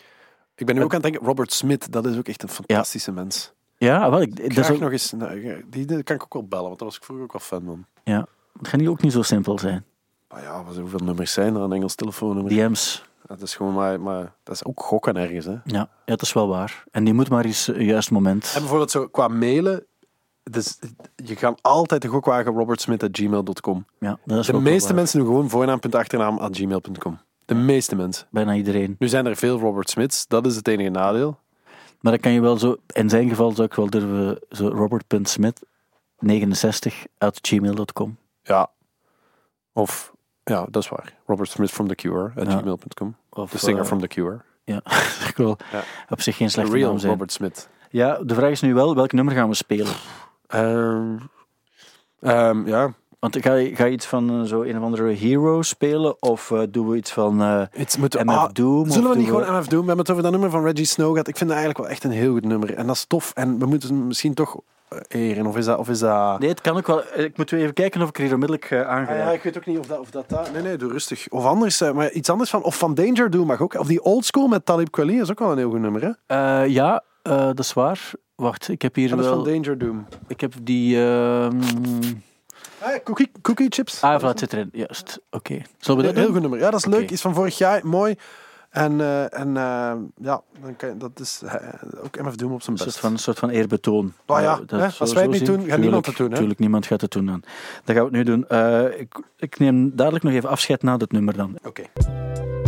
Ik 0.55 0.65
ben 0.65 0.75
nu 0.75 0.83
ook 0.83 0.93
aan 0.93 1.01
het 1.01 1.11
denken, 1.11 1.27
Robert 1.27 1.53
Smith, 1.53 1.91
dat 1.91 2.05
is 2.05 2.17
ook 2.17 2.27
echt 2.27 2.43
een 2.43 2.49
fantastische 2.49 3.11
mens. 3.11 3.53
Ja, 3.77 4.09
wel, 4.09 4.21
ik, 4.21 4.31
Graag 4.53 4.71
ook, 4.71 4.79
nog 4.79 4.91
eens, 4.91 5.11
nou, 5.11 5.63
die, 5.69 5.85
die 5.85 6.03
kan 6.03 6.15
ik 6.15 6.23
ook 6.23 6.33
wel 6.33 6.47
bellen, 6.47 6.65
want 6.65 6.79
daar 6.79 6.87
was 6.87 6.97
ik 6.97 7.03
vroeger 7.03 7.25
ook 7.25 7.31
wel 7.31 7.41
fan 7.41 7.63
van. 7.65 7.85
ja, 8.03 8.27
het 8.57 8.67
gaat 8.67 8.79
niet 8.79 8.89
ook 8.89 9.01
niet 9.01 9.11
zo 9.11 9.21
simpel 9.21 9.59
zijn. 9.59 9.85
Maar 10.29 10.41
ja, 10.41 10.63
wat- 10.63 10.77
hoeveel 10.77 10.99
nummers 10.99 11.33
zijn 11.33 11.55
er? 11.55 11.61
Een 11.61 11.71
Engels 11.73 11.95
telefoonnummer. 11.95 12.51
DM's, 12.53 13.03
Dat 13.25 13.41
is 13.41 13.55
gewoon 13.55 13.73
maar, 13.73 14.01
maar 14.01 14.33
dat 14.43 14.55
is 14.55 14.65
ook 14.65 14.83
gokken 14.83 15.17
ergens. 15.17 15.45
Hè. 15.45 15.55
ja, 15.63 15.89
dat 16.05 16.21
is 16.21 16.33
wel 16.33 16.47
waar. 16.47 16.83
En 16.91 17.03
die 17.03 17.13
moet 17.13 17.29
maar 17.29 17.45
eens 17.45 17.67
een 17.67 17.85
juist 17.85 18.11
moment. 18.11 18.51
En 18.53 18.59
bijvoorbeeld 18.59 18.91
zo 18.91 19.07
qua 19.07 19.27
mailen, 19.27 19.85
dus, 20.43 20.79
je 21.15 21.35
kan 21.35 21.57
altijd 21.61 22.01
de 22.01 22.07
gokwagen 22.07 22.53
robertsmith.gmail.com. 22.53 23.85
Ja, 23.99 24.17
dat 24.25 24.39
is 24.39 24.45
De 24.45 24.59
meeste 24.59 24.93
mensen 24.93 25.19
doen 25.19 25.27
gewoon 25.27 25.49
voornaam.achternaam 25.49 26.37
at 26.37 26.57
gmail.com. 26.57 27.19
De 27.45 27.55
meeste 27.55 27.95
mensen. 27.95 28.27
Bijna 28.31 28.53
iedereen. 28.53 28.95
Nu 28.99 29.07
zijn 29.07 29.25
er 29.25 29.35
veel 29.35 29.59
Robert 29.59 29.89
Smiths, 29.89 30.27
dat 30.27 30.45
is 30.45 30.55
het 30.55 30.67
enige 30.67 30.89
nadeel. 30.89 31.39
Maar 31.99 32.11
dan 32.11 32.21
kan 32.21 32.31
je 32.31 32.41
wel 32.41 32.57
zo, 32.57 32.75
in 32.87 33.09
zijn 33.09 33.29
geval 33.29 33.51
zou 33.51 33.67
ik 33.67 33.73
wel 33.73 33.89
durven, 33.89 34.39
zo 34.49 34.67
robert.smith69 34.67 36.93
at 37.17 37.39
gmail.com. 37.41 38.17
Ja. 38.43 38.69
Of, 39.73 40.13
ja, 40.51 40.65
dat 40.69 40.83
is 40.83 40.89
waar. 40.89 41.13
Robert 41.25 41.49
Smith 41.49 41.71
from 41.71 41.87
The 41.87 41.95
Cure 41.95 42.31
at 42.35 42.51
Ja. 42.51 42.57
gmail.com. 42.59 43.15
Of, 43.29 43.51
De 43.51 43.57
singer 43.57 43.81
eh, 43.81 43.87
from 43.87 43.99
The 43.99 44.07
Cure. 44.07 44.41
Ja, 44.63 44.81
ik 45.29 45.33
wil 45.35 45.57
Ja. 45.71 45.83
op 46.09 46.21
zich 46.21 46.35
geen 46.37 46.47
The 46.47 46.53
slechte 46.53 46.73
real 46.73 46.89
naam 46.89 46.99
zijn. 46.99 47.11
Robert 47.11 47.31
Smith. 47.31 47.69
Ja, 47.89 48.19
de 48.23 48.33
vraag 48.35 48.49
is 48.51 48.61
nu 48.61 48.73
wel, 48.73 48.95
welk 48.95 49.11
nummer 49.11 49.33
gaan 49.33 49.49
we 49.49 49.55
spelen? 49.55 49.93
Ehm, 50.47 51.17
ehm, 52.19 52.67
ja, 52.67 52.93
Want 53.19 53.37
ga 53.41 53.53
je, 53.53 53.75
ga 53.75 53.85
je 53.85 53.91
iets 53.91 54.05
van 54.05 54.29
eh, 54.29 54.41
zo 54.47 54.61
een 54.61 54.77
of 54.77 54.83
andere 54.83 55.09
hero 55.11 55.61
spelen? 55.61 56.21
Of 56.21 56.51
eh, 56.51 56.61
doen 56.69 56.89
we 56.89 56.97
iets 56.97 57.11
van 57.11 57.41
eh, 57.41 57.61
iets 57.77 57.97
moet, 57.97 58.13
MF 58.23 58.35
ah, 58.35 58.49
Doom? 58.53 58.85
Zullen 58.89 59.01
we 59.01 59.07
doen 59.15 59.17
niet 59.17 59.27
gewoon 59.33 59.57
MF 59.57 59.67
Doom? 59.67 59.81
We 59.81 59.87
hebben 59.87 59.97
het 59.97 60.09
over 60.09 60.23
dat 60.23 60.31
nummer 60.31 60.49
van 60.49 60.63
Reggie 60.63 60.85
Snow 60.85 61.11
gehad. 61.11 61.27
Ik 61.27 61.37
vind 61.37 61.49
dat 61.49 61.57
eigenlijk 61.59 61.77
wel 61.87 61.95
echt 61.95 62.03
een 62.03 62.11
heel 62.11 62.31
goed 62.31 62.45
nummer. 62.45 62.73
En 62.73 62.87
dat 62.87 62.95
is 62.95 63.05
tof. 63.05 63.31
En 63.33 63.59
we 63.59 63.65
moeten 63.65 64.07
misschien 64.07 64.33
toch 64.33 64.59
eren. 65.07 65.45
Of 65.45 65.57
is 65.57 65.65
dat... 65.65 65.77
Of 65.77 65.89
is 65.89 65.99
dat... 65.99 66.39
Nee, 66.39 66.49
het 66.49 66.61
kan 66.61 66.77
ook 66.77 66.87
wel. 66.87 67.03
Ik 67.15 67.37
moet 67.37 67.51
even 67.51 67.73
kijken 67.73 68.01
of 68.01 68.09
ik 68.09 68.17
er 68.17 68.23
hier 68.23 68.33
onmiddellijk 68.33 68.71
uh, 68.71 68.87
aan 68.87 69.05
ga. 69.05 69.11
Ah, 69.11 69.17
ja, 69.17 69.31
ik 69.31 69.43
weet 69.43 69.57
ook 69.57 69.65
niet 69.65 69.77
of 69.77 69.85
dat, 69.85 69.99
of 69.99 70.11
dat, 70.11 70.29
dat... 70.29 70.53
Nee, 70.53 70.61
nee, 70.61 70.77
doe 70.77 70.91
rustig. 70.91 71.27
Of 71.29 71.45
anders, 71.45 71.81
eh, 71.81 71.91
maar 71.91 72.11
iets 72.11 72.29
anders 72.29 72.49
van... 72.49 72.63
Of 72.63 72.77
van 72.77 72.93
Danger 72.93 73.29
Doom 73.29 73.47
mag 73.47 73.61
ook. 73.61 73.73
Of 73.73 73.87
die 73.87 74.03
Old 74.03 74.25
School 74.25 74.47
met 74.47 74.65
Talib 74.65 74.91
Kweli 74.91 75.19
is 75.19 75.31
ook 75.31 75.39
wel 75.39 75.51
een 75.51 75.57
heel 75.57 75.69
goed 75.69 75.79
nummer, 75.79 76.01
hè? 76.01 76.11
Eh, 76.61 76.67
ja, 76.67 77.03
dat 77.23 77.59
is 77.59 77.73
waar. 77.73 78.11
Wacht, 78.35 78.69
ik 78.69 78.81
heb 78.81 78.95
hier 78.95 79.09
Dat 79.09 79.19
is 79.19 79.25
van 79.25 79.43
wel... 79.43 79.53
Danger 79.53 79.77
Doom. 79.77 80.07
Ik 80.27 80.41
heb 80.41 80.53
die... 80.61 80.97
ehm 80.97 81.59
Ah, 82.83 83.03
cookie, 83.03 83.31
cookie 83.41 83.67
chips. 83.69 84.01
Ah, 84.01 84.19
voilà, 84.19 84.25
het 84.25 84.39
zit 84.39 84.53
erin. 84.53 84.69
Juist. 84.71 85.19
Oké. 85.29 85.61
Zullen 85.77 86.01
we 86.01 86.07
dat 86.07 86.15
heel 86.15 86.23
doen? 86.23 86.33
goed 86.33 86.41
nummer. 86.41 86.59
Ja, 86.59 86.69
dat 86.69 86.79
is 86.79 86.85
leuk. 86.85 87.11
Is 87.11 87.21
van 87.21 87.33
vorig 87.33 87.57
jaar. 87.57 87.87
Mooi. 87.87 88.15
En, 88.71 89.01
eh, 89.01 89.39
en 89.39 89.57
eh, 89.57 89.93
ja, 90.17 90.41
dan 90.61 90.75
kan 90.77 90.89
je, 90.89 90.97
dat 90.97 91.19
is 91.19 91.41
eh, 91.45 91.55
ook 92.03 92.21
MF 92.21 92.35
Doom 92.35 92.51
op 92.51 92.61
zijn 92.61 92.71
Een 92.71 92.77
soort 92.77 92.89
best. 92.89 92.99
van, 92.99 93.11
een 93.11 93.19
soort 93.19 93.39
van 93.39 93.49
eerbetoon. 93.49 94.13
Ah 94.25 94.41
ja, 94.41 94.59
dat 94.65 94.79
hè, 94.79 94.87
als 94.99 95.13
wij 95.13 95.23
het 95.23 95.31
niet 95.31 95.45
doen, 95.45 95.65
gaat 95.65 95.79
niemand 95.79 96.05
het 96.05 96.17
doen, 96.17 96.31
hè? 96.31 96.37
Tuurlijk, 96.37 96.59
niemand 96.59 96.85
gaat 96.85 97.01
het 97.01 97.11
doen 97.11 97.25
dan. 97.25 97.43
Dan 97.83 97.95
gaan 97.95 98.09
we 98.09 98.17
het 98.17 98.27
nu 98.27 98.33
doen. 98.33 98.45
Ik, 98.99 99.21
ik 99.37 99.59
neem 99.59 99.95
dadelijk 99.95 100.23
nog 100.23 100.33
even 100.33 100.49
afscheid 100.49 100.83
na 100.83 100.97
dat 100.97 101.11
nummer 101.11 101.35
dan. 101.35 101.57
Oké. 101.63 101.81
Uh, 101.81 102.60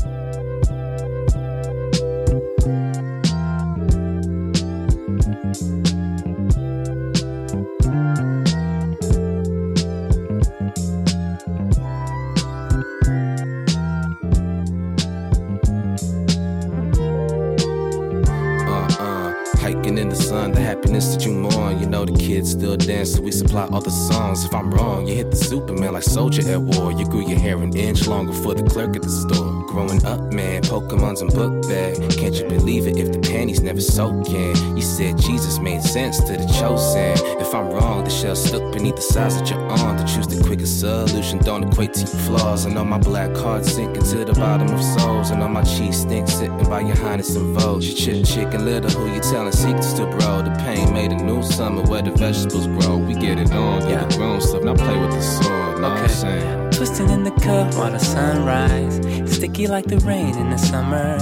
happiness 20.93 21.15
that 21.15 21.25
you 21.25 21.33
mourn. 21.33 21.79
You 21.79 21.87
know 21.87 22.05
the 22.05 22.13
kids 22.13 22.51
still 22.51 22.77
dance, 22.77 23.15
so 23.15 23.21
we 23.21 23.31
supply 23.31 23.63
other 23.63 23.89
songs. 23.89 24.45
If 24.45 24.53
I'm 24.53 24.69
wrong, 24.71 25.07
you 25.07 25.15
hit 25.15 25.31
the 25.31 25.37
Superman 25.37 25.93
like 25.93 26.03
soldier 26.03 26.47
at 26.51 26.61
war. 26.61 26.91
You 26.91 27.05
grew 27.05 27.27
your 27.27 27.39
hair 27.39 27.57
an 27.57 27.75
inch 27.75 28.07
longer 28.07 28.33
for 28.33 28.53
the 28.53 28.63
clerk 28.63 28.95
at 28.95 29.01
the 29.01 29.09
store. 29.09 29.63
Growing 29.67 30.05
up, 30.05 30.31
man, 30.31 30.61
Pokemon's 30.61 31.21
and 31.21 31.33
book 31.33 31.67
bag. 31.67 31.95
Can't 32.17 32.35
you 32.35 32.47
believe 32.47 32.87
it 32.87 32.97
if 32.97 33.11
the 33.11 33.19
panties 33.19 33.61
never 33.61 33.81
soak 33.81 34.29
in? 34.29 34.77
You 34.77 34.83
said 34.83 35.17
Jesus 35.17 35.59
made 35.59 35.81
sense 35.81 36.19
to 36.19 36.33
the 36.37 36.45
chosen. 36.59 37.17
If 37.41 37.55
I'm 37.55 37.69
wrong, 37.71 38.03
the 38.03 38.09
shell 38.09 38.35
stuck 38.35 38.71
beneath 38.71 38.95
the 38.95 39.01
size 39.01 39.39
that 39.39 39.49
you're 39.49 39.67
on. 39.67 39.97
To 39.97 40.05
choose 40.05 40.27
the 40.27 40.43
quickest 40.43 40.79
solution 40.79 41.39
don't 41.39 41.63
equate 41.63 41.93
to 41.93 42.01
your 42.01 42.21
flaws. 42.25 42.67
I 42.67 42.69
know 42.73 42.85
my 42.85 42.99
black 42.99 43.33
card 43.33 43.65
sinking 43.65 44.03
to 44.03 44.25
the 44.25 44.33
bottom 44.33 44.69
of 44.69 44.83
souls. 44.83 45.31
And 45.31 45.41
on 45.41 45.53
my 45.53 45.63
cheese 45.63 46.01
stink 46.01 46.27
sitting 46.27 46.69
by 46.69 46.81
your 46.81 46.97
highness 46.97 47.35
and 47.35 47.57
vogue. 47.57 47.81
You 47.81 47.93
chip 47.95 48.25
chicken 48.25 48.65
little 48.65 48.91
who 48.91 49.11
you 49.11 49.21
telling 49.21 49.51
secrets 49.51 49.93
to, 49.93 50.05
bro. 50.05 50.43
The 50.43 50.51
pain 50.63 50.82
made 50.91 51.11
a 51.11 51.15
new 51.15 51.41
summer 51.43 51.81
where 51.83 52.01
the 52.01 52.11
vegetables 52.11 52.67
grow. 52.67 52.97
We 52.97 53.13
get 53.13 53.39
it 53.39 53.51
on, 53.51 53.87
Yeah. 53.89 54.05
the 54.05 54.17
grown 54.17 54.41
stuff. 54.41 54.63
Now 54.63 54.73
play 54.75 54.97
with 54.99 55.11
the 55.11 55.21
sword. 55.21 55.79
Know 55.81 55.89
what 55.89 55.99
I'm 55.99 56.09
saying? 56.09 56.69
Twisting 56.71 57.09
in 57.09 57.23
the 57.23 57.31
cup 57.31 57.73
while 57.75 57.91
the 57.91 57.99
sunrise. 57.99 58.95
Sticky 59.33 59.67
like 59.67 59.85
the 59.85 59.97
rain 59.99 60.35
in 60.37 60.49
the 60.49 60.57
summer. 60.57 61.17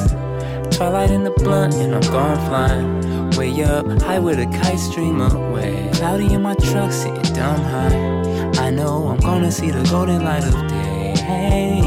Twilight 0.71 1.11
in 1.11 1.23
the 1.23 1.31
blunt 1.31 1.73
and 1.75 1.93
I'm 1.95 2.11
gone 2.11 2.37
flying. 2.47 3.29
Way 3.37 3.63
up, 3.63 3.85
high 4.01 4.19
with 4.19 4.39
a 4.39 4.45
kite 4.45 4.79
stream 4.79 5.21
away. 5.21 5.89
Cloudy 5.93 6.33
in 6.33 6.41
my 6.41 6.55
truck, 6.55 6.91
sitting 6.91 7.21
dumb 7.33 7.61
high. 7.61 8.51
I 8.65 8.69
know 8.69 9.07
I'm 9.07 9.19
gonna 9.19 9.51
see 9.51 9.71
the 9.71 9.83
golden 9.89 10.23
light 10.23 10.43
of 10.43 10.53
day. 10.67 11.13
Hey, 11.17 11.81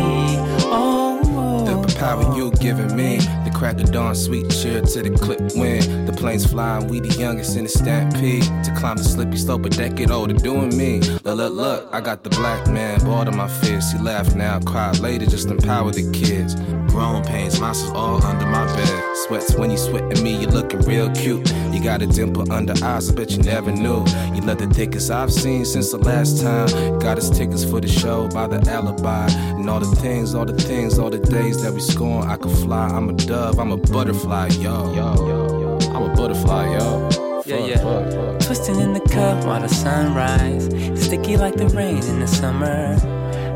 oh, 0.66 1.20
oh, 1.24 1.64
The 1.86 1.94
power 1.98 2.34
you 2.36 2.50
giving 2.52 2.94
me, 2.96 3.18
crack 3.54 3.80
of 3.80 3.92
dawn, 3.92 4.14
sweet 4.14 4.50
cheer 4.50 4.82
to 4.82 5.02
the 5.02 5.10
clip 5.10 5.40
wind. 5.54 6.08
The 6.08 6.12
planes 6.12 6.44
flying, 6.44 6.88
we 6.88 7.00
the 7.00 7.14
youngest 7.18 7.56
in 7.56 7.64
the 7.64 7.70
stampede. 7.70 8.44
To 8.64 8.74
climb 8.76 8.96
the 8.96 9.04
slippy 9.04 9.36
slope, 9.36 9.64
a 9.64 9.70
decade 9.70 10.10
older, 10.10 10.34
doing 10.34 10.76
me. 10.76 11.00
Look, 11.00 11.36
look, 11.36 11.52
look, 11.52 11.88
I 11.92 12.00
got 12.00 12.24
the 12.24 12.30
black 12.30 12.66
man, 12.68 13.00
bored 13.04 13.28
of 13.28 13.36
my 13.36 13.48
fist. 13.48 13.96
He 13.96 14.02
laughed 14.02 14.34
now, 14.36 14.60
cried 14.60 14.98
later, 14.98 15.26
just 15.26 15.48
empower 15.48 15.92
the 15.92 16.10
kids. 16.12 16.54
Grown 16.94 17.24
pains, 17.24 17.58
monsters 17.58 17.90
all 17.90 18.24
under 18.24 18.46
my 18.46 18.64
bed. 18.76 19.16
Sweats 19.26 19.52
when 19.56 19.68
you 19.72 19.76
sweat 19.76 20.04
at 20.12 20.22
me, 20.22 20.40
you 20.40 20.46
looking 20.46 20.78
real 20.82 21.10
cute. 21.10 21.52
You 21.72 21.82
got 21.82 22.02
a 22.02 22.06
dimple 22.06 22.52
under 22.52 22.72
eyes, 22.84 23.10
I 23.10 23.14
bet 23.14 23.32
you 23.32 23.42
never 23.42 23.72
knew. 23.72 24.04
You 24.32 24.42
love 24.42 24.58
the 24.58 24.70
thickest 24.72 25.10
I've 25.10 25.32
seen 25.32 25.64
since 25.64 25.90
the 25.90 25.98
last 25.98 26.40
time. 26.40 26.68
Got 27.00 27.18
us 27.18 27.28
tickets 27.36 27.64
for 27.64 27.80
the 27.80 27.88
show 27.88 28.28
by 28.28 28.46
the 28.46 28.60
alibi. 28.70 29.26
And 29.58 29.68
all 29.68 29.80
the 29.80 29.96
things, 29.96 30.36
all 30.36 30.44
the 30.44 30.56
things, 30.56 30.96
all 30.96 31.10
the 31.10 31.18
days 31.18 31.64
that 31.64 31.72
we 31.72 31.80
scorn. 31.80 32.28
I 32.28 32.36
could 32.36 32.56
fly, 32.58 32.86
I'm 32.86 33.08
a 33.08 33.12
dove, 33.12 33.58
I'm 33.58 33.72
a 33.72 33.76
butterfly, 33.76 34.50
yo. 34.60 34.94
Yo, 34.94 35.14
yo, 35.16 35.60
yo. 35.60 35.78
I'm 35.96 36.10
a 36.10 36.14
butterfly, 36.14 36.78
yo. 36.78 37.42
Yeah, 37.44 37.56
yeah. 37.56 38.38
Twisting 38.38 38.78
in 38.78 38.92
the 38.92 39.00
cup 39.00 39.44
while 39.44 39.60
the 39.60 39.68
sun 39.68 40.14
sunrise. 40.14 40.66
Sticky 41.04 41.36
like 41.36 41.56
the 41.56 41.68
rain 41.70 42.04
in 42.04 42.20
the 42.20 42.28
summer. 42.28 42.96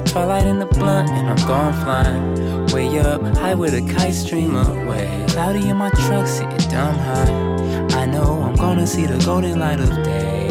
Twilight 0.04 0.46
in 0.46 0.58
the 0.58 0.66
blunt 0.66 1.08
and 1.10 1.28
I'm 1.28 1.46
gone 1.46 1.72
flying. 1.84 2.47
Way 2.78 3.00
up, 3.00 3.20
high 3.36 3.56
with 3.56 3.74
a 3.74 3.82
kite 3.92 4.14
stream 4.14 4.54
away. 4.54 5.26
Cloudy 5.30 5.68
in 5.68 5.76
my 5.76 5.90
truck, 5.90 6.28
sitting 6.28 6.70
dumb 6.70 6.94
high. 6.94 7.98
I 8.02 8.06
know 8.06 8.40
I'm 8.44 8.54
gonna 8.54 8.86
see 8.86 9.04
the 9.04 9.18
golden 9.24 9.58
light 9.58 9.80
of 9.80 9.88
day. 10.04 10.46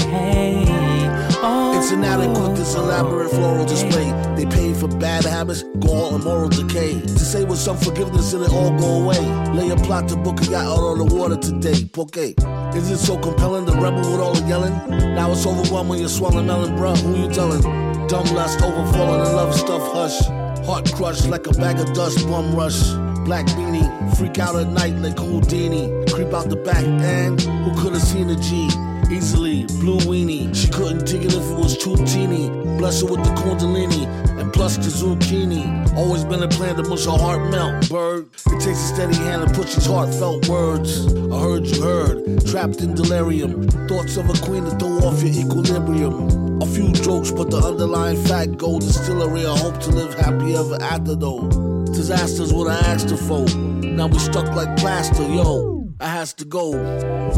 Oh, 1.41 1.77
It's 1.77 1.89
inadequate, 1.89 2.57
this 2.57 2.75
elaborate 2.75 3.29
floral 3.29 3.63
display. 3.63 4.11
They 4.35 4.45
pay 4.45 4.73
for 4.73 4.89
bad 4.89 5.23
habits, 5.23 5.63
gall, 5.79 6.15
and 6.15 6.23
moral 6.25 6.49
decay. 6.49 6.99
To 6.99 7.19
say 7.19 7.45
with 7.45 7.59
some 7.59 7.77
forgiveness 7.77 8.33
and 8.33 8.43
it 8.43 8.51
all 8.51 8.77
go 8.77 9.03
away. 9.03 9.21
Lay 9.53 9.69
a 9.69 9.77
plot 9.77 10.09
to 10.09 10.17
book 10.17 10.41
a 10.41 10.43
yacht 10.51 10.65
out 10.65 10.79
on 10.79 10.97
the 10.97 11.15
water 11.15 11.37
today. 11.37 11.89
Okay. 11.97 12.35
Is 12.75 12.91
it 12.91 12.97
so 12.97 13.17
compelling, 13.17 13.63
the 13.63 13.71
rebel 13.71 14.01
with 14.01 14.19
all 14.19 14.33
the 14.33 14.45
yelling? 14.45 14.75
Now 15.15 15.31
it's 15.31 15.45
overwhelming, 15.45 16.01
you're 16.01 16.09
swallowing 16.09 16.47
melon, 16.47 16.75
bruh. 16.75 16.97
Who 17.03 17.23
you 17.23 17.29
telling? 17.29 17.61
Dumb 18.09 18.27
lust, 18.35 18.59
overfalling 18.59 19.25
in 19.25 19.33
love 19.33 19.55
stuff, 19.55 19.93
hush. 19.93 20.36
Heart 20.67 20.93
crushed 20.95 21.29
like 21.29 21.47
a 21.47 21.53
bag 21.53 21.79
of 21.79 21.93
dust, 21.93 22.27
bum 22.27 22.53
rush. 22.53 22.91
Black 23.23 23.45
beanie, 23.45 23.87
freak 24.17 24.37
out 24.37 24.57
at 24.57 24.67
night 24.67 24.95
like 24.95 25.17
Houdini. 25.17 25.87
Creep 26.11 26.33
out 26.33 26.49
the 26.49 26.57
back 26.57 26.83
and 26.83 27.41
who 27.41 27.81
could 27.81 27.93
have 27.93 28.01
seen 28.01 28.29
a 28.29 28.35
G? 28.35 28.67
Easily, 29.09 29.63
blue 29.79 29.99
weenie. 29.99 30.53
She 30.53 30.67
couldn't 30.67 31.05
dig 31.05 31.23
it 31.23 31.33
if 31.33 31.51
it 31.51 31.57
was 31.57 31.77
too 31.77 31.95
teeny. 32.05 32.49
Bless 32.77 32.99
her 32.99 33.07
with 33.07 33.23
the 33.23 33.29
kundalini 33.39 34.07
and 34.41 34.51
plus 34.51 34.75
the 34.75 34.89
zucchini. 34.91 35.63
Always 35.95 36.25
been 36.25 36.43
a 36.43 36.49
plan 36.49 36.75
to 36.75 36.83
mush 36.83 37.05
her 37.05 37.11
heart 37.11 37.49
melt, 37.49 37.89
bird. 37.89 38.27
It 38.47 38.59
takes 38.59 38.91
a 38.91 38.93
steady 38.93 39.15
hand 39.15 39.47
to 39.47 39.53
push 39.53 39.73
these 39.73 39.85
heartfelt 39.85 40.49
words. 40.49 41.07
I 41.31 41.39
heard 41.39 41.65
you 41.65 41.81
heard, 41.81 42.45
trapped 42.45 42.81
in 42.81 42.93
delirium. 42.93 43.69
Thoughts 43.87 44.17
of 44.17 44.29
a 44.29 44.33
queen 44.45 44.65
to 44.65 44.71
throw 44.71 44.99
off 45.07 45.23
your 45.23 45.31
equilibrium. 45.31 46.46
A 46.61 46.65
few 46.65 46.91
jokes, 46.91 47.31
but 47.31 47.51
the 47.51 47.57
underlying 47.57 48.17
fact 48.25 48.57
gold 48.57 48.81
distillery. 48.81 49.45
I 49.45 49.57
hope 49.57 49.79
to 49.81 49.91
live 49.91 50.13
happy 50.15 50.55
ever 50.55 50.81
after 50.81 51.15
though. 51.15 51.47
Disasters 51.85 52.51
what 52.53 52.67
I 52.67 52.79
asked 52.91 53.09
her 53.09 53.17
for. 53.17 53.45
Now 53.83 54.07
we 54.07 54.19
stuck 54.19 54.55
like 54.55 54.75
plaster, 54.77 55.23
yo. 55.23 55.87
I 55.99 56.07
has 56.07 56.33
to 56.33 56.45
go. 56.45 56.73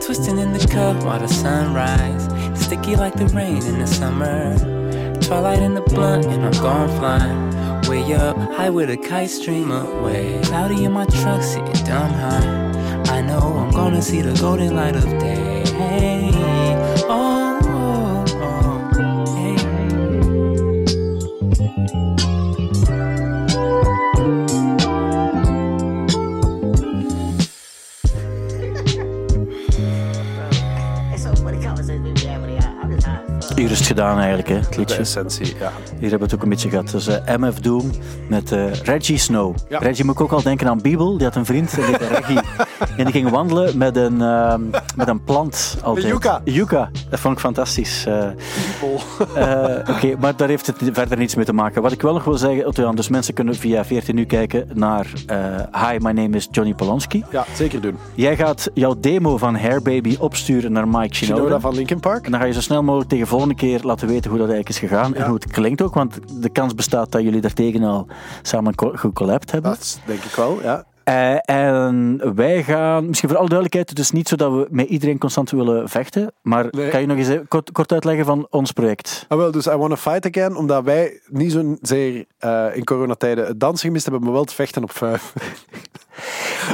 Twisting 0.02 0.38
in 0.38 0.54
the 0.54 0.68
cup 0.68 1.04
while 1.04 1.20
the 1.20 1.28
sunrise. 1.28 2.26
Sticky 2.60 2.96
like 2.96 3.16
the 3.16 3.28
rain 3.28 3.64
in 3.64 3.80
the 3.80 3.88
summer. 3.88 4.58
Twilight 5.22 5.60
in 5.60 5.76
the 5.76 5.82
blunt 5.82 6.26
and 6.26 6.46
I'm 6.46 6.62
gone 6.62 6.90
flying. 6.98 7.50
Way 7.90 8.14
up, 8.14 8.38
high 8.38 8.70
with 8.70 8.90
a 8.90 8.98
kite 8.98 9.30
stream 9.30 9.72
away. 9.72 10.40
Cloudy 10.44 10.84
in 10.84 10.92
my 10.92 11.06
truck, 11.06 11.42
sitting 11.42 11.86
dumb 11.86 12.12
high. 12.12 12.70
I 13.16 13.22
know 13.22 13.40
I'm 13.40 13.72
gonna 13.72 14.02
see 14.02 14.22
the 14.22 14.34
golden 14.40 14.76
light 14.76 14.96
of 14.96 15.06
day. 15.20 15.64
Oh, 17.12 17.49
gedaan 33.90 34.18
eigenlijk, 34.18 34.48
hè, 34.48 34.56
het 34.56 34.74
De 34.74 34.80
liedje. 34.80 34.98
essentie, 34.98 35.46
ja. 35.46 35.72
Hier 36.00 36.10
hebben 36.10 36.18
we 36.20 36.24
het 36.26 36.36
ook 36.36 36.44
een 36.44 36.50
beetje 36.50 36.70
gehad. 36.70 36.90
Dus 36.92 37.08
eh, 37.08 37.36
MF 37.38 37.60
Doom 37.60 37.90
met 38.30 38.52
eh, 38.52 38.74
Reggie 38.74 39.18
Snow. 39.18 39.56
Ja. 39.70 39.78
Reggie 39.80 40.06
moet 40.06 40.14
ik 40.14 40.22
ook 40.22 40.32
al 40.32 40.42
denken 40.44 40.68
aan 40.70 40.82
Bibel. 40.82 41.18
Die 41.18 41.26
had 41.26 41.36
een 41.36 41.46
vriend, 41.46 41.76
die 41.76 41.84
heette 41.84 42.08
Reggie. 42.08 42.40
en 42.98 43.04
die 43.06 43.12
ging 43.14 43.30
wandelen 43.30 43.78
met 43.78 43.96
een, 43.96 44.22
ehm, 44.22 44.62
met 44.96 45.08
een 45.08 45.24
plant 45.24 45.78
altijd. 45.84 46.06
yucca. 46.08 46.42
Yucca. 46.44 46.90
Dat 47.10 47.20
vond 47.20 47.34
ik 47.34 47.40
fantastisch. 47.40 48.06
Eh, 48.06 48.26
Oké, 49.90 50.16
maar 50.20 50.36
daar 50.36 50.48
heeft 50.48 50.68
het 50.68 50.76
verder 50.94 51.18
niets 51.18 51.36
mee 51.36 51.46
te 51.46 51.54
maken. 51.54 51.82
Wat 51.82 51.92
ik 51.92 52.02
wel 52.02 52.14
nog 52.14 52.24
wil 52.24 52.38
zeggen, 52.38 52.68
Otto-Jan, 52.68 52.96
dus 52.96 53.10
mensen 53.10 53.34
kunnen 53.34 53.56
via 53.56 53.86
14 53.86 54.16
nu 54.16 54.26
kijken 54.26 54.68
naar 54.74 55.08
Hi, 55.72 55.98
my 56.00 56.12
name 56.12 56.36
is 56.36 56.48
Johnny 56.52 56.74
Polanski. 56.74 57.24
ja, 57.32 57.46
zeker 57.56 57.82
doen. 57.82 57.98
Jij 58.16 58.36
gaat 58.36 58.70
jouw 58.74 58.96
demo 59.00 59.38
van 59.38 59.56
Hair 59.56 59.82
Baby 59.82 60.16
opsturen 60.20 60.72
naar 60.72 60.88
Mike 60.88 61.16
Shinoda. 61.16 61.42
Shinoda 61.42 61.60
van 61.60 61.76
Linkin 61.76 62.00
Park. 62.00 62.26
En 62.26 62.32
dan 62.32 62.40
ga 62.40 62.46
je 62.46 62.54
zo 62.54 62.62
snel 62.62 62.84
mogelijk 62.84 63.10
tegen 63.10 63.24
de 63.24 63.30
volgende 63.30 63.56
keer 63.56 63.79
laten 63.84 64.08
weten 64.08 64.30
hoe 64.30 64.40
dat 64.40 64.50
eigenlijk 64.50 64.70
is 64.84 64.90
gegaan 64.90 65.16
en 65.16 65.26
hoe 65.26 65.34
het 65.34 65.48
klinkt 65.52 65.82
ook, 65.82 65.94
want 65.94 66.20
de 66.42 66.50
kans 66.50 66.76
bestaat 66.76 67.12
dat 67.12 67.22
jullie 67.22 67.42
daartegen 67.42 67.84
al 67.84 68.08
samen 68.42 68.76
co- 68.76 68.92
gecollabt 68.96 69.52
hebben. 69.52 69.72
Dat 69.72 70.00
denk 70.06 70.24
ik 70.24 70.32
wel, 70.36 70.62
ja. 70.64 70.88
Eh, 71.04 71.36
en 71.56 72.22
wij 72.36 72.64
gaan, 72.64 73.08
misschien 73.08 73.30
voor 73.30 73.38
alle 73.38 73.48
duidelijkheid, 73.50 73.90
het 73.90 74.00
is 74.00 74.12
niet 74.12 74.28
zo 74.28 74.36
dat 74.36 74.52
we 74.52 74.68
met 74.70 74.88
iedereen 74.88 75.18
constant 75.18 75.52
willen 75.52 75.90
vechten, 75.90 76.32
maar 76.42 76.68
Nee. 76.72 76.90
kan 76.90 77.02
je 77.02 77.08
nog 77.08 77.18
eens 77.18 77.48
kort, 77.48 77.72
kort 77.72 77.92
uitleggen 77.92 78.26
van 78.26 78.48
ons 78.50 78.72
project? 78.72 79.26
Ah, 79.28 79.38
wel, 79.38 79.52
dus 79.52 79.68
I 79.68 79.76
Wanna 79.76 79.98
Fight 79.98 80.26
Again, 80.38 80.56
omdat 80.56 80.84
wij 80.84 81.20
niet 81.28 81.52
zozeer 81.52 82.26
eh 82.38 82.66
in 82.74 82.84
coronatijden 82.84 83.46
het 83.46 83.60
dansen 83.60 83.86
gemist 83.88 84.04
hebben, 84.06 84.24
maar 84.24 84.32
wel 84.32 84.42
het 84.42 84.54
vechten 84.54 84.84
op 84.84 84.92
vijf. 84.92 85.34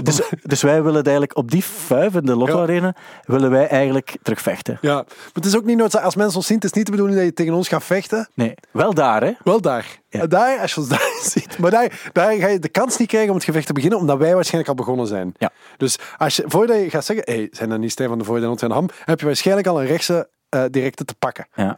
Dus, 0.03 0.21
dus 0.43 0.61
wij 0.61 0.83
willen 0.83 1.03
eigenlijk 1.03 1.37
op 1.37 1.51
die 1.51 1.65
vijf 1.65 2.15
in 2.15 2.25
de 2.25 2.35
Lotto 2.35 2.57
Ja. 2.57 2.61
Arena, 2.63 2.95
willen 3.25 3.49
wij 3.51 3.67
eigenlijk 3.67 4.17
terugvechten. 4.23 4.77
Ja, 4.81 4.93
maar 4.93 5.05
het 5.33 5.45
is 5.45 5.55
ook 5.55 5.63
niet 5.65 5.77
noodzakelijk, 5.77 6.05
als 6.05 6.15
mensen 6.15 6.35
ons 6.37 6.45
zien, 6.47 6.55
het 6.55 6.65
is 6.65 6.71
niet 6.71 6.85
de 6.85 6.91
bedoeling 6.91 7.17
dat 7.17 7.27
je 7.27 7.33
tegen 7.33 7.53
ons 7.53 7.67
gaat 7.67 7.83
vechten. 7.83 8.29
Nee, 8.33 8.53
wel 8.71 8.93
daar 8.93 9.23
hè. 9.23 9.31
Wel 9.43 9.61
daar. 9.61 9.99
Ja. 10.09 10.21
Eh, 10.21 10.29
Daar, 10.29 10.59
als 10.59 10.73
je 10.73 10.79
ons 10.79 10.89
daar 10.95 11.11
ziet. 11.23 11.57
Maar 11.57 11.71
daar, 11.71 12.09
daar 12.13 12.33
ga 12.33 12.47
je 12.47 12.59
de 12.59 12.69
kans 12.69 12.97
niet 12.97 13.07
krijgen 13.07 13.29
om 13.29 13.35
het 13.35 13.45
gevecht 13.45 13.67
te 13.67 13.73
beginnen, 13.73 13.99
omdat 13.99 14.17
wij 14.17 14.33
waarschijnlijk 14.33 14.69
al 14.69 14.75
begonnen 14.75 15.07
zijn. 15.07 15.33
Ja. 15.37 15.51
Dus 15.77 15.97
als 16.17 16.35
je, 16.35 16.43
voordat 16.47 16.77
je 16.77 16.89
gaat 16.89 17.05
zeggen, 17.05 17.33
hey, 17.33 17.47
zijn 17.51 17.69
dat 17.69 17.79
niet 17.79 17.91
Stijn 17.91 18.09
van 18.09 18.17
de 18.17 18.23
Voorde 18.23 18.45
en 18.45 18.51
Otto 18.51 18.67
en 18.67 18.73
Ham, 18.73 18.89
heb 19.05 19.19
je 19.19 19.25
waarschijnlijk 19.25 19.67
al 19.67 19.81
een 19.81 19.87
rechtse 19.87 20.29
eh, 20.49 20.63
directe 20.71 21.05
te 21.05 21.15
pakken. 21.19 21.47
Ja. 21.55 21.77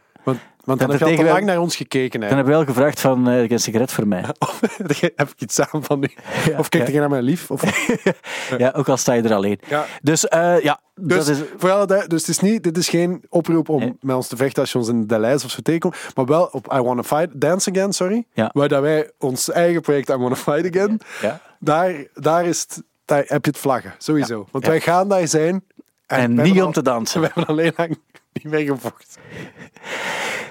Want, 0.68 0.80
dan 0.80 0.90
heb 0.90 1.00
je 1.00 1.06
al 1.06 1.16
te 1.16 1.24
lang 1.24 1.46
naar 1.46 1.60
ons 1.60 1.76
gekeken. 1.76 2.22
Hè. 2.22 2.28
Dan 2.28 2.38
hebben 2.38 2.54
we 2.58 2.64
wel 2.66 2.74
gevraagd 2.74 3.00
van 3.00 3.30
eh, 3.30 3.50
een 3.50 3.60
sigaret 3.60 3.92
voor 3.92 4.08
mij. 4.08 4.24
Of 4.40 4.60
heb 5.16 5.30
ik 5.30 5.42
iets 5.42 5.60
aan 5.62 5.84
van 5.84 6.00
nu? 6.00 6.10
Ja, 6.50 6.58
of 6.58 6.70
kijk 6.70 6.88
je 6.88 7.00
naar 7.00 7.10
mijn 7.10 7.24
lief? 7.24 7.52
Of, 7.52 7.64
Ja, 8.58 8.72
ook 8.76 8.90
al 8.90 8.98
sta 8.98 9.14
je 9.14 9.22
er 9.22 9.34
alleen. 9.34 9.60
Dus 10.02 10.28
eh, 10.28 10.60
ja, 10.62 10.80
Dus, 10.96 11.26
dat 11.26 11.36
is... 11.36 11.42
voor 11.58 11.72
alle 11.72 11.86
du- 11.88 12.08
dus 12.08 12.20
het 12.20 12.30
is 12.30 12.40
niet, 12.40 12.64
dit 12.64 12.78
is 12.78 12.90
geen 12.90 13.24
oproep 13.30 13.70
om 13.70 13.80
Nee. 13.80 13.98
met 14.02 14.16
ons 14.16 14.28
te 14.28 14.36
vechten 14.36 14.62
als 14.62 14.72
je 14.72 14.78
ons 14.78 14.88
in 14.88 15.08
de 15.08 15.20
lijst 15.20 15.46
of 15.46 15.52
zo 15.52 15.62
tegenkomt, 15.62 15.96
maar 16.16 16.26
wel 16.26 16.50
op 16.52 16.74
I 16.74 16.78
Wanna 16.82 17.04
Fight, 17.04 17.28
Dance 17.42 17.70
Again, 17.72 17.94
sorry. 17.94 18.26
Ja. 18.34 18.50
Waar 18.54 18.68
dat 18.68 18.82
wij 18.82 19.12
ons 19.18 19.50
eigen 19.52 19.82
project 19.82 20.10
I 20.10 20.16
Wanna 20.16 20.36
Fight 20.36 20.76
Again, 20.76 21.00
Ja. 21.22 21.42
daar, 21.60 21.94
daar, 22.14 22.46
is 22.46 22.62
het, 22.62 22.84
daar 23.06 23.24
heb 23.28 23.46
je 23.46 23.52
het 23.52 23.60
vlaggen, 23.60 23.94
sowieso. 23.98 24.48
Want 24.52 24.66
wij 24.66 24.80
gaan 24.82 25.08
daar 25.10 25.28
zijn 25.28 25.64
En 26.06 26.34
niet 26.36 26.62
om 26.62 26.72
te 26.72 26.82
dansen. 26.82 27.22
We 27.22 27.26
hebben 27.34 27.46
alleen 27.46 27.74
lang 27.78 27.98
niet 28.34 28.44
meer 28.44 28.66
gevochten. 28.66 29.22